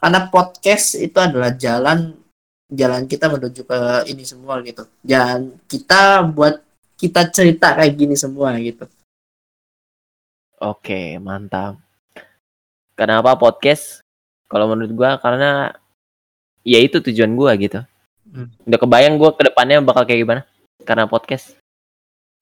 karena 0.00 0.20
podcast 0.28 0.86
itu 0.98 1.18
adalah 1.18 1.54
jalan 1.54 2.18
jalan 2.70 3.02
kita 3.06 3.26
menuju 3.30 3.62
ke 3.66 3.78
ini 4.10 4.26
semua 4.26 4.58
gitu. 4.66 4.82
Jalan 5.06 5.54
kita 5.70 6.26
buat 6.26 6.58
kita 6.98 7.30
cerita 7.30 7.78
kayak 7.78 7.94
gini 7.94 8.18
semua 8.18 8.54
gitu. 8.58 8.84
Oke, 10.60 11.16
mantap. 11.22 11.80
Kenapa 12.98 13.38
podcast? 13.38 14.02
Kalau 14.50 14.68
menurut 14.68 14.92
gua 14.92 15.16
karena 15.22 15.72
ya 16.66 16.82
itu 16.82 16.98
tujuan 17.00 17.32
gua 17.38 17.54
gitu. 17.56 17.80
Hmm. 18.30 18.48
Udah 18.62 18.78
kebayang 18.78 19.14
gua 19.18 19.34
ke 19.34 19.42
depannya 19.42 19.82
bakal 19.82 20.06
kayak 20.06 20.20
gimana 20.22 20.42
karena 20.82 21.04
podcast. 21.04 21.58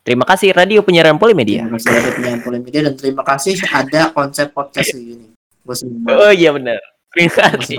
Terima 0.05 0.24
kasih 0.24 0.53
Radio 0.53 0.80
Penyiaran 0.80 1.16
Polimedia. 1.16 1.64
Terima 1.64 1.76
kasih 1.76 1.91
ada 1.93 2.11
penyiaran 2.12 2.41
Polimedia 2.41 2.80
dan 2.89 2.95
terima 2.97 3.22
kasih 3.24 3.55
ada 3.66 4.01
konsep 4.12 4.53
podcast 4.53 4.93
ini. 4.95 5.32
Gue 5.64 5.74
banget. 6.05 6.16
Oh 6.16 6.32
iya 6.32 6.51
benar. 6.53 6.78
Terima 7.12 7.32
Gua 7.32 7.45
kasih. 7.57 7.76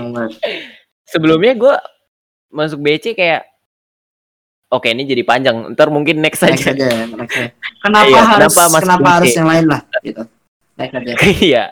Sebelumnya 1.06 1.52
gua 1.54 1.74
masuk 2.50 2.78
BC 2.78 3.14
kayak 3.14 3.46
Oke, 4.70 4.86
ini 4.94 5.02
jadi 5.02 5.26
panjang. 5.26 5.74
Ntar 5.74 5.90
mungkin 5.90 6.22
next 6.22 6.46
Next 6.46 6.62
aja. 6.62 6.70
aja 6.70 6.86
ya, 6.86 7.04
next 7.10 7.34
aja. 7.34 7.50
Kenapa 7.82 8.06
Iya, 8.06 8.22
harus 8.22 8.54
kenapa 8.54 8.78
kenapa, 8.78 8.78
masuk 8.78 9.10
harus 9.10 9.26
BC? 9.26 9.34
yang 9.34 9.48
lain 9.50 9.66
lah 9.66 9.80
gitu. 9.98 10.22
Next 10.78 10.94
aja. 10.94 11.12
Iya. 11.26 11.64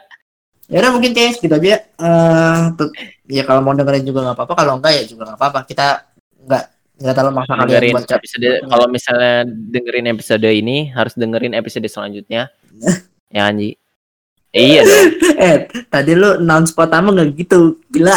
Ya 0.66 0.76
udah 0.82 0.91
mungkin 0.91 1.11
kayaknya 1.14 1.34
segitu 1.39 1.55
aja. 1.55 1.76
Eh 1.78 2.62
tet- 2.74 2.95
ya 3.30 3.43
kalau 3.47 3.62
mau 3.62 3.70
dengerin 3.72 4.03
juga 4.03 4.26
nggak 4.26 4.34
apa-apa, 4.34 4.55
kalau 4.59 4.72
enggak 4.82 4.93
ya 4.99 5.03
juga 5.07 5.22
nggak 5.30 5.39
apa-apa. 5.39 5.61
Kita 5.70 5.86
nggak 6.49 6.65
nggak 6.99 7.15
terlalu 7.15 7.33
maksa 7.37 7.53
kalian 7.55 7.69
dengerin 7.71 7.95
buat 7.95 8.11
episode 8.11 8.49
kalau 8.67 8.87
misalnya 8.91 9.35
dengerin 9.47 10.07
episode 10.11 10.49
ini 10.49 10.77
harus 10.91 11.15
dengerin 11.15 11.55
episode 11.55 11.87
selanjutnya. 11.87 12.51
ya 13.37 13.47
Anji. 13.47 13.77
Iya 14.51 14.81
dong. 14.83 15.07
Eh, 15.39 15.71
tadi 15.87 16.19
lu 16.19 16.43
announce 16.43 16.75
pertama 16.75 17.15
nggak 17.15 17.39
gitu. 17.39 17.79
Gila. 17.95 18.17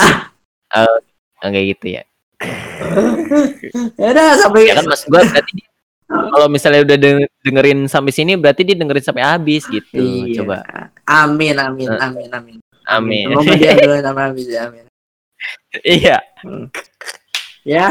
Enggak 1.44 1.64
gitu 1.78 1.86
ya. 2.00 2.04
ya 4.02 4.08
udah 4.10 4.26
sampai 4.42 4.66
Ya 4.66 4.74
kan 4.82 4.90
mas 4.90 5.06
gua 5.06 5.22
berarti 5.22 5.62
kalau 6.12 6.48
misalnya 6.52 6.82
udah 6.84 6.98
deng- 6.98 7.30
dengerin 7.46 7.80
sampai 7.88 8.12
sini 8.12 8.34
berarti 8.36 8.66
dia 8.68 8.74
dengerin 8.76 9.06
sampai 9.06 9.24
habis 9.24 9.64
gitu. 9.70 10.02
Iya. 10.02 10.42
Coba. 10.42 10.58
Amin, 11.06 11.56
amin, 11.56 11.88
Eh. 11.88 12.00
amin, 12.02 12.30
amin. 12.34 12.58
Amin. 12.90 13.26
Semoga 13.32 13.54
dia 13.56 13.78
doain 13.78 14.04
sama 14.04 14.22
habis 14.28 14.48
ya, 14.50 14.68
amin. 14.68 14.84
iya. 15.86 16.18
Ya, 17.62 17.86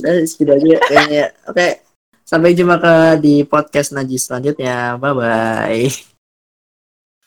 udah 0.00 0.14
segitu 0.26 0.50
aja 0.50 0.76
kayaknya. 0.90 1.24
Oke, 1.46 1.82
sampai 2.26 2.58
jumpa 2.58 2.76
ke 2.82 2.94
di 3.22 3.34
podcast 3.46 3.94
Najis 3.94 4.26
selanjutnya. 4.26 4.98
Bye 4.98 5.14
bye. 5.14 5.86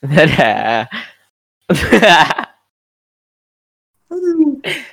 Dadah. 0.04 0.92
Aduh. 4.12 4.88